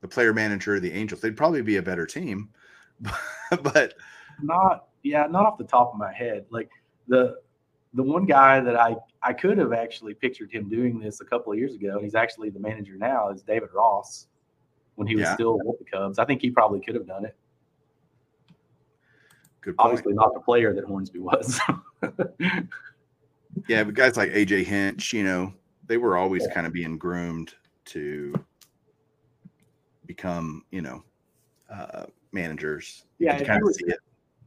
the 0.00 0.06
player 0.06 0.32
manager 0.32 0.76
of 0.76 0.82
the 0.82 0.92
Angels. 0.92 1.22
They'd 1.22 1.36
probably 1.36 1.62
be 1.62 1.78
a 1.78 1.82
better 1.82 2.06
team, 2.06 2.50
but 3.50 3.94
not 4.40 4.86
yeah, 5.02 5.26
not 5.28 5.44
off 5.44 5.58
the 5.58 5.64
top 5.64 5.92
of 5.92 5.98
my 5.98 6.12
head. 6.12 6.44
Like 6.50 6.70
the 7.08 7.38
the 7.94 8.02
one 8.02 8.26
guy 8.26 8.60
that 8.60 8.76
I 8.76 8.94
I 9.24 9.32
could 9.32 9.56
have 9.58 9.72
actually 9.72 10.14
pictured 10.14 10.52
him 10.52 10.68
doing 10.68 10.98
this 10.98 11.20
a 11.20 11.24
couple 11.24 11.52
of 11.52 11.58
years 11.58 11.74
ago, 11.74 11.94
and 11.94 12.02
he's 12.02 12.14
actually 12.14 12.50
the 12.50 12.60
manager 12.60 12.96
now, 12.96 13.30
is 13.30 13.42
David 13.42 13.70
Ross 13.74 14.26
when 14.96 15.08
he 15.08 15.16
was 15.16 15.24
yeah. 15.24 15.34
still 15.34 15.58
with 15.64 15.78
the 15.78 15.84
Cubs. 15.84 16.18
I 16.18 16.26
think 16.26 16.42
he 16.42 16.50
probably 16.50 16.80
could 16.80 16.94
have 16.94 17.06
done 17.06 17.24
it. 17.24 17.34
Good 19.62 19.78
point. 19.78 19.86
Obviously, 19.86 20.12
not 20.12 20.34
the 20.34 20.40
player 20.40 20.74
that 20.74 20.84
Hornsby 20.84 21.20
was. 21.20 21.58
yeah, 23.68 23.82
but 23.84 23.94
guys 23.94 24.18
like 24.18 24.30
AJ 24.30 24.66
Hinch, 24.66 25.14
you 25.14 25.24
know, 25.24 25.54
they 25.86 25.96
were 25.96 26.18
always 26.18 26.44
yeah. 26.46 26.52
kind 26.52 26.66
of 26.66 26.74
being 26.74 26.98
groomed 26.98 27.54
to 27.86 28.34
become, 30.04 30.64
you 30.70 30.82
know, 30.82 31.02
uh, 31.70 32.04
managers. 32.32 33.04
Yeah, 33.18 33.38
you, 33.38 33.64
were, 33.64 33.72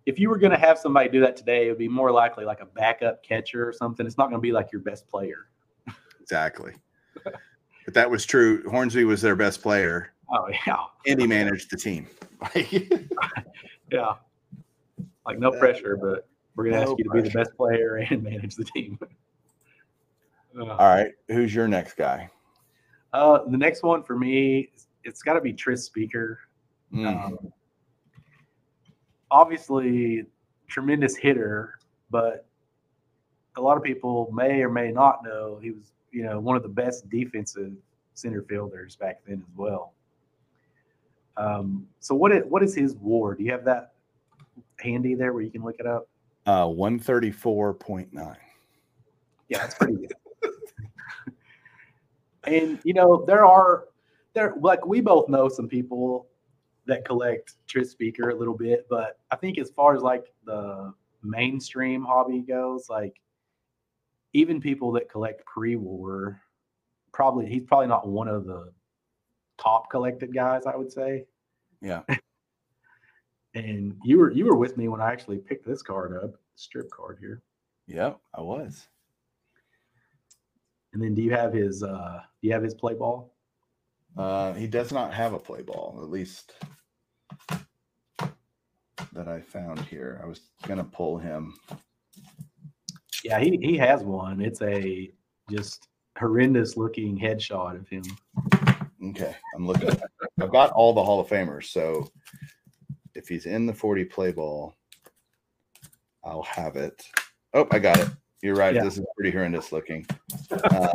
if 0.08 0.17
you 0.17 0.30
were 0.30 0.38
going 0.38 0.54
to 0.54 0.58
have 0.58 0.80
somebody 0.80 1.10
do 1.10 1.20
that 1.20 1.36
today, 1.36 1.67
it 1.67 1.70
would 1.70 1.78
be 1.78 1.89
more 1.89 2.12
likely 2.12 2.46
like 2.46 2.62
a 2.62 2.65
backup 2.65 3.22
catcher 3.24 3.67
or 3.67 3.74
something. 3.74 4.08
It's 4.08 4.17
not 4.17 4.30
going 4.30 4.38
to 4.38 4.41
be 4.41 4.54
like 4.54 4.72
your 4.72 4.82
best 4.82 5.08
player. 5.10 5.50
Exactly. 6.22 6.74
but 7.24 7.93
that 7.93 8.10
was 8.10 8.26
true. 8.26 8.63
Hornsby 8.70 9.04
was 9.04 9.22
their 9.22 9.36
best 9.36 9.62
player. 9.62 10.13
Oh 10.30 10.50
yeah. 10.65 10.78
And 11.06 11.20
he 11.20 11.28
managed 11.28 11.70
the 11.72 11.78
team. 11.78 12.08
yeah. 13.91 14.13
Like 15.26 15.39
no 15.39 15.52
pressure, 15.52 15.98
but 15.98 16.28
we're 16.56 16.65
gonna 16.65 16.78
no 16.78 16.91
ask 16.91 16.98
you 16.98 17.04
to 17.04 17.10
pressure. 17.10 17.24
be 17.24 17.30
the 17.30 17.38
best 17.38 17.56
player 17.56 17.96
and 18.10 18.24
manage 18.24 18.56
the 18.56 18.65
team. 18.65 19.00
All 20.60 20.78
right. 20.78 21.12
Who's 21.28 21.54
your 21.54 21.67
next 21.67 21.93
guy? 21.96 22.30
Uh, 23.13 23.39
the 23.48 23.58
next 23.58 23.84
one 23.84 24.04
for 24.04 24.17
me, 24.17 24.72
it's 25.04 25.22
got 25.22 25.34
to 25.34 25.41
be 25.41 25.54
Tris 25.54 25.86
Speaker. 25.86 26.39
Mm. 26.93 27.26
Um, 27.26 27.54
obviously, 29.32 30.26
tremendous 30.68 31.16
hitter, 31.16 31.80
but 32.10 32.46
a 33.56 33.62
lot 33.62 33.78
of 33.78 33.84
people 33.84 34.30
may 34.32 34.62
or 34.62 34.70
may 34.70 34.92
not 34.92 35.24
know 35.24 35.60
he 35.62 35.72
was, 35.72 35.92
you 36.12 36.24
know, 36.24 36.40
one 36.40 36.56
of 36.56 36.63
the 36.63 36.70
best 36.70 37.10
defensive 37.10 37.74
center 38.13 38.44
fielders 38.44 38.96
back 38.96 39.20
then 39.28 39.44
as 39.48 39.56
well. 39.56 39.94
Um, 41.38 41.88
so 42.00 42.16
what 42.16 42.32
is, 42.32 42.44
what 42.48 42.63
is 42.63 42.74
his 42.74 42.96
WAR? 42.96 43.36
Do 43.36 43.44
you 43.44 43.52
have 43.52 43.63
that 43.66 43.94
handy 44.80 45.16
there 45.16 45.34
where 45.34 45.44
you 45.44 45.52
can 45.52 45.63
look 45.63 45.76
it 45.80 45.86
up? 45.86 46.08
Uh, 46.46 46.68
one 46.68 46.98
thirty 46.98 47.32
four 47.32 47.74
point 47.74 48.13
nine. 48.13 48.38
Yeah, 49.50 49.60
that's 49.60 49.76
pretty 49.76 49.96
good. 49.96 50.13
and 52.46 52.80
you 52.84 52.94
know 52.94 53.24
there 53.28 53.46
are 53.46 53.86
there 54.34 54.54
like 54.62 54.86
we 54.86 55.02
both 55.02 55.28
know 55.30 55.50
some 55.50 55.68
people 55.68 56.27
that 56.88 57.06
collect 57.06 57.54
Tris 57.67 57.91
Speaker 57.91 58.30
a 58.30 58.36
little 58.36 58.56
bit, 58.56 58.88
but 58.89 59.19
I 59.32 59.36
think 59.36 59.58
as 59.58 59.69
far 59.69 59.95
as 59.95 60.02
like 60.02 60.26
the 60.45 60.93
mainstream 61.23 62.04
hobby 62.04 62.41
goes, 62.41 62.89
like 62.89 63.19
even 64.34 64.60
people 64.60 64.91
that 64.93 65.10
collect 65.10 65.45
pre-war, 65.45 66.41
probably 67.13 67.45
he's 67.47 67.63
probably 67.63 67.88
not 67.88 68.08
one 68.08 68.28
of 68.28 68.45
the 68.45 68.71
top 69.58 69.89
collected 69.89 70.34
guys, 70.34 70.65
I 70.65 70.76
would 70.76 70.91
say. 70.91 71.26
Yeah. 71.82 72.02
and 73.54 73.95
you 74.04 74.17
were 74.19 74.32
you 74.32 74.45
were 74.45 74.56
with 74.56 74.78
me 74.78 74.88
when 74.88 75.02
I 75.02 75.12
actually 75.12 75.38
picked 75.38 75.65
this 75.65 75.82
card 75.82 76.17
up, 76.23 76.36
strip 76.56 76.89
card 76.91 77.17
here. 77.19 77.41
Yeah, 77.88 78.13
I 78.34 78.41
was. 78.41 78.88
And 80.93 81.02
then 81.02 81.15
do 81.15 81.21
you 81.21 81.32
have 81.32 81.54
his 81.54 81.84
uh 81.84 82.21
do 82.41 82.47
you 82.47 82.54
have 82.54 82.63
his 82.63 82.73
play 82.73 82.93
ball? 82.93 83.34
Uh 84.18 84.54
he 84.54 84.68
does 84.68 84.92
not 84.92 85.14
have 85.14 85.34
a 85.34 85.40
play 85.40 85.62
ball, 85.62 86.00
at 86.02 86.10
least 86.10 86.54
that 89.14 89.28
I 89.28 89.42
found 89.42 89.80
here. 89.82 90.20
I 90.24 90.28
was 90.28 90.42
gonna 90.68 90.84
pull 90.84 91.18
him. 91.18 91.54
Yeah, 93.24 93.40
he, 93.40 93.58
he 93.62 93.78
has 93.78 94.04
one. 94.04 94.42
It's 94.42 94.62
a 94.62 95.12
just 95.50 95.88
horrendous 96.18 96.78
looking 96.78 97.18
headshot 97.18 97.80
of 97.80 97.88
him. 97.90 98.04
Okay, 99.10 99.36
I'm 99.56 99.68
looking. 99.68 99.90
I've 100.42 100.52
got 100.52 100.72
all 100.72 100.94
the 100.94 101.04
Hall 101.04 101.20
of 101.20 101.28
Famers, 101.28 101.66
so 101.66 102.10
if 103.16 103.28
he's 103.28 103.46
in 103.46 103.66
the 103.66 103.74
40 103.74 104.06
play 104.06 104.32
ball, 104.32 104.76
I'll 106.24 106.44
have 106.44 106.76
it. 106.76 107.04
Oh, 107.54 107.68
I 107.72 107.80
got 107.80 108.00
it. 108.00 108.10
You're 108.42 108.56
right. 108.56 108.76
Yeah. 108.76 108.84
This 108.84 108.98
is 108.98 109.06
pretty 109.16 109.32
horrendous 109.32 109.72
looking. 109.72 110.06
Um, 110.72 110.92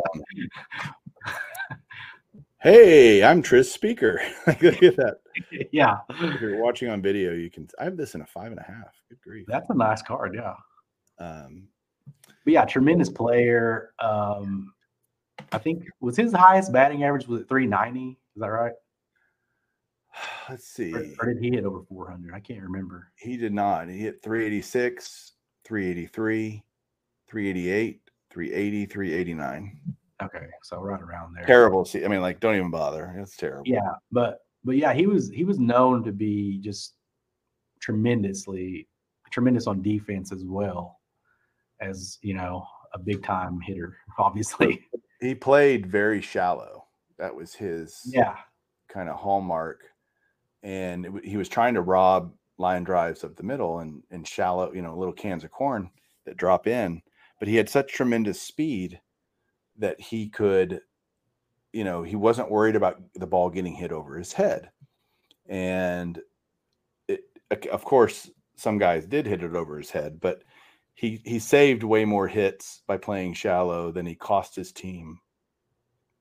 hey, 2.62 3.24
I'm 3.24 3.42
Tris 3.42 3.72
Speaker. 3.72 4.20
Look 4.46 4.82
at 4.82 4.96
that. 4.96 5.16
Yeah. 5.72 5.96
If 6.10 6.42
you're 6.42 6.62
watching 6.62 6.90
on 6.90 7.00
video, 7.00 7.32
you 7.32 7.48
can. 7.50 7.66
I 7.80 7.84
have 7.84 7.96
this 7.96 8.14
in 8.14 8.20
a 8.20 8.26
five 8.26 8.52
and 8.52 8.58
a 8.58 8.62
half. 8.62 8.94
Good 9.08 9.20
grief. 9.22 9.46
That's 9.48 9.70
a 9.70 9.74
nice 9.74 10.02
card. 10.02 10.34
Yeah. 10.34 10.54
Um, 11.18 11.68
but 12.44 12.52
yeah, 12.52 12.66
tremendous 12.66 13.08
player. 13.08 13.94
Um, 13.98 14.74
I 15.52 15.56
think 15.56 15.86
was 16.00 16.14
his 16.16 16.34
highest 16.34 16.70
batting 16.70 17.02
average 17.04 17.26
was 17.26 17.40
at 17.40 17.48
390. 17.48 18.10
Is 18.10 18.16
that 18.36 18.46
right? 18.46 18.72
Let's 20.50 20.68
see. 20.68 20.92
Or, 20.92 21.02
or, 21.20 21.32
did 21.32 21.42
he 21.42 21.50
hit 21.50 21.64
over 21.64 21.82
400? 21.88 22.34
I 22.34 22.40
can't 22.40 22.62
remember. 22.62 23.10
He 23.16 23.38
did 23.38 23.54
not. 23.54 23.88
He 23.88 23.98
hit 23.98 24.22
386, 24.22 25.32
383, 25.64 26.62
388, 27.30 28.10
380, 28.30 28.86
389. 28.86 29.96
Okay, 30.22 30.46
so 30.62 30.80
right 30.80 31.00
around 31.00 31.34
there. 31.34 31.44
Terrible. 31.44 31.84
See, 31.84 32.04
I 32.04 32.08
mean, 32.08 32.20
like, 32.20 32.40
don't 32.40 32.56
even 32.56 32.70
bother. 32.70 33.14
It's 33.18 33.36
terrible. 33.36 33.64
Yeah, 33.66 33.92
but 34.10 34.38
but 34.64 34.76
yeah, 34.76 34.92
he 34.92 35.06
was 35.06 35.30
he 35.30 35.44
was 35.44 35.58
known 35.58 36.04
to 36.04 36.12
be 36.12 36.58
just 36.62 36.94
tremendously 37.80 38.88
tremendous 39.30 39.66
on 39.66 39.82
defense 39.82 40.30
as 40.30 40.44
well 40.44 41.00
as 41.80 42.18
you 42.22 42.34
know 42.34 42.64
a 42.94 42.98
big 42.98 43.22
time 43.22 43.60
hitter. 43.60 43.96
Obviously, 44.18 44.86
he 45.20 45.34
played 45.34 45.86
very 45.86 46.20
shallow. 46.20 46.84
That 47.18 47.34
was 47.34 47.54
his 47.54 48.00
yeah 48.06 48.36
kind 48.88 49.08
of 49.08 49.16
hallmark, 49.16 49.80
and 50.62 51.06
it, 51.06 51.24
he 51.24 51.36
was 51.36 51.48
trying 51.48 51.74
to 51.74 51.82
rob 51.82 52.32
line 52.58 52.84
drives 52.84 53.24
up 53.24 53.34
the 53.34 53.42
middle 53.42 53.80
and 53.80 54.02
and 54.10 54.26
shallow, 54.26 54.72
you 54.72 54.82
know, 54.82 54.96
little 54.96 55.14
cans 55.14 55.42
of 55.42 55.50
corn 55.50 55.90
that 56.26 56.36
drop 56.36 56.68
in 56.68 57.02
but 57.42 57.48
he 57.48 57.56
had 57.56 57.68
such 57.68 57.92
tremendous 57.92 58.40
speed 58.40 59.00
that 59.78 60.00
he 60.00 60.28
could 60.28 60.80
you 61.72 61.84
know 61.84 62.02
he 62.02 62.16
wasn't 62.16 62.50
worried 62.50 62.76
about 62.76 63.00
the 63.14 63.26
ball 63.26 63.50
getting 63.50 63.74
hit 63.74 63.92
over 63.92 64.16
his 64.16 64.32
head. 64.32 64.70
And 65.46 66.20
it, 67.08 67.20
of 67.70 67.84
course 67.84 68.30
some 68.56 68.78
guys 68.78 69.06
did 69.06 69.26
hit 69.26 69.42
it 69.42 69.54
over 69.56 69.76
his 69.76 69.90
head 69.90 70.20
but 70.20 70.42
he 70.94 71.20
he 71.24 71.38
saved 71.38 71.82
way 71.82 72.04
more 72.04 72.28
hits 72.28 72.82
by 72.86 72.96
playing 72.96 73.34
shallow 73.34 73.90
than 73.90 74.06
he 74.06 74.14
cost 74.14 74.54
his 74.54 74.72
team 74.72 75.18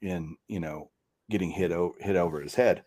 in 0.02 0.36
you 0.48 0.60
know 0.60 0.90
getting 1.30 1.52
hit 1.52 1.72
o- 1.72 1.96
hit 2.00 2.16
over 2.16 2.42
his 2.42 2.56
head. 2.56 2.84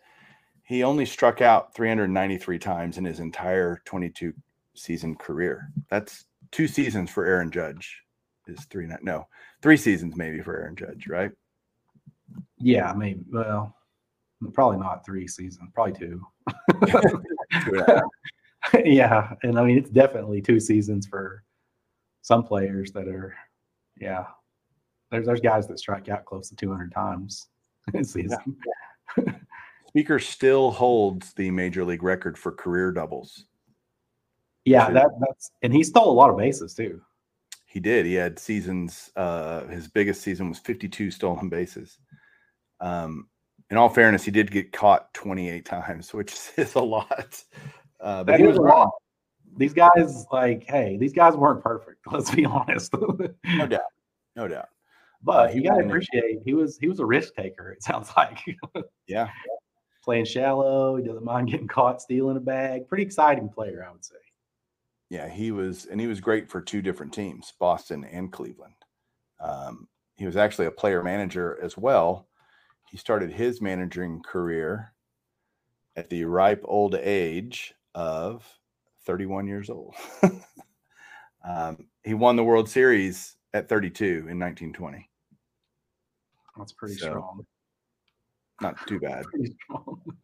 He 0.63 0.83
only 0.83 1.05
struck 1.05 1.41
out 1.41 1.75
393 1.75 2.59
times 2.59 2.97
in 2.97 3.05
his 3.05 3.19
entire 3.19 3.81
22 3.85 4.33
season 4.73 5.15
career. 5.15 5.69
That's 5.89 6.25
two 6.51 6.67
seasons 6.67 7.11
for 7.11 7.25
Aaron 7.25 7.51
Judge 7.51 8.01
is 8.47 8.65
three 8.65 8.87
no 9.01 9.27
three 9.61 9.77
seasons 9.77 10.15
maybe 10.15 10.41
for 10.41 10.57
Aaron 10.57 10.75
Judge, 10.75 11.07
right? 11.07 11.31
Yeah, 12.57 12.89
I 12.89 12.95
mean, 12.95 13.25
well, 13.31 13.75
probably 14.53 14.77
not 14.77 15.05
three 15.05 15.27
seasons, 15.27 15.69
probably 15.73 15.93
two. 15.93 16.25
yeah, 18.83 19.33
and 19.43 19.59
I 19.59 19.63
mean 19.63 19.77
it's 19.77 19.89
definitely 19.89 20.41
two 20.41 20.59
seasons 20.59 21.05
for 21.07 21.43
some 22.21 22.43
players 22.43 22.91
that 22.93 23.07
are, 23.07 23.35
yeah. 23.99 24.25
There's 25.11 25.27
there's 25.27 25.41
guys 25.41 25.67
that 25.67 25.79
strike 25.79 26.09
out 26.09 26.25
close 26.25 26.49
to 26.49 26.55
200 26.55 26.91
times 26.91 27.47
in 27.93 28.03
season. 28.03 28.57
Yeah. 29.17 29.33
Speaker 29.87 30.19
still 30.19 30.71
holds 30.71 31.33
the 31.33 31.51
major 31.51 31.85
league 31.85 32.03
record 32.03 32.37
for 32.37 32.51
career 32.51 32.91
doubles. 32.91 33.45
Yeah, 34.65 34.89
that 34.89 35.07
that's 35.19 35.51
and 35.61 35.71
he 35.71 35.83
stole 35.83 36.11
a 36.11 36.13
lot 36.13 36.31
of 36.31 36.37
bases 36.37 36.73
too. 36.73 36.99
He 37.75 37.81
did. 37.81 38.05
He 38.05 38.13
had 38.13 38.39
seasons. 38.39 39.11
Uh, 39.17 39.67
his 39.67 39.89
biggest 39.89 40.21
season 40.21 40.47
was 40.47 40.59
52 40.59 41.11
stolen 41.11 41.49
bases. 41.49 41.99
Um, 42.79 43.27
in 43.69 43.75
all 43.75 43.89
fairness, 43.89 44.23
he 44.23 44.31
did 44.31 44.49
get 44.49 44.71
caught 44.71 45.13
28 45.13 45.65
times, 45.65 46.13
which 46.13 46.33
is 46.55 46.75
a 46.75 46.79
lot. 46.79 47.43
Uh, 47.99 48.23
but 48.23 48.27
that 48.27 48.39
he 48.39 48.47
was 48.47 48.57
wrong. 48.57 48.89
These 49.57 49.73
guys, 49.73 50.25
like, 50.31 50.63
hey, 50.63 50.95
these 50.95 51.11
guys 51.11 51.35
weren't 51.35 51.61
perfect. 51.61 51.99
Let's 52.09 52.33
be 52.33 52.45
honest. 52.45 52.93
no 52.93 53.67
doubt, 53.67 53.81
no 54.37 54.47
doubt. 54.47 54.69
But 55.21 55.49
uh, 55.49 55.53
you 55.53 55.61
gotta 55.61 55.83
appreciate 55.83 56.43
he 56.45 56.53
was 56.53 56.77
he 56.77 56.87
was 56.87 57.01
a 57.01 57.05
risk 57.05 57.35
taker. 57.35 57.71
It 57.71 57.83
sounds 57.83 58.09
like. 58.15 58.39
yeah. 59.07 59.27
Playing 60.01 60.25
shallow, 60.25 60.95
he 60.95 61.03
doesn't 61.03 61.25
mind 61.25 61.49
getting 61.49 61.67
caught 61.67 62.01
stealing 62.01 62.37
a 62.37 62.39
bag. 62.39 62.87
Pretty 62.87 63.03
exciting 63.03 63.49
player, 63.49 63.85
I 63.85 63.91
would 63.91 64.05
say. 64.05 64.15
Yeah, 65.09 65.29
he 65.29 65.51
was, 65.51 65.85
and 65.85 66.01
he 66.01 66.07
was 66.07 66.19
great 66.19 66.49
for 66.49 66.61
two 66.61 66.81
different 66.81 67.13
teams, 67.13 67.53
Boston 67.59 68.03
and 68.05 68.31
Cleveland. 68.31 68.73
Um, 69.39 69.87
he 70.15 70.25
was 70.25 70.37
actually 70.37 70.65
a 70.65 70.71
player 70.71 71.03
manager 71.03 71.59
as 71.61 71.77
well 71.77 72.27
he 72.95 72.97
started 72.97 73.31
his 73.31 73.61
managing 73.61 74.21
career 74.21 74.93
at 75.97 76.09
the 76.09 76.23
ripe 76.23 76.61
old 76.63 76.95
age 76.95 77.73
of 77.93 78.47
31 79.05 79.47
years 79.47 79.69
old. 79.69 79.93
um, 81.43 81.87
he 82.03 82.13
won 82.13 82.37
the 82.37 82.43
World 82.45 82.69
Series 82.69 83.35
at 83.53 83.67
32 83.67 84.05
in 84.05 84.39
1920. 84.39 85.09
That's 86.57 86.71
pretty 86.71 86.95
so, 86.95 87.07
strong. 87.07 87.45
Not 88.61 88.75
too 88.87 88.99
bad. 89.01 89.25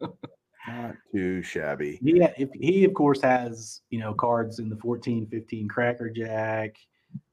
not 0.72 0.94
too 1.14 1.42
shabby. 1.42 1.98
Yeah, 2.02 2.32
if 2.36 2.50
he 2.52 2.84
of 2.84 2.94
course 2.94 3.20
has 3.22 3.82
you 3.90 3.98
know 3.98 4.14
cards 4.14 4.58
in 4.58 4.68
the 4.68 4.76
14, 4.76 5.26
15 5.26 5.68
Cracker 5.68 6.10
Jack, 6.10 6.76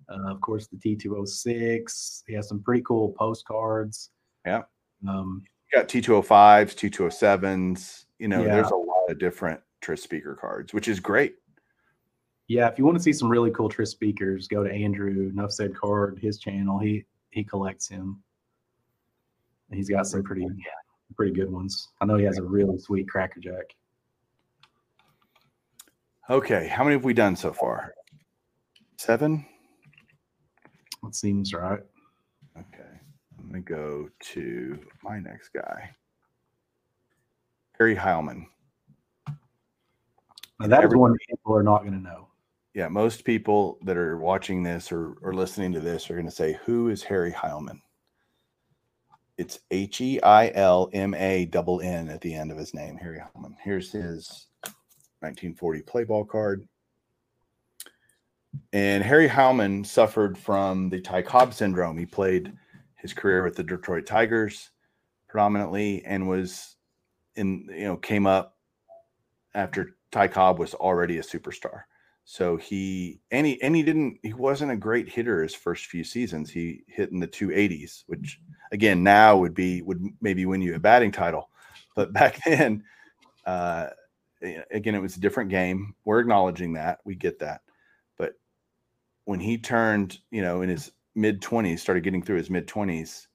uh, 0.09 0.31
of 0.31 0.41
course 0.41 0.67
the 0.67 0.77
T206. 0.77 2.23
He 2.27 2.33
has 2.33 2.47
some 2.47 2.61
pretty 2.61 2.81
cool 2.83 3.13
postcards. 3.17 4.11
Yeah. 4.45 4.63
Um, 5.07 5.43
you 5.71 5.79
got 5.79 5.87
T205s, 5.87 6.75
T207s. 6.75 8.05
You 8.17 8.27
know, 8.27 8.43
yeah. 8.43 8.55
there's 8.55 8.71
a 8.71 8.75
lot 8.75 9.09
of 9.09 9.19
different 9.19 9.61
Tris 9.81 10.03
Speaker 10.03 10.35
cards, 10.35 10.73
which 10.73 10.87
is 10.87 10.99
great. 10.99 11.35
Yeah, 12.47 12.67
if 12.67 12.79
you 12.79 12.85
want 12.85 12.97
to 12.97 13.03
see 13.03 13.13
some 13.13 13.29
really 13.29 13.51
cool 13.51 13.69
Tris 13.69 13.91
Speakers, 13.91 14.47
go 14.47 14.63
to 14.63 14.71
Andrew 14.71 15.31
Nuff 15.33 15.51
Said 15.51 15.75
Card, 15.75 16.19
his 16.19 16.39
channel. 16.39 16.79
He 16.79 17.05
he 17.29 17.43
collects 17.43 17.87
him. 17.87 18.23
He's 19.71 19.89
got 19.89 20.07
some 20.07 20.23
pretty 20.23 20.47
pretty 21.15 21.33
good 21.33 21.51
ones. 21.51 21.89
I 22.01 22.05
know 22.05 22.15
he 22.15 22.25
has 22.25 22.37
a 22.37 22.43
really 22.43 22.77
sweet 22.77 23.07
Cracker 23.09 23.39
Jack. 23.39 23.75
Okay, 26.29 26.67
how 26.67 26.83
many 26.83 26.95
have 26.95 27.03
we 27.03 27.13
done 27.13 27.35
so 27.35 27.51
far? 27.51 27.93
Seven. 28.97 29.45
That 31.03 31.15
seems 31.15 31.53
right. 31.53 31.79
Okay. 32.57 32.99
I'm 33.39 33.53
to 33.53 33.59
go 33.61 34.09
to 34.19 34.79
my 35.03 35.19
next 35.19 35.49
guy, 35.53 35.89
Harry 37.77 37.95
Heilmann. 37.95 38.45
Now 40.59 40.67
that 40.67 40.83
is 40.83 40.93
one 40.93 41.15
people 41.27 41.55
are 41.55 41.63
not 41.63 41.79
going 41.79 41.93
to 41.93 41.99
know. 41.99 42.27
Yeah, 42.75 42.89
most 42.89 43.23
people 43.23 43.79
that 43.83 43.97
are 43.97 44.17
watching 44.17 44.61
this 44.61 44.91
or, 44.91 45.15
or 45.21 45.33
listening 45.33 45.71
to 45.73 45.79
this 45.79 46.09
are 46.09 46.13
going 46.13 46.25
to 46.25 46.31
say, 46.31 46.59
Who 46.65 46.89
is 46.89 47.01
Harry 47.01 47.31
Heilmann? 47.31 47.79
It's 49.39 49.61
H 49.71 50.01
E 50.01 50.19
I 50.21 50.51
L 50.53 50.89
M 50.91 51.13
A 51.13 51.45
double 51.45 51.79
N 51.79 52.09
at 52.09 52.19
the 52.19 52.33
end 52.33 52.51
of 52.51 52.57
his 52.57 52.73
name, 52.73 52.97
Harry 52.97 53.19
Heilmann. 53.19 53.55
Here's 53.63 53.89
his 53.89 54.47
1940 55.21 55.81
play 55.83 56.03
ball 56.03 56.25
card. 56.25 56.67
And 58.73 59.01
Harry 59.01 59.29
Heilmann 59.29 59.85
suffered 59.85 60.37
from 60.37 60.89
the 60.89 60.99
Ty 60.99 61.21
Cobb 61.21 61.53
syndrome. 61.53 61.97
He 61.97 62.05
played 62.05 62.51
his 62.95 63.13
career 63.13 63.41
with 63.41 63.55
the 63.55 63.63
Detroit 63.63 64.05
Tigers 64.05 64.71
predominantly 65.29 66.03
and 66.03 66.27
was 66.27 66.75
in 67.37 67.65
you 67.71 67.85
know 67.85 67.95
came 67.95 68.27
up 68.27 68.57
after 69.55 69.95
Ty 70.11 70.27
Cobb 70.27 70.59
was 70.59 70.73
already 70.73 71.19
a 71.19 71.23
superstar. 71.23 71.83
So 72.25 72.57
he 72.57 73.21
and 73.31 73.47
he 73.47 73.61
and 73.61 73.73
he 73.73 73.83
didn't 73.83 74.19
he 74.21 74.33
wasn't 74.33 74.73
a 74.73 74.75
great 74.75 75.07
hitter 75.07 75.41
his 75.43 75.55
first 75.55 75.85
few 75.85 76.03
seasons. 76.03 76.49
He 76.49 76.81
hit 76.87 77.11
in 77.11 77.21
the 77.21 77.27
280s, 77.27 78.03
which 78.07 78.37
again 78.71 79.03
now 79.03 79.37
would 79.37 79.53
be 79.53 79.81
would 79.81 80.03
maybe 80.21 80.45
win 80.45 80.61
you 80.61 80.75
a 80.75 80.79
batting 80.79 81.11
title. 81.11 81.49
But 81.95 82.13
back 82.13 82.39
then, 82.45 82.83
uh, 83.45 83.87
again, 84.71 84.95
it 84.95 85.01
was 85.01 85.17
a 85.17 85.21
different 85.21 85.49
game. 85.49 85.95
We're 86.05 86.19
acknowledging 86.19 86.73
that. 86.73 86.99
We 87.05 87.15
get 87.15 87.39
that. 87.39 87.61
But 88.17 88.33
when 89.25 89.39
he 89.39 89.57
turned, 89.57 90.19
you 90.31 90.41
know, 90.41 90.61
in 90.61 90.69
his 90.69 90.91
mid 91.15 91.41
20s, 91.41 91.79
started 91.79 92.03
getting 92.03 92.23
through 92.23 92.37
his 92.37 92.49
mid 92.49 92.67
20s, 92.67 93.27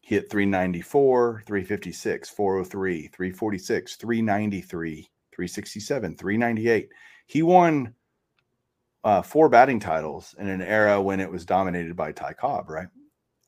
he 0.00 0.14
hit 0.14 0.30
394, 0.30 1.42
356, 1.46 2.30
403, 2.30 3.08
346, 3.08 3.96
393, 3.96 5.10
367, 5.32 6.16
398. 6.16 6.88
He 7.26 7.42
won 7.42 7.92
uh, 9.02 9.22
four 9.22 9.48
batting 9.48 9.80
titles 9.80 10.34
in 10.38 10.48
an 10.48 10.62
era 10.62 11.00
when 11.02 11.20
it 11.20 11.30
was 11.30 11.44
dominated 11.44 11.96
by 11.96 12.12
Ty 12.12 12.34
Cobb, 12.34 12.70
right? 12.70 12.88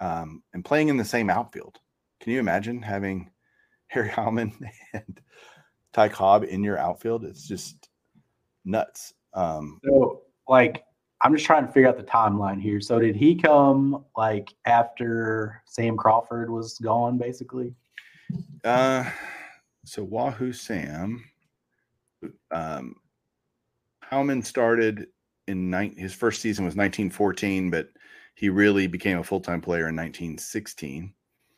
Um, 0.01 0.43
and 0.55 0.65
playing 0.65 0.89
in 0.89 0.97
the 0.97 1.05
same 1.05 1.29
outfield. 1.29 1.79
Can 2.21 2.33
you 2.33 2.39
imagine 2.39 2.83
having 2.83 3.31
Harry 3.89 4.09
Heilmann 4.09 4.53
and 4.93 5.21
Ty 5.93 6.09
Cobb 6.11 6.45
in 6.45 6.63
your 6.63 6.79
outfield? 6.79 7.25
It's 7.25 7.47
just 7.47 7.89
nuts. 8.65 9.15
Um, 9.35 9.81
so, 9.85 10.23
like, 10.49 10.85
I'm 11.21 11.35
just 11.35 11.47
trying 11.47 11.67
to 11.67 11.73
figure 11.73 11.89
out 11.89 11.97
the 11.97 12.05
timeline 12.05 12.61
here. 12.61 12.81
So 12.81 12.99
did 12.99 13.17
he 13.17 13.35
come 13.35 14.05
like 14.17 14.55
after 14.67 15.63
Sam 15.67 15.97
Crawford 15.97 16.51
was 16.51 16.79
gone, 16.79 17.19
basically? 17.19 17.75
Uh, 18.65 19.05
so 19.85 20.05
Wahoo 20.05 20.53
Sam, 20.53 21.25
um, 22.51 22.95
Heilmann 24.05 24.45
started 24.45 25.09
in 25.49 25.71
nine, 25.71 25.95
his 25.97 26.15
first 26.15 26.41
season 26.41 26.65
was 26.65 26.77
1914, 26.77 27.71
but 27.71 27.89
he 28.39 28.49
really 28.49 28.87
became 28.87 29.19
a 29.19 29.25
full 29.25 29.41
time 29.41 29.61
player 29.61 29.89
in 29.89 29.97
1916. 29.97 31.13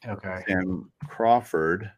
Okay. 0.08 0.42
Sam 0.48 0.90
Crawford 1.06 1.92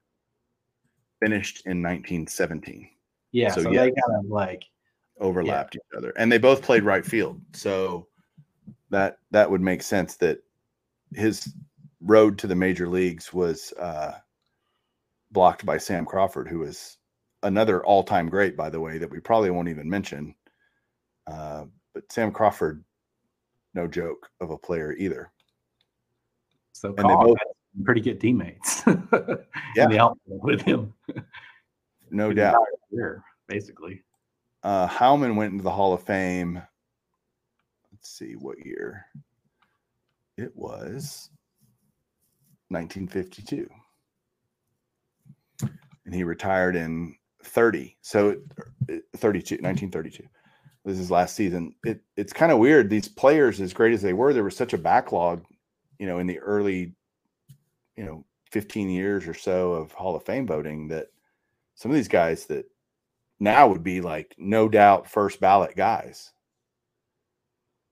finished 1.23 1.63
in 1.67 1.81
1917. 1.81 2.89
Yeah, 3.31 3.53
so, 3.53 3.63
so 3.63 3.71
yeah. 3.71 3.83
they 3.83 3.91
kind 3.91 4.19
of 4.19 4.25
like 4.27 4.65
overlapped 5.21 5.77
yeah. 5.77 5.79
each 5.79 5.99
other, 5.99 6.13
and 6.19 6.33
they 6.33 6.39
both 6.39 6.63
played 6.63 6.83
right 6.83 7.07
field. 7.07 7.41
So 7.53 8.09
that 8.91 9.19
that 9.31 9.49
would 9.49 9.61
make 9.61 9.85
sense 9.85 10.17
that 10.17 10.39
his 11.15 11.55
road 12.01 12.37
to 12.39 12.49
the 12.49 12.57
major 12.57 12.89
leagues 12.89 13.33
was 13.33 13.73
uh, 13.79 14.15
blocked 15.31 15.65
by 15.65 15.79
Sam 15.79 16.05
Crawford, 16.05 16.49
who 16.49 16.65
is 16.65 16.99
another 17.45 17.85
all-time 17.85 18.29
great, 18.29 18.57
by 18.57 18.69
the 18.69 18.81
way, 18.81 18.99
that 18.99 19.11
we 19.11 19.21
probably 19.21 19.51
won't 19.51 19.69
even 19.69 19.89
mention. 19.89 20.35
Uh, 21.29 21.67
but 21.95 22.11
Sam 22.11 22.33
Crawford, 22.33 22.85
no 23.75 23.87
joke 23.87 24.29
of 24.41 24.51
a 24.51 24.59
player 24.59 24.93
either. 24.95 25.31
So 26.73 26.95
and 26.99 27.09
they 27.09 27.15
both 27.15 27.39
pretty 27.85 28.01
good 28.01 28.21
teammates. 28.21 28.83
yeah, 29.77 30.09
with 30.27 30.63
him. 30.63 30.93
No 32.11 32.33
doubt. 32.33 32.57
Year, 32.91 33.23
basically. 33.47 34.03
Uh, 34.63 34.87
Heilmann 34.87 35.37
went 35.37 35.53
into 35.53 35.65
the 35.65 35.71
Hall 35.71 35.93
of 35.93 36.03
Fame. 36.03 36.63
Let's 37.93 38.11
see 38.11 38.35
what 38.35 38.65
year. 38.65 39.07
It 40.37 40.55
was 40.55 41.31
1952. 42.69 43.69
And 46.05 46.15
he 46.15 46.25
retired 46.25 46.77
in 46.77 47.15
30. 47.45 47.97
So 48.03 48.37
32, 49.17 49.57
1932 49.57 50.25
was 50.85 50.99
his 50.99 51.11
last 51.11 51.37
season. 51.37 51.75
It, 51.85 52.01
it's 52.17 52.33
kind 52.33 52.53
of 52.53 52.59
weird. 52.59 52.91
These 52.91 53.09
players, 53.09 53.61
as 53.61 53.73
great 53.73 53.93
as 53.93 54.03
they 54.03 54.13
were, 54.13 54.33
there 54.33 54.45
was 54.45 54.57
such 54.57 54.73
a 54.73 54.79
backlog, 54.79 55.45
you 55.99 56.07
know, 56.07 56.19
in 56.19 56.27
the 56.27 56.39
early, 56.41 56.95
you 57.97 58.05
know, 58.05 58.25
15 58.51 58.91
years 58.91 59.27
or 59.27 59.35
so 59.35 59.73
of 59.73 59.93
Hall 59.93 60.17
of 60.17 60.25
Fame 60.25 60.47
voting 60.47 60.89
that 60.89 61.09
some 61.75 61.91
of 61.91 61.95
these 61.95 62.09
guys 62.09 62.47
that 62.47 62.67
now 63.41 63.69
would 63.69 63.83
be 63.83 64.01
like 64.01 64.35
no 64.39 64.69
doubt 64.69 65.11
first 65.11 65.41
ballot 65.41 65.77
guys. 65.77 66.33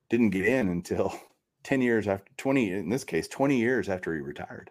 Didn't 0.08 0.30
get 0.30 0.46
in 0.46 0.68
until 0.68 1.14
10 1.64 1.80
years 1.82 2.08
after 2.08 2.30
20, 2.36 2.72
in 2.72 2.88
this 2.88 3.04
case, 3.04 3.28
20 3.28 3.56
years 3.56 3.88
after 3.88 4.14
he 4.14 4.20
retired. 4.20 4.70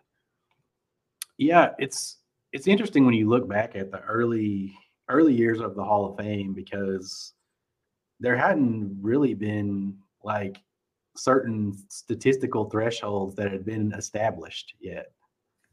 Yeah, 1.37 1.71
it's 1.79 2.17
it's 2.51 2.67
interesting 2.67 3.05
when 3.05 3.13
you 3.13 3.29
look 3.29 3.47
back 3.47 3.75
at 3.75 3.91
the 3.91 4.01
early 4.01 4.73
early 5.07 5.33
years 5.33 5.61
of 5.61 5.75
the 5.75 5.83
Hall 5.83 6.05
of 6.05 6.17
Fame 6.17 6.53
because 6.53 7.33
there 8.19 8.37
hadn't 8.37 8.97
really 9.01 9.33
been 9.33 9.97
like 10.23 10.57
certain 11.15 11.77
statistical 11.89 12.69
thresholds 12.69 13.35
that 13.35 13.51
had 13.51 13.65
been 13.65 13.93
established 13.93 14.73
yet. 14.79 15.11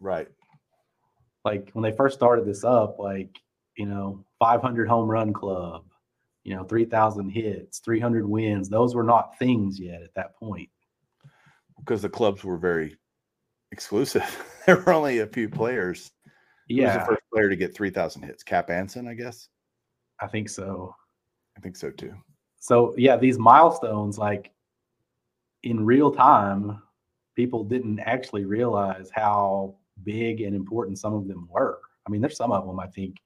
Right. 0.01 0.29
Like 1.45 1.71
when 1.73 1.83
they 1.83 1.97
first 1.97 2.17
started 2.17 2.45
this 2.45 2.65
up, 2.65 2.99
like, 2.99 3.39
you 3.77 3.87
know, 3.87 4.25
500 4.39 4.89
home 4.89 5.09
run 5.09 5.33
club, 5.33 5.85
you 6.45 6.55
know, 6.55 6.65
3,000 6.65 7.31
hits, 7.31 7.79
300 7.81 8.27
wins, 8.27 8.69
those 8.69 8.95
were 8.95 9.03
not 9.03 9.39
things 9.39 9.79
yet 9.79 10.03
at 10.03 10.15
that 10.15 10.37
point. 10.37 10.69
Because 11.79 12.03
the 12.03 12.09
clubs 12.09 12.43
were 12.43 12.57
very 12.57 12.97
exclusive. 13.73 14.45
there 14.67 14.77
were 14.79 14.93
only 14.93 15.21
a 15.21 15.27
few 15.27 15.49
players. 15.49 16.11
Yeah. 16.69 16.93
Who 16.93 16.99
was 16.99 17.07
the 17.07 17.13
first 17.15 17.23
player 17.33 17.49
to 17.49 17.57
get 17.57 17.75
3,000 17.75 18.23
hits? 18.23 18.43
Cap 18.43 18.71
Anson, 18.71 19.07
I 19.07 19.15
guess. 19.15 19.49
I 20.21 20.27
think 20.27 20.49
so. 20.49 20.95
I 21.57 21.61
think 21.61 21.77
so 21.77 21.91
too. 21.91 22.15
So 22.67 22.93
yeah, 22.99 23.17
these 23.17 23.39
milestones, 23.39 24.19
like 24.19 24.51
in 25.63 25.87
real 25.87 26.11
time, 26.11 26.83
people 27.37 27.63
didn't 27.63 28.01
actually 28.01 28.45
realize 28.45 29.09
how 29.15 29.77
big 30.03 30.41
and 30.41 30.53
important 30.53 30.99
some 30.99 31.15
of 31.15 31.29
them 31.29 31.47
were. 31.49 31.79
I 32.05 32.11
mean, 32.11 32.21
there's 32.21 32.37
some 32.37 32.51
of 32.51 32.67
them 32.67 32.81
I 32.81 32.89
think, 32.89 33.19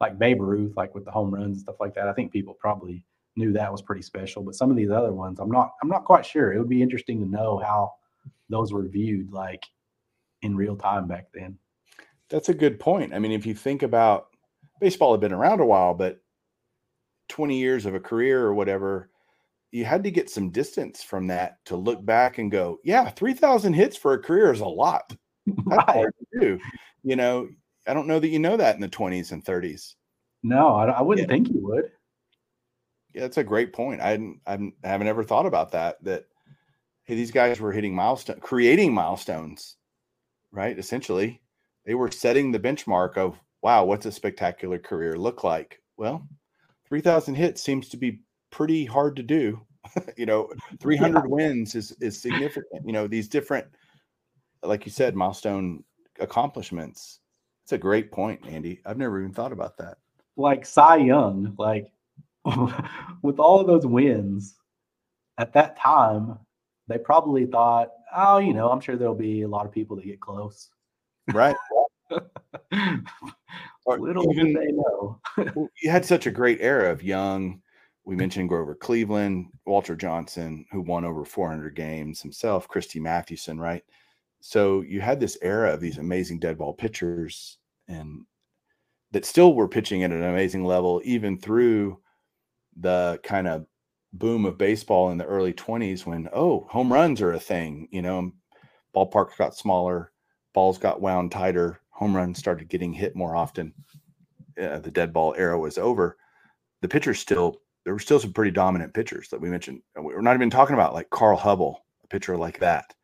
like 0.00 0.18
Babe 0.18 0.40
Ruth, 0.40 0.76
like 0.76 0.96
with 0.96 1.04
the 1.04 1.12
home 1.12 1.32
runs 1.32 1.58
and 1.58 1.60
stuff 1.60 1.76
like 1.78 1.94
that. 1.94 2.08
I 2.08 2.12
think 2.12 2.32
people 2.32 2.54
probably 2.54 3.04
knew 3.36 3.52
that 3.52 3.70
was 3.70 3.82
pretty 3.82 4.02
special, 4.02 4.42
but 4.42 4.56
some 4.56 4.68
of 4.68 4.76
these 4.76 4.90
other 4.90 5.12
ones, 5.12 5.38
I'm 5.38 5.50
not, 5.50 5.74
I'm 5.80 5.88
not 5.88 6.04
quite 6.04 6.26
sure. 6.26 6.52
It 6.52 6.58
would 6.58 6.68
be 6.68 6.82
interesting 6.82 7.20
to 7.20 7.30
know 7.30 7.58
how 7.58 7.92
those 8.48 8.72
were 8.72 8.88
viewed, 8.88 9.32
like 9.32 9.64
in 10.42 10.56
real 10.56 10.74
time 10.74 11.06
back 11.06 11.26
then. 11.32 11.56
That's 12.30 12.48
a 12.48 12.54
good 12.54 12.80
point. 12.80 13.14
I 13.14 13.20
mean, 13.20 13.30
if 13.30 13.46
you 13.46 13.54
think 13.54 13.84
about 13.84 14.26
baseball 14.80 15.12
had 15.12 15.20
been 15.20 15.32
around 15.32 15.60
a 15.60 15.66
while, 15.66 15.94
but 15.94 16.20
20 17.28 17.58
years 17.58 17.86
of 17.86 17.94
a 17.94 18.00
career 18.00 18.42
or 18.44 18.54
whatever, 18.54 19.10
you 19.70 19.84
had 19.84 20.02
to 20.04 20.10
get 20.10 20.30
some 20.30 20.50
distance 20.50 21.02
from 21.02 21.26
that 21.26 21.64
to 21.66 21.76
look 21.76 22.04
back 22.04 22.38
and 22.38 22.50
go, 22.50 22.78
yeah, 22.84 23.10
3,000 23.10 23.74
hits 23.74 23.96
for 23.96 24.14
a 24.14 24.18
career 24.22 24.52
is 24.52 24.60
a 24.60 24.66
lot. 24.66 25.14
That's 25.46 25.84
Right. 25.86 25.96
hard 25.96 26.14
to 26.32 26.40
do. 26.40 26.58
You 27.02 27.16
know, 27.16 27.48
I 27.86 27.94
don't 27.94 28.06
know 28.06 28.18
that 28.18 28.28
you 28.28 28.38
know 28.38 28.56
that 28.56 28.74
in 28.74 28.80
the 28.80 28.88
20s 28.88 29.32
and 29.32 29.44
30s. 29.44 29.94
No, 30.42 30.68
I, 30.76 30.86
I 30.86 31.02
wouldn't 31.02 31.28
Yeah. 31.28 31.34
think 31.34 31.48
you 31.48 31.60
would. 31.66 31.90
Yeah, 33.14 33.22
that's 33.22 33.38
a 33.38 33.44
great 33.44 33.72
point. 33.72 34.00
I 34.00 34.10
hadn't, 34.10 34.40
I 34.46 34.58
haven't 34.84 35.08
ever 35.08 35.24
thought 35.24 35.46
about 35.46 35.72
that. 35.72 36.02
That 36.04 36.26
hey, 37.04 37.14
these 37.14 37.30
guys 37.30 37.60
were 37.60 37.72
hitting 37.72 37.94
milestone, 37.94 38.40
creating 38.40 38.92
milestones, 38.92 39.76
right? 40.52 40.78
Essentially, 40.78 41.40
they 41.84 41.94
were 41.94 42.10
setting 42.10 42.52
the 42.52 42.60
benchmark 42.60 43.16
of 43.16 43.40
wow, 43.62 43.84
what's 43.84 44.06
a 44.06 44.12
spectacular 44.12 44.78
career 44.78 45.16
look 45.16 45.42
like? 45.42 45.80
Well, 45.96 46.28
three 46.88 47.00
thousand 47.00 47.34
hits 47.34 47.62
seems 47.62 47.88
to 47.90 47.96
be 47.96 48.20
pretty 48.50 48.84
hard 48.84 49.16
to 49.16 49.22
do. 49.22 49.60
you 50.16 50.26
know, 50.26 50.50
three 50.80 50.96
hundred 50.96 51.28
wins 51.28 51.74
is 51.74 51.92
is 52.00 52.20
significant. 52.20 52.84
You 52.84 52.92
know, 52.92 53.06
these 53.06 53.28
different, 53.28 53.66
like 54.62 54.84
you 54.86 54.92
said, 54.92 55.14
milestone 55.14 55.84
accomplishments. 56.20 57.20
It's 57.64 57.72
a 57.72 57.78
great 57.78 58.10
point, 58.10 58.40
Andy. 58.48 58.80
I've 58.86 58.96
never 58.96 59.20
even 59.20 59.32
thought 59.32 59.52
about 59.52 59.76
that. 59.78 59.98
like 60.36 60.64
Cy 60.64 60.96
Young, 60.96 61.54
like 61.58 61.92
with 63.22 63.38
all 63.38 63.60
of 63.60 63.66
those 63.66 63.86
wins 63.86 64.54
at 65.38 65.52
that 65.52 65.78
time, 65.78 66.38
they 66.88 66.98
probably 66.98 67.46
thought, 67.46 67.90
oh, 68.16 68.38
you 68.38 68.54
know, 68.54 68.70
I'm 68.70 68.80
sure 68.80 68.96
there'll 68.96 69.14
be 69.14 69.42
a 69.42 69.48
lot 69.48 69.66
of 69.66 69.72
people 69.72 69.96
that 69.96 70.06
get 70.06 70.20
close. 70.20 70.70
Right. 71.32 71.56
Or 72.10 73.98
Little 73.98 74.30
even- 74.32 74.54
did 74.54 74.56
they 74.56 74.72
know. 74.72 75.20
you 75.82 75.90
had 75.90 76.04
such 76.04 76.26
a 76.26 76.30
great 76.30 76.58
era 76.60 76.90
of 76.90 77.02
young. 77.02 77.60
We 78.04 78.16
mentioned 78.16 78.48
Grover 78.48 78.74
Cleveland, 78.74 79.48
Walter 79.66 79.94
Johnson, 79.94 80.64
who 80.72 80.80
won 80.80 81.04
over 81.04 81.24
400 81.24 81.74
games 81.74 82.22
himself, 82.22 82.66
Christy 82.66 82.98
Mathewson, 83.00 83.60
right? 83.60 83.82
So 84.40 84.80
you 84.80 85.00
had 85.00 85.20
this 85.20 85.36
era 85.42 85.72
of 85.74 85.80
these 85.80 85.98
amazing 85.98 86.38
dead 86.38 86.56
ball 86.56 86.72
pitchers 86.72 87.58
and 87.86 88.24
that 89.10 89.24
still 89.24 89.54
were 89.54 89.68
pitching 89.68 90.04
at 90.04 90.10
an 90.12 90.22
amazing 90.22 90.64
level, 90.64 91.02
even 91.04 91.38
through 91.38 91.98
the 92.78 93.18
kind 93.22 93.46
of 93.48 93.66
boom 94.12 94.46
of 94.46 94.56
baseball 94.56 95.10
in 95.10 95.18
the 95.18 95.24
early 95.24 95.52
20s 95.52 96.06
when, 96.06 96.28
oh, 96.32 96.66
home 96.70 96.92
runs 96.92 97.20
are 97.20 97.32
a 97.32 97.40
thing, 97.40 97.88
you 97.90 98.00
know, 98.00 98.32
ballparks 98.94 99.36
got 99.36 99.54
smaller, 99.56 100.12
balls 100.54 100.78
got 100.78 101.00
wound 101.00 101.30
tighter, 101.32 101.80
home 101.98 102.14
runs 102.14 102.38
started 102.38 102.68
getting 102.68 102.92
hit 102.92 103.16
more 103.16 103.34
often 103.34 103.74
uh, 104.62 104.78
the 104.78 104.90
dead 104.90 105.12
ball 105.12 105.34
era 105.36 105.58
was 105.58 105.78
over, 105.78 106.16
the 106.80 106.88
pitchers 106.88 107.18
still 107.18 107.60
there 107.84 107.92
were 107.92 107.98
still 107.98 108.20
some 108.20 108.32
pretty 108.32 108.50
dominant 108.52 108.94
pitchers 108.94 109.28
that 109.30 109.40
we 109.40 109.48
mentioned. 109.48 109.80
We're 109.96 110.20
not 110.20 110.34
even 110.36 110.50
talking 110.50 110.74
about 110.74 110.94
like 110.94 111.10
Carl 111.10 111.38
Hubbell, 111.38 111.76
a 112.04 112.06
pitcher 112.06 112.36
like 112.36 112.58
that, 112.60 112.94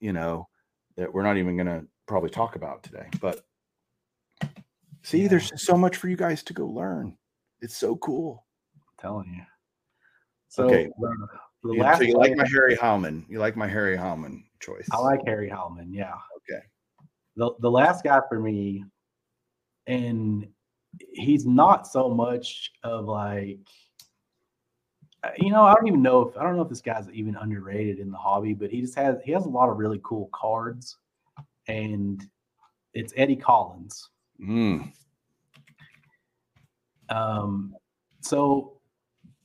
you 0.00 0.12
know, 0.12 0.48
that 0.96 1.12
we're 1.12 1.22
not 1.22 1.36
even 1.38 1.56
going 1.56 1.66
to 1.66 1.86
probably 2.06 2.28
talk 2.30 2.54
about 2.54 2.82
today. 2.82 3.08
But 3.20 3.40
see, 5.02 5.22
Yeah. 5.22 5.28
there's 5.28 5.50
so 5.56 5.76
much 5.78 5.96
for 5.96 6.08
you 6.08 6.16
guys 6.16 6.42
to 6.44 6.52
go 6.52 6.66
learn. 6.66 7.16
It's 7.60 7.76
so 7.76 7.96
cool. 7.96 8.46
I'm 8.74 8.82
telling 9.00 9.32
you. 9.32 9.42
So 10.48 10.64
Okay. 10.66 10.88
the 11.62 11.74
You, 11.74 11.96
so 11.96 12.02
you 12.02 12.18
like 12.18 12.36
my 12.36 12.46
Harry 12.52 12.76
Heilmann? 12.76 13.24
You 13.28 13.38
like 13.38 13.56
my 13.56 13.66
Harry 13.66 13.96
Heilmann 13.96 14.44
choice? 14.60 14.86
I 14.92 14.98
like 14.98 15.20
Harry 15.26 15.48
Heilmann, 15.48 15.88
yeah. 15.90 16.14
The 17.38 17.52
the 17.60 17.70
last 17.70 18.02
guy 18.02 18.20
for 18.28 18.40
me, 18.40 18.84
and 19.86 20.48
he's 21.12 21.46
not 21.46 21.86
so 21.86 22.08
much 22.10 22.72
of 22.82 23.06
like 23.06 23.60
uh, 25.22 25.30
you 25.38 25.50
know, 25.50 25.62
I 25.62 25.74
don't 25.74 25.86
even 25.86 26.02
know 26.02 26.22
if 26.22 26.36
I 26.36 26.42
don't 26.42 26.56
know 26.56 26.62
if 26.62 26.68
this 26.68 26.80
guy's 26.80 27.08
even 27.10 27.36
underrated 27.36 28.00
in 28.00 28.10
the 28.10 28.18
hobby, 28.18 28.54
but 28.54 28.70
he 28.70 28.80
just 28.80 28.96
has 28.96 29.16
he 29.24 29.30
has 29.32 29.46
a 29.46 29.48
lot 29.48 29.68
of 29.68 29.78
really 29.78 30.00
cool 30.02 30.28
cards, 30.32 30.96
and 31.68 32.22
it's 32.92 33.12
Eddie 33.16 33.36
Collins. 33.36 34.10
Mm, 34.40 34.92
Um, 37.08 37.74
so 38.20 38.80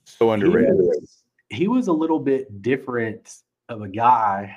so 0.06 0.28
he 0.28 0.34
underrated. 0.34 0.76
was, 0.76 1.24
he 1.50 1.68
was 1.68 1.88
a 1.88 1.94
little 1.94 2.20
bit 2.20 2.62
different 2.64 3.36
of 3.70 3.82
a 3.84 3.88
guy 3.88 4.56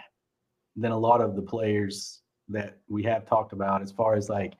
than 0.74 0.92
a 0.92 0.98
lot 0.98 1.20
of 1.20 1.36
the 1.36 1.42
players 1.42 2.22
that 2.48 2.78
we 2.88 3.02
have 3.02 3.26
talked 3.26 3.52
about 3.52 3.82
as 3.82 3.90
far 3.90 4.14
as 4.14 4.28
like 4.28 4.54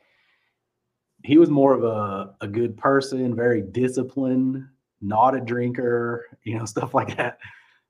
he 1.23 1.39
was 1.39 1.51
more 1.51 1.75
of 1.75 1.85
a, 1.85 2.35
a 2.41 2.49
good 2.49 2.77
person 2.77 3.35
very 3.35 3.63
disciplined 3.63 4.65
not 5.01 5.35
a 5.35 5.41
drinker 5.41 6.27
you 6.45 6.59
know 6.59 6.65
stuff 6.75 6.95
like 6.95 7.17
that. 7.17 7.39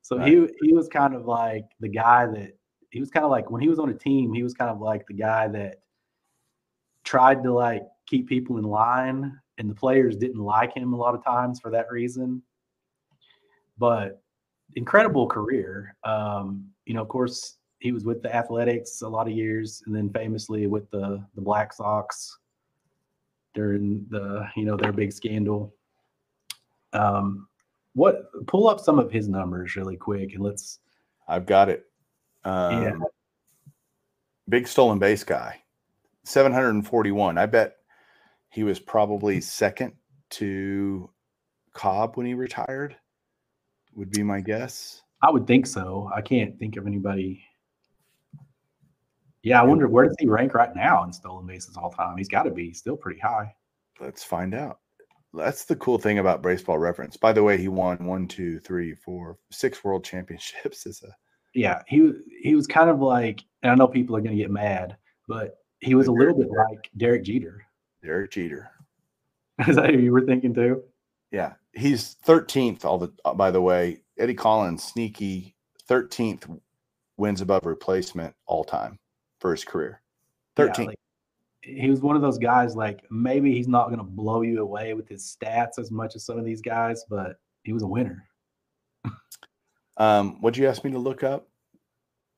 So 0.01 0.17
he 0.19 0.47
he 0.61 0.71
was 0.71 0.87
kind 0.87 1.13
of 1.13 1.25
like 1.25 1.65
the 1.81 1.89
guy 1.89 2.25
that 2.27 2.57
he 2.91 2.99
was 3.01 3.09
kind 3.09 3.25
of 3.25 3.31
like 3.31 3.51
when 3.51 3.61
he 3.61 3.67
was 3.67 3.79
on 3.79 3.89
a 3.89 3.93
team 3.93 4.33
he 4.33 4.43
was 4.43 4.53
kind 4.53 4.71
of 4.71 4.79
like 4.79 5.05
the 5.07 5.13
guy 5.13 5.49
that 5.49 5.81
tried 7.03 7.43
to 7.43 7.53
like 7.53 7.83
keep 8.05 8.27
people 8.27 8.57
in 8.57 8.63
line 8.63 9.37
and 9.57 9.69
the 9.69 9.75
players 9.75 10.17
didn't 10.17 10.43
like 10.43 10.75
him 10.75 10.93
a 10.93 10.97
lot 10.97 11.15
of 11.15 11.23
times 11.23 11.59
for 11.59 11.71
that 11.71 11.89
reason. 11.91 12.41
But 13.77 14.21
incredible 14.75 15.27
career. 15.27 15.95
Um, 16.03 16.67
you 16.85 16.93
know, 16.93 17.01
of 17.01 17.07
course, 17.07 17.56
he 17.79 17.91
was 17.91 18.05
with 18.05 18.21
the 18.21 18.33
Athletics 18.35 19.01
a 19.01 19.07
lot 19.07 19.27
of 19.27 19.33
years, 19.33 19.83
and 19.85 19.95
then 19.95 20.09
famously 20.09 20.67
with 20.67 20.89
the 20.91 21.23
the 21.35 21.41
Black 21.41 21.73
Sox 21.73 22.37
during 23.53 24.05
the 24.09 24.47
you 24.55 24.65
know 24.65 24.77
their 24.77 24.91
big 24.91 25.11
scandal. 25.11 25.73
Um, 26.93 27.47
what 27.93 28.29
pull 28.47 28.67
up 28.67 28.79
some 28.79 28.99
of 28.99 29.11
his 29.11 29.27
numbers 29.27 29.75
really 29.75 29.97
quick, 29.97 30.33
and 30.33 30.43
let's 30.43 30.79
I've 31.27 31.45
got 31.45 31.69
it. 31.69 31.85
Um, 32.43 32.83
Yeah. 32.83 32.97
Big 34.49 34.65
stolen 34.65 34.97
base 34.97 35.25
guy, 35.25 35.61
741. 36.23 37.37
I 37.37 37.45
bet 37.45 37.75
he 38.49 38.63
was 38.63 38.79
probably 38.79 39.41
second 39.41 39.91
to 40.29 41.09
Cobb 41.73 42.15
when 42.15 42.25
he 42.25 42.33
retired, 42.33 42.95
would 43.93 44.09
be 44.09 44.23
my 44.23 44.39
guess. 44.39 45.01
I 45.21 45.31
would 45.31 45.47
think 45.47 45.67
so. 45.67 46.09
I 46.15 46.21
can't 46.21 46.57
think 46.59 46.77
of 46.77 46.87
anybody. 46.87 47.43
Yeah, 49.43 49.61
I 49.61 49.63
wonder 49.63 49.87
where 49.87 50.05
does 50.05 50.15
he 50.19 50.27
rank 50.27 50.53
right 50.53 50.75
now 50.75 51.03
in 51.03 51.13
stolen 51.13 51.45
bases 51.45 51.77
all 51.77 51.91
time? 51.91 52.17
He's 52.17 52.27
got 52.27 52.43
to 52.43 52.51
be 52.51 52.73
still 52.73 52.97
pretty 52.97 53.19
high. 53.19 53.53
Let's 53.99 54.23
find 54.23 54.53
out. 54.53 54.79
That's 55.33 55.65
the 55.65 55.75
cool 55.75 55.97
thing 55.97 56.19
about 56.19 56.41
baseball 56.41 56.77
reference. 56.77 57.17
By 57.17 57.33
the 57.33 57.43
way, 57.43 57.57
he 57.57 57.67
won 57.67 57.97
one, 58.05 58.27
two, 58.27 58.59
three, 58.59 58.95
four, 58.95 59.37
six 59.51 59.83
world 59.83 60.03
championships 60.05 60.85
as 60.85 61.03
a 61.03 61.15
yeah, 61.57 61.81
he 61.87 62.11
he 62.41 62.53
was 62.55 62.67
kind 62.67 62.89
of 62.89 62.99
like, 62.99 63.43
and 63.63 63.71
I 63.71 63.75
know 63.75 63.87
people 63.87 64.15
are 64.15 64.21
going 64.21 64.35
to 64.35 64.41
get 64.41 64.51
mad, 64.51 64.95
but 65.27 65.55
he 65.79 65.95
was 65.95 66.07
a 66.07 66.11
little 66.11 66.37
bit 66.37 66.49
like 66.49 66.89
Derek 66.95 67.23
Jeter. 67.23 67.65
Derek 68.03 68.31
Jeter. 68.31 68.69
Is 69.67 69.75
that 69.75 69.91
who 69.91 69.99
you 69.99 70.11
were 70.11 70.25
thinking 70.25 70.53
too? 70.53 70.83
Yeah, 71.31 71.53
he's 71.73 72.15
13th. 72.25 72.85
All 72.85 72.99
the 72.99 73.11
uh, 73.25 73.33
by 73.33 73.49
the 73.49 73.61
way, 73.61 74.01
Eddie 74.19 74.35
Collins, 74.35 74.83
sneaky 74.83 75.55
13th 75.89 76.59
wins 77.17 77.41
above 77.41 77.65
replacement 77.65 78.35
all 78.45 78.63
time 78.63 78.99
for 79.39 79.51
his 79.51 79.63
career. 79.63 80.01
Yeah, 80.57 80.73
like, 80.77 80.99
he 81.61 81.89
was 81.89 82.01
one 82.01 82.15
of 82.15 82.21
those 82.21 82.37
guys 82.37 82.75
like 82.75 83.03
maybe 83.11 83.53
he's 83.53 83.67
not 83.67 83.87
going 83.87 83.99
to 83.99 84.03
blow 84.03 84.41
you 84.41 84.61
away 84.61 84.93
with 84.93 85.07
his 85.07 85.23
stats 85.23 85.77
as 85.77 85.91
much 85.91 86.15
as 86.15 86.25
some 86.25 86.39
of 86.39 86.45
these 86.45 86.61
guys, 86.61 87.05
but 87.09 87.39
he 87.63 87.73
was 87.73 87.83
a 87.83 87.87
winner. 87.87 88.27
um, 89.97 90.41
what'd 90.41 90.57
you 90.57 90.67
ask 90.67 90.83
me 90.83 90.91
to 90.91 90.99
look 90.99 91.23
up? 91.23 91.47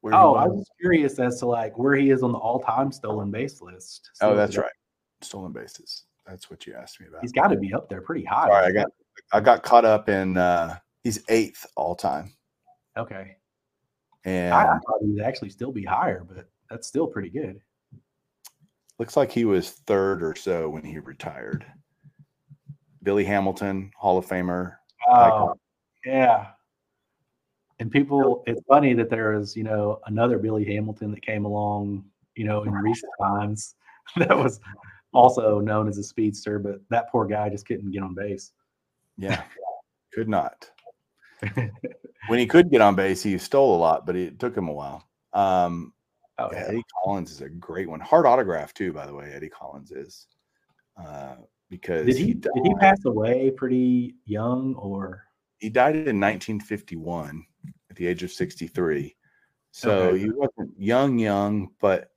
Where 0.01 0.13
oh, 0.13 0.35
I 0.35 0.45
was 0.45 0.65
curious 0.79 1.19
as 1.19 1.39
to 1.39 1.45
like 1.45 1.77
where 1.77 1.95
he 1.95 2.09
is 2.09 2.23
on 2.23 2.31
the 2.31 2.37
all-time 2.37 2.91
stolen 2.91 3.31
base 3.31 3.61
list. 3.61 4.09
So 4.13 4.31
oh, 4.31 4.35
that's 4.35 4.57
right, 4.57 4.71
stolen 5.21 5.51
bases. 5.51 6.03
That's 6.25 6.49
what 6.49 6.65
you 6.65 6.73
asked 6.73 6.99
me 7.01 7.07
about. 7.07 7.21
He's 7.21 7.31
got 7.31 7.47
to 7.47 7.57
be 7.57 7.73
up 7.73 7.89
there 7.89 8.01
pretty 8.01 8.23
high. 8.23 8.47
Sorry, 8.47 8.65
I 8.65 8.71
got 8.71 8.87
I 9.33 9.39
got 9.39 9.63
caught 9.63 9.85
up 9.85 10.09
in. 10.09 10.37
uh 10.37 10.77
He's 11.03 11.23
eighth 11.29 11.65
all 11.77 11.95
time. 11.95 12.33
Okay. 12.97 13.37
And 14.25 14.53
I, 14.53 14.63
I 14.63 14.79
thought 14.79 14.99
he'd 15.01 15.21
actually 15.21 15.49
still 15.49 15.71
be 15.71 15.85
higher, 15.85 16.25
but 16.27 16.49
that's 16.69 16.87
still 16.87 17.07
pretty 17.07 17.29
good. 17.29 17.61
Looks 18.97 19.15
like 19.15 19.31
he 19.31 19.45
was 19.45 19.71
third 19.71 20.21
or 20.21 20.35
so 20.35 20.69
when 20.69 20.83
he 20.83 20.99
retired. 20.99 21.65
Billy 23.01 23.23
Hamilton, 23.23 23.91
Hall 23.95 24.17
of 24.17 24.25
Famer. 24.25 24.75
Oh, 25.09 25.55
yeah. 26.05 26.47
And 27.79 27.89
people, 27.89 28.43
it's 28.45 28.61
funny 28.67 28.93
that 28.93 29.09
there 29.09 29.33
is, 29.33 29.55
you 29.55 29.63
know, 29.63 30.01
another 30.07 30.37
Billy 30.37 30.65
Hamilton 30.65 31.11
that 31.11 31.21
came 31.21 31.45
along, 31.45 32.03
you 32.35 32.43
know, 32.43 32.63
in 32.63 32.73
recent 32.73 33.11
times 33.21 33.75
that 34.17 34.37
was 34.37 34.59
also 35.13 35.59
known 35.59 35.87
as 35.87 35.97
a 35.97 36.03
speedster, 36.03 36.59
but 36.59 36.81
that 36.89 37.09
poor 37.09 37.25
guy 37.25 37.49
just 37.49 37.65
couldn't 37.65 37.91
get 37.91 38.03
on 38.03 38.13
base. 38.13 38.51
Yeah, 39.17 39.43
could 40.13 40.27
not. 40.29 40.69
when 42.27 42.39
he 42.39 42.45
could 42.45 42.69
get 42.69 42.81
on 42.81 42.95
base, 42.95 43.23
he 43.23 43.37
stole 43.37 43.75
a 43.75 43.79
lot, 43.79 44.05
but 44.05 44.15
it 44.15 44.39
took 44.39 44.55
him 44.55 44.67
a 44.67 44.73
while. 44.73 45.07
Um, 45.33 45.93
Oh, 46.39 46.49
yeah, 46.53 46.65
Eddie 46.67 46.85
Collins 47.03 47.31
is 47.31 47.41
a 47.41 47.49
great 47.49 47.89
one. 47.89 47.99
Hard 47.99 48.25
autograph 48.25 48.73
too, 48.73 48.93
by 48.93 49.05
the 49.05 49.13
way. 49.13 49.31
Eddie 49.33 49.49
Collins 49.49 49.91
is 49.91 50.27
uh, 50.97 51.35
because 51.69 52.05
did 52.05 52.15
he, 52.15 52.27
he 52.27 52.33
did 52.33 52.51
he 52.63 52.73
pass 52.75 53.03
away 53.05 53.51
pretty 53.51 54.15
young 54.25 54.73
or 54.75 55.23
he 55.57 55.69
died 55.69 55.95
in 55.95 56.19
1951 56.19 57.45
at 57.89 57.95
the 57.97 58.07
age 58.07 58.23
of 58.23 58.31
63. 58.31 59.15
So 59.71 59.91
okay. 59.91 60.19
he 60.19 60.29
wasn't 60.29 60.79
young, 60.79 61.19
young, 61.19 61.69
but 61.81 62.11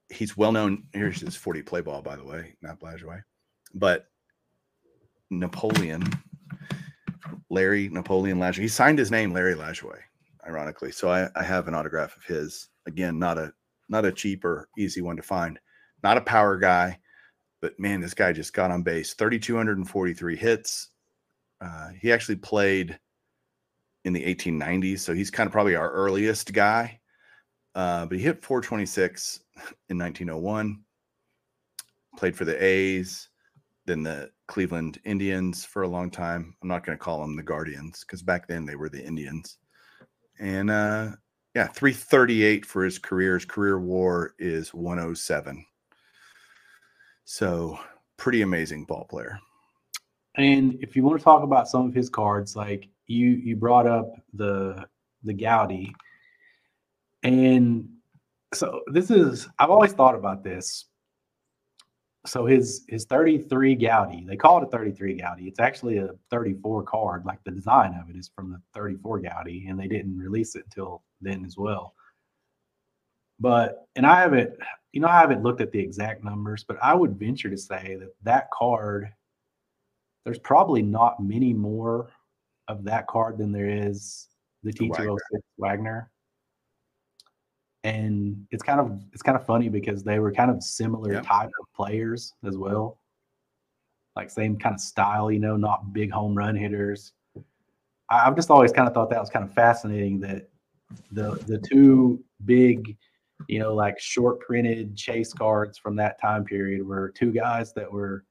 he's 0.09 0.37
well 0.37 0.51
known. 0.51 0.83
Here's 0.93 1.21
his 1.21 1.35
40 1.35 1.61
play 1.63 1.81
ball, 1.81 2.01
by 2.01 2.15
the 2.15 2.23
way, 2.23 2.55
not 2.61 2.79
Lajoie. 2.79 3.23
But 3.73 4.05
Napoleon, 5.29 6.03
Larry 7.49 7.89
Napoleon 7.89 8.39
Lajoie, 8.39 8.61
he 8.61 8.67
signed 8.67 8.99
his 8.99 9.11
name 9.11 9.33
Larry 9.33 9.55
Lajoie, 9.55 9.99
ironically. 10.47 10.91
So 10.91 11.09
I, 11.09 11.29
I 11.35 11.43
have 11.43 11.67
an 11.67 11.75
autograph 11.75 12.15
of 12.15 12.23
his. 12.23 12.69
Again, 12.87 13.17
not 13.17 13.39
a 13.39 13.51
not 13.89 14.05
a 14.05 14.11
cheap 14.11 14.45
or 14.45 14.69
easy 14.77 15.01
one 15.01 15.17
to 15.17 15.23
find. 15.23 15.59
Not 16.03 16.17
a 16.17 16.21
power 16.21 16.57
guy, 16.57 16.99
but 17.61 17.79
man, 17.79 17.99
this 17.99 18.13
guy 18.13 18.31
just 18.31 18.53
got 18.53 18.71
on 18.71 18.83
base. 18.83 19.13
3,243 19.15 20.35
hits, 20.35 20.89
uh, 21.61 21.89
he 21.99 22.11
actually 22.11 22.35
played 22.35 22.99
in 24.03 24.13
the 24.13 24.35
1890s, 24.35 24.99
so 24.99 25.13
he's 25.13 25.31
kind 25.31 25.47
of 25.47 25.51
probably 25.51 25.75
our 25.75 25.91
earliest 25.91 26.53
guy. 26.53 26.99
Uh, 27.73 28.05
but 28.05 28.17
he 28.17 28.23
hit 28.23 28.43
426 28.43 29.41
in 29.89 29.97
1901. 29.97 30.81
Played 32.17 32.35
for 32.35 32.45
the 32.45 32.63
A's, 32.63 33.27
then 33.85 34.03
the 34.03 34.31
Cleveland 34.47 34.99
Indians 35.03 35.65
for 35.65 35.81
a 35.81 35.87
long 35.87 36.09
time. 36.09 36.55
I'm 36.61 36.69
not 36.69 36.85
going 36.85 36.97
to 36.97 37.03
call 37.03 37.19
them 37.19 37.35
the 37.35 37.43
Guardians 37.43 38.01
because 38.01 38.21
back 38.21 38.47
then 38.47 38.65
they 38.65 38.75
were 38.75 38.89
the 38.89 39.03
Indians. 39.03 39.57
And 40.39 40.69
uh, 40.69 41.11
yeah, 41.55 41.67
338 41.67 42.65
for 42.65 42.83
his 42.83 42.99
career. 42.99 43.33
His 43.33 43.45
career 43.45 43.79
WAR 43.79 44.33
is 44.39 44.73
107. 44.73 45.65
So 47.25 47.79
pretty 48.17 48.41
amazing 48.41 48.85
ball 48.85 49.05
player. 49.09 49.39
And 50.37 50.77
if 50.81 50.95
you 50.95 51.03
want 51.03 51.19
to 51.19 51.23
talk 51.23 51.43
about 51.43 51.67
some 51.67 51.87
of 51.87 51.93
his 51.93 52.09
cards, 52.09 52.55
like 52.55 52.87
you 53.07 53.27
you 53.27 53.55
brought 53.55 53.87
up 53.87 54.11
the 54.33 54.85
the 55.23 55.33
Goudey, 55.33 55.93
and 57.23 57.87
so 58.53 58.81
this 58.87 59.09
is 59.11 59.47
I've 59.59 59.69
always 59.69 59.93
thought 59.93 60.15
about 60.15 60.43
this. 60.43 60.85
So 62.25 62.45
his 62.45 62.85
his 62.89 63.05
33 63.05 63.77
Goudey, 63.77 64.27
they 64.27 64.35
call 64.35 64.61
it 64.61 64.67
a 64.67 64.71
33 64.71 65.19
Goudey. 65.19 65.47
It's 65.47 65.59
actually 65.59 65.97
a 65.99 66.09
34 66.31 66.83
card. 66.83 67.25
Like 67.25 67.39
the 67.43 67.51
design 67.51 67.97
of 68.01 68.09
it 68.09 68.17
is 68.17 68.29
from 68.35 68.51
the 68.51 68.61
34 68.73 69.21
Goudey, 69.21 69.69
and 69.69 69.79
they 69.79 69.87
didn't 69.87 70.17
release 70.17 70.55
it 70.55 70.65
until 70.65 71.03
then 71.21 71.45
as 71.45 71.55
well. 71.57 71.93
But 73.39 73.87
and 73.95 74.05
I 74.05 74.19
haven't, 74.19 74.53
you 74.91 75.01
know, 75.01 75.07
I 75.07 75.19
haven't 75.19 75.43
looked 75.43 75.61
at 75.61 75.71
the 75.71 75.79
exact 75.79 76.23
numbers, 76.23 76.65
but 76.67 76.77
I 76.81 76.93
would 76.93 77.19
venture 77.19 77.49
to 77.49 77.57
say 77.57 77.97
that 77.99 78.09
that 78.23 78.49
card 78.51 79.11
there's 80.25 80.39
probably 80.39 80.81
not 80.81 81.23
many 81.23 81.53
more 81.53 82.09
of 82.67 82.83
that 82.83 83.07
card 83.07 83.37
than 83.37 83.51
there 83.51 83.69
is 83.69 84.27
the 84.63 84.73
T206 84.73 85.17
Wagner. 85.57 86.09
And 87.83 88.47
it's 88.49 88.63
kind 88.63 88.79
of 88.79 88.99
it's 89.13 89.21
kind 89.21 89.37
of 89.37 89.45
funny 89.45 89.69
because 89.69 90.03
they 90.03 90.17
were 90.17 90.31
kind 90.31 90.49
of 90.49 90.63
similar 90.63 91.13
yep. 91.13 91.25
type 91.25 91.51
of 91.61 91.67
players 91.75 92.33
as 92.43 92.57
well. 92.57 92.99
Like 94.15 94.31
same 94.31 94.57
kind 94.57 94.73
of 94.73 94.81
style, 94.81 95.31
you 95.31 95.39
know, 95.39 95.55
not 95.55 95.93
big 95.93 96.11
home 96.11 96.35
run 96.35 96.55
hitters. 96.55 97.13
I've 98.09 98.35
just 98.35 98.49
always 98.49 98.71
kind 98.71 98.87
of 98.87 98.93
thought 98.95 99.11
that 99.11 99.19
was 99.19 99.29
kind 99.29 99.45
of 99.45 99.53
fascinating 99.53 100.19
that 100.21 100.49
the 101.11 101.33
the 101.45 101.59
two 101.59 102.23
big, 102.45 102.97
you 103.47 103.59
know, 103.59 103.75
like 103.75 103.99
short 103.99 104.39
printed 104.39 104.97
chase 104.97 105.31
cards 105.31 105.77
from 105.77 105.95
that 105.97 106.19
time 106.19 106.43
period 106.43 106.85
were 106.87 107.13
two 107.15 107.31
guys 107.31 107.71
that 107.73 107.91
were 107.91 108.25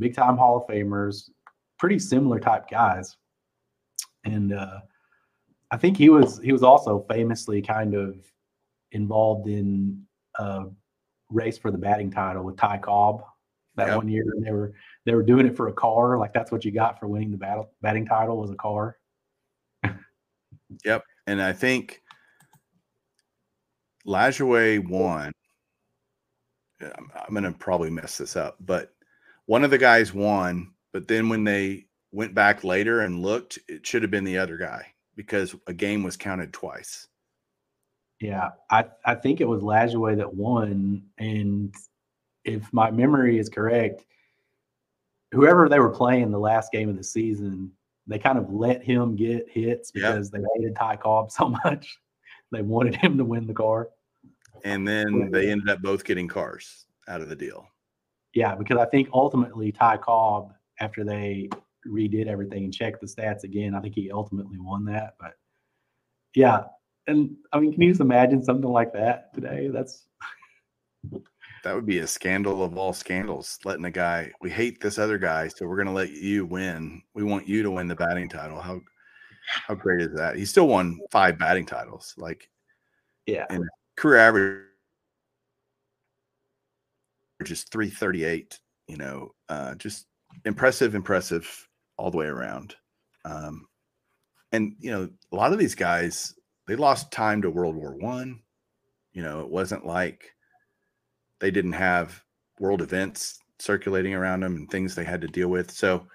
big 0.00 0.14
time 0.14 0.36
Hall 0.36 0.56
of 0.56 0.66
Famers, 0.66 1.30
pretty 1.78 1.98
similar 1.98 2.40
type 2.40 2.68
guys. 2.68 3.16
And 4.24 4.52
uh, 4.52 4.80
I 5.70 5.76
think 5.76 5.96
he 5.96 6.08
was 6.08 6.40
he 6.42 6.52
was 6.52 6.62
also 6.62 7.06
famously 7.08 7.62
kind 7.62 7.94
of 7.94 8.16
involved 8.92 9.48
in 9.48 10.02
a 10.38 10.64
race 11.28 11.58
for 11.58 11.70
the 11.70 11.78
batting 11.78 12.10
title 12.10 12.42
with 12.42 12.56
Ty 12.56 12.78
Cobb 12.78 13.22
that 13.76 13.88
yep. 13.88 13.96
one 13.96 14.08
year. 14.08 14.24
And 14.34 14.44
they 14.44 14.52
were 14.52 14.72
they 15.06 15.14
were 15.14 15.22
doing 15.22 15.46
it 15.46 15.56
for 15.56 15.68
a 15.68 15.72
car. 15.72 16.18
Like 16.18 16.32
that's 16.32 16.50
what 16.50 16.64
you 16.64 16.72
got 16.72 16.98
for 16.98 17.06
winning 17.06 17.30
the 17.30 17.38
battle 17.38 17.72
batting 17.80 18.06
title 18.06 18.36
was 18.38 18.50
a 18.50 18.56
car. 18.56 18.96
yep. 20.84 21.04
And 21.26 21.40
I 21.40 21.52
think 21.52 22.02
Lajoie 24.06 24.86
won. 24.88 25.32
I'm, 26.82 27.12
I'm 27.14 27.34
going 27.34 27.44
to 27.44 27.52
probably 27.52 27.90
mess 27.90 28.16
this 28.16 28.36
up, 28.36 28.56
but 28.60 28.94
one 29.50 29.64
of 29.64 29.70
the 29.72 29.78
guys 29.78 30.14
won, 30.14 30.70
but 30.92 31.08
then 31.08 31.28
when 31.28 31.42
they 31.42 31.84
went 32.12 32.32
back 32.36 32.62
later 32.62 33.00
and 33.00 33.20
looked, 33.20 33.58
it 33.66 33.84
should 33.84 34.00
have 34.00 34.10
been 34.10 34.22
the 34.22 34.38
other 34.38 34.56
guy 34.56 34.86
because 35.16 35.56
a 35.66 35.72
game 35.72 36.04
was 36.04 36.16
counted 36.16 36.52
twice. 36.52 37.08
Yeah, 38.20 38.50
I, 38.70 38.84
I 39.04 39.16
think 39.16 39.40
it 39.40 39.48
was 39.48 39.60
Lajoie 39.60 40.16
that 40.18 40.32
won. 40.32 41.02
And 41.18 41.74
if 42.44 42.72
my 42.72 42.92
memory 42.92 43.40
is 43.40 43.48
correct, 43.48 44.04
whoever 45.32 45.68
they 45.68 45.80
were 45.80 45.90
playing 45.90 46.30
the 46.30 46.38
last 46.38 46.70
game 46.70 46.88
of 46.88 46.96
the 46.96 47.02
season, 47.02 47.72
they 48.06 48.20
kind 48.20 48.38
of 48.38 48.52
let 48.52 48.84
him 48.84 49.16
get 49.16 49.50
hits 49.50 49.90
because 49.90 50.30
yep. 50.32 50.42
they 50.42 50.48
hated 50.54 50.76
Ty 50.76 50.94
Cobb 50.94 51.32
so 51.32 51.48
much. 51.64 51.98
They 52.52 52.62
wanted 52.62 52.94
him 52.94 53.18
to 53.18 53.24
win 53.24 53.48
the 53.48 53.54
car. 53.54 53.88
And 54.62 54.86
then 54.86 55.32
they 55.32 55.50
ended 55.50 55.70
up 55.70 55.82
both 55.82 56.04
getting 56.04 56.28
cars 56.28 56.86
out 57.08 57.20
of 57.20 57.28
the 57.28 57.34
deal. 57.34 57.66
Yeah, 58.34 58.54
because 58.54 58.78
I 58.78 58.86
think 58.86 59.08
ultimately 59.12 59.72
Ty 59.72 59.98
Cobb, 59.98 60.52
after 60.78 61.04
they 61.04 61.48
redid 61.86 62.26
everything 62.26 62.64
and 62.64 62.74
checked 62.74 63.00
the 63.00 63.06
stats 63.06 63.44
again, 63.44 63.74
I 63.74 63.80
think 63.80 63.94
he 63.94 64.10
ultimately 64.10 64.58
won 64.58 64.84
that. 64.86 65.14
But 65.18 65.34
yeah, 66.34 66.64
and 67.06 67.36
I 67.52 67.60
mean, 67.60 67.72
can 67.72 67.82
you 67.82 67.90
just 67.90 68.00
imagine 68.00 68.44
something 68.44 68.70
like 68.70 68.92
that 68.92 69.34
today? 69.34 69.68
That's 69.68 70.06
that 71.64 71.74
would 71.74 71.86
be 71.86 71.98
a 71.98 72.06
scandal 72.06 72.62
of 72.62 72.76
all 72.76 72.92
scandals. 72.92 73.58
Letting 73.64 73.84
a 73.84 73.90
guy, 73.90 74.30
we 74.40 74.50
hate 74.50 74.80
this 74.80 74.98
other 74.98 75.18
guy, 75.18 75.48
so 75.48 75.66
we're 75.66 75.76
going 75.76 75.88
to 75.88 75.92
let 75.92 76.10
you 76.10 76.46
win. 76.46 77.02
We 77.14 77.24
want 77.24 77.48
you 77.48 77.62
to 77.62 77.70
win 77.70 77.88
the 77.88 77.96
batting 77.96 78.28
title. 78.28 78.60
How 78.60 78.80
how 79.46 79.74
great 79.74 80.00
is 80.00 80.14
that? 80.14 80.36
He 80.36 80.44
still 80.44 80.68
won 80.68 81.00
five 81.10 81.38
batting 81.38 81.66
titles. 81.66 82.14
Like, 82.16 82.48
yeah, 83.26 83.46
and 83.50 83.64
career 83.96 84.18
average 84.18 84.69
just 87.44 87.70
338 87.72 88.58
you 88.88 88.96
know 88.96 89.32
uh 89.48 89.74
just 89.76 90.06
impressive 90.44 90.94
impressive 90.94 91.68
all 91.96 92.10
the 92.10 92.16
way 92.16 92.26
around. 92.26 92.74
Um 93.24 93.66
and 94.52 94.74
you 94.80 94.90
know 94.90 95.08
a 95.32 95.36
lot 95.36 95.52
of 95.52 95.58
these 95.58 95.74
guys 95.74 96.34
they 96.66 96.76
lost 96.76 97.12
time 97.12 97.42
to 97.42 97.50
world 97.50 97.76
war 97.76 97.94
one. 97.96 98.40
You 99.12 99.22
know 99.22 99.40
it 99.40 99.48
wasn't 99.48 99.86
like 99.86 100.34
they 101.40 101.50
didn't 101.50 101.72
have 101.72 102.22
world 102.58 102.82
events 102.82 103.38
circulating 103.58 104.14
around 104.14 104.40
them 104.40 104.56
and 104.56 104.70
things 104.70 104.94
they 104.94 105.04
had 105.04 105.20
to 105.20 105.28
deal 105.28 105.48
with. 105.48 105.70
So 105.70 106.06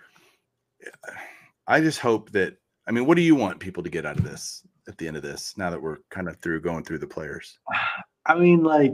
i 1.68 1.80
just 1.80 2.00
hope 2.00 2.30
that 2.32 2.56
i 2.88 2.92
mean 2.92 3.08
what 3.08 3.16
do 3.16 3.24
you 3.24 3.34
want 3.34 3.60
people 3.60 3.82
to 3.82 3.90
get 3.90 4.06
out 4.06 4.20
of 4.20 4.24
this 4.24 4.62
at 4.88 4.96
the 5.00 5.08
end 5.08 5.18
of 5.18 5.24
this 5.24 5.56
now 5.58 5.72
that 5.72 5.82
we're 5.82 5.98
kind 6.12 6.28
of 6.28 6.38
through 6.38 6.62
going 6.62 6.84
through 6.84 7.00
the 7.00 7.08
players? 7.08 7.58
I 8.28 8.36
mean 8.36 8.64
like 8.64 8.94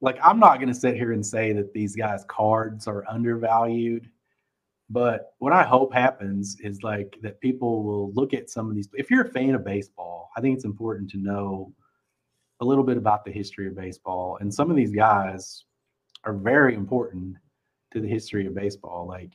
like 0.00 0.18
I'm 0.22 0.38
not 0.38 0.56
going 0.56 0.68
to 0.68 0.74
sit 0.74 0.96
here 0.96 1.12
and 1.12 1.24
say 1.24 1.52
that 1.52 1.72
these 1.72 1.94
guys' 1.94 2.24
cards 2.28 2.86
are 2.86 3.04
undervalued, 3.08 4.08
but 4.88 5.34
what 5.38 5.52
I 5.52 5.62
hope 5.62 5.92
happens 5.92 6.56
is 6.60 6.82
like 6.82 7.18
that 7.22 7.40
people 7.40 7.82
will 7.82 8.12
look 8.12 8.32
at 8.34 8.50
some 8.50 8.68
of 8.68 8.74
these. 8.74 8.88
If 8.94 9.10
you're 9.10 9.26
a 9.26 9.30
fan 9.30 9.54
of 9.54 9.64
baseball, 9.64 10.30
I 10.36 10.40
think 10.40 10.56
it's 10.56 10.64
important 10.64 11.10
to 11.10 11.18
know 11.18 11.72
a 12.60 12.64
little 12.64 12.84
bit 12.84 12.96
about 12.96 13.24
the 13.24 13.32
history 13.32 13.66
of 13.66 13.76
baseball, 13.76 14.38
and 14.40 14.52
some 14.52 14.70
of 14.70 14.76
these 14.76 14.92
guys 14.92 15.64
are 16.24 16.34
very 16.34 16.74
important 16.74 17.36
to 17.92 18.00
the 18.00 18.08
history 18.08 18.46
of 18.46 18.54
baseball. 18.54 19.06
Like 19.06 19.32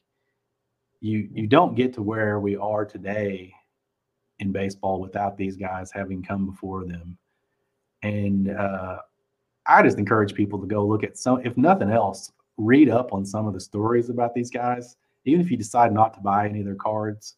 you, 1.00 1.30
you 1.32 1.48
don't 1.48 1.76
get 1.76 1.94
to 1.94 2.02
where 2.02 2.40
we 2.40 2.56
are 2.56 2.86
today 2.86 3.54
in 4.40 4.52
baseball 4.52 5.00
without 5.00 5.38
these 5.38 5.56
guys 5.56 5.92
having 5.92 6.24
come 6.24 6.46
before 6.48 6.86
them, 6.86 7.18
and 8.02 8.50
uh, 8.50 8.98
I 9.68 9.82
just 9.82 9.98
encourage 9.98 10.34
people 10.34 10.60
to 10.60 10.68
go 10.68 10.86
look 10.86 11.04
at 11.04 11.18
some, 11.18 11.46
if 11.46 11.58
nothing 11.58 11.90
else, 11.90 12.32
read 12.58 12.90
up 12.90 13.14
on 13.14 13.26
some 13.26 13.48
of 13.48 13.54
the 13.54 13.60
stories 13.60 14.10
about 14.10 14.34
these 14.34 14.50
guys. 14.52 14.96
Even 15.26 15.42
if 15.42 15.50
you 15.50 15.58
decide 15.58 15.92
not 15.92 16.14
to 16.14 16.20
buy 16.20 16.48
any 16.48 16.60
of 16.60 16.66
their 16.66 16.76
cards, 16.76 17.36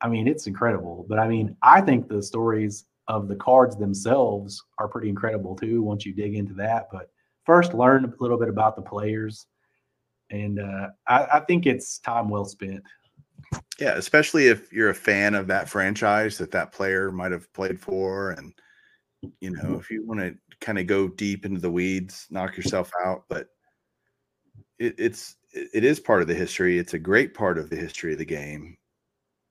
I 0.00 0.08
mean, 0.08 0.26
it's 0.26 0.46
incredible. 0.46 1.04
But 1.08 1.18
I 1.18 1.28
mean, 1.28 1.56
I 1.62 1.82
think 1.82 2.08
the 2.08 2.22
stories 2.22 2.86
of 3.08 3.28
the 3.28 3.36
cards 3.36 3.76
themselves 3.76 4.62
are 4.78 4.88
pretty 4.88 5.08
incredible 5.08 5.54
too 5.56 5.82
once 5.82 6.06
you 6.06 6.14
dig 6.14 6.34
into 6.34 6.54
that. 6.54 6.88
But 6.90 7.10
first, 7.44 7.74
learn 7.74 8.04
a 8.04 8.22
little 8.22 8.38
bit 8.38 8.48
about 8.48 8.76
the 8.76 8.82
players. 8.82 9.46
And 10.30 10.58
uh, 10.58 10.88
I, 11.06 11.26
I 11.34 11.40
think 11.40 11.66
it's 11.66 11.98
time 11.98 12.28
well 12.28 12.44
spent. 12.44 12.82
Yeah, 13.78 13.94
especially 13.94 14.46
if 14.46 14.72
you're 14.72 14.90
a 14.90 14.94
fan 14.94 15.34
of 15.34 15.46
that 15.48 15.68
franchise 15.68 16.38
that 16.38 16.52
that 16.52 16.72
player 16.72 17.10
might 17.10 17.32
have 17.32 17.52
played 17.52 17.80
for. 17.80 18.30
And, 18.30 18.54
you 19.40 19.50
know, 19.50 19.78
if 19.78 19.90
you 19.90 20.06
want 20.06 20.20
to 20.20 20.34
kind 20.60 20.78
of 20.78 20.86
go 20.86 21.08
deep 21.08 21.44
into 21.44 21.60
the 21.60 21.70
weeds, 21.70 22.26
knock 22.30 22.56
yourself 22.56 22.90
out, 23.04 23.24
but 23.28 23.48
it, 24.78 24.94
it's 24.98 25.36
it 25.52 25.84
is 25.84 26.00
part 26.00 26.22
of 26.22 26.28
the 26.28 26.34
history. 26.34 26.78
It's 26.78 26.94
a 26.94 26.98
great 26.98 27.34
part 27.34 27.58
of 27.58 27.70
the 27.70 27.76
history 27.76 28.12
of 28.12 28.18
the 28.18 28.24
game, 28.24 28.76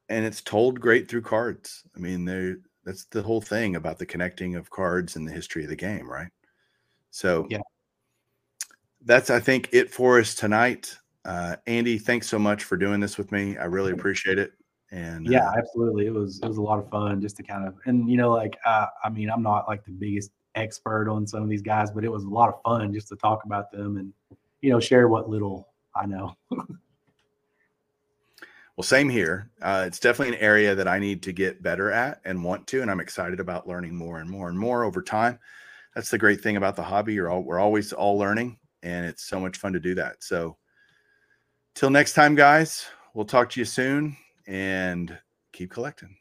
and 0.07 0.25
it's 0.25 0.41
told 0.41 0.79
great 0.79 1.09
through 1.09 1.21
cards. 1.21 1.83
I 1.95 1.99
mean, 1.99 2.25
there 2.25 2.57
that's 2.83 3.05
the 3.05 3.21
whole 3.21 3.41
thing 3.41 3.75
about 3.75 3.99
the 3.99 4.05
connecting 4.05 4.55
of 4.55 4.69
cards 4.69 5.15
and 5.15 5.27
the 5.27 5.31
history 5.31 5.63
of 5.63 5.69
the 5.69 5.75
game, 5.75 6.09
right? 6.09 6.31
So 7.11 7.45
yeah, 7.49 7.61
that's 9.05 9.29
I 9.29 9.39
think 9.39 9.69
it 9.71 9.91
for 9.91 10.19
us 10.19 10.35
tonight. 10.35 10.97
Uh, 11.25 11.57
Andy, 11.67 11.97
thanks 11.97 12.27
so 12.27 12.39
much 12.39 12.63
for 12.63 12.77
doing 12.77 12.99
this 12.99 13.17
with 13.17 13.31
me. 13.31 13.57
I 13.57 13.65
really 13.65 13.91
appreciate 13.91 14.39
it. 14.39 14.51
And 14.91 15.27
yeah, 15.27 15.49
uh, 15.49 15.53
absolutely, 15.57 16.07
it 16.07 16.13
was 16.13 16.39
it 16.41 16.47
was 16.47 16.57
a 16.57 16.61
lot 16.61 16.79
of 16.79 16.89
fun 16.89 17.21
just 17.21 17.37
to 17.37 17.43
kind 17.43 17.67
of 17.67 17.75
and 17.85 18.09
you 18.09 18.17
know 18.17 18.31
like 18.31 18.57
uh, 18.65 18.87
I 19.03 19.09
mean 19.09 19.29
I'm 19.29 19.43
not 19.43 19.67
like 19.67 19.85
the 19.85 19.91
biggest 19.91 20.31
expert 20.55 21.09
on 21.09 21.27
some 21.27 21.43
of 21.43 21.49
these 21.49 21.61
guys, 21.61 21.91
but 21.91 22.03
it 22.03 22.11
was 22.11 22.23
a 22.23 22.29
lot 22.29 22.49
of 22.49 22.61
fun 22.63 22.91
just 22.93 23.07
to 23.09 23.15
talk 23.15 23.43
about 23.45 23.71
them 23.71 23.97
and 23.97 24.11
you 24.61 24.71
know 24.71 24.79
share 24.79 25.07
what 25.07 25.29
little 25.29 25.67
I 25.95 26.07
know. 26.07 26.35
well, 26.49 26.67
same 28.81 29.09
here. 29.09 29.51
Uh, 29.61 29.83
it's 29.85 29.99
definitely 29.99 30.35
an 30.35 30.41
area 30.41 30.73
that 30.73 30.87
I 30.87 30.97
need 30.97 31.21
to 31.23 31.33
get 31.33 31.61
better 31.61 31.91
at 31.91 32.19
and 32.25 32.43
want 32.43 32.65
to, 32.67 32.81
and 32.81 32.89
I'm 32.89 32.99
excited 32.99 33.39
about 33.39 33.67
learning 33.67 33.95
more 33.95 34.19
and 34.19 34.29
more 34.29 34.49
and 34.49 34.57
more 34.57 34.83
over 34.83 35.03
time. 35.03 35.37
That's 35.93 36.09
the 36.09 36.17
great 36.17 36.41
thing 36.41 36.57
about 36.57 36.75
the 36.75 36.83
hobby. 36.83 37.13
You're 37.13 37.29
all 37.29 37.43
we're 37.43 37.59
always 37.59 37.93
all 37.93 38.17
learning, 38.17 38.57
and 38.81 39.05
it's 39.05 39.23
so 39.23 39.39
much 39.39 39.57
fun 39.57 39.73
to 39.73 39.79
do 39.79 39.93
that. 39.95 40.23
So, 40.23 40.57
till 41.75 41.91
next 41.91 42.13
time, 42.13 42.33
guys. 42.33 42.87
We'll 43.13 43.25
talk 43.25 43.49
to 43.49 43.59
you 43.59 43.65
soon, 43.65 44.15
and 44.49 45.17
keep 45.53 45.69
collecting. 45.71 46.17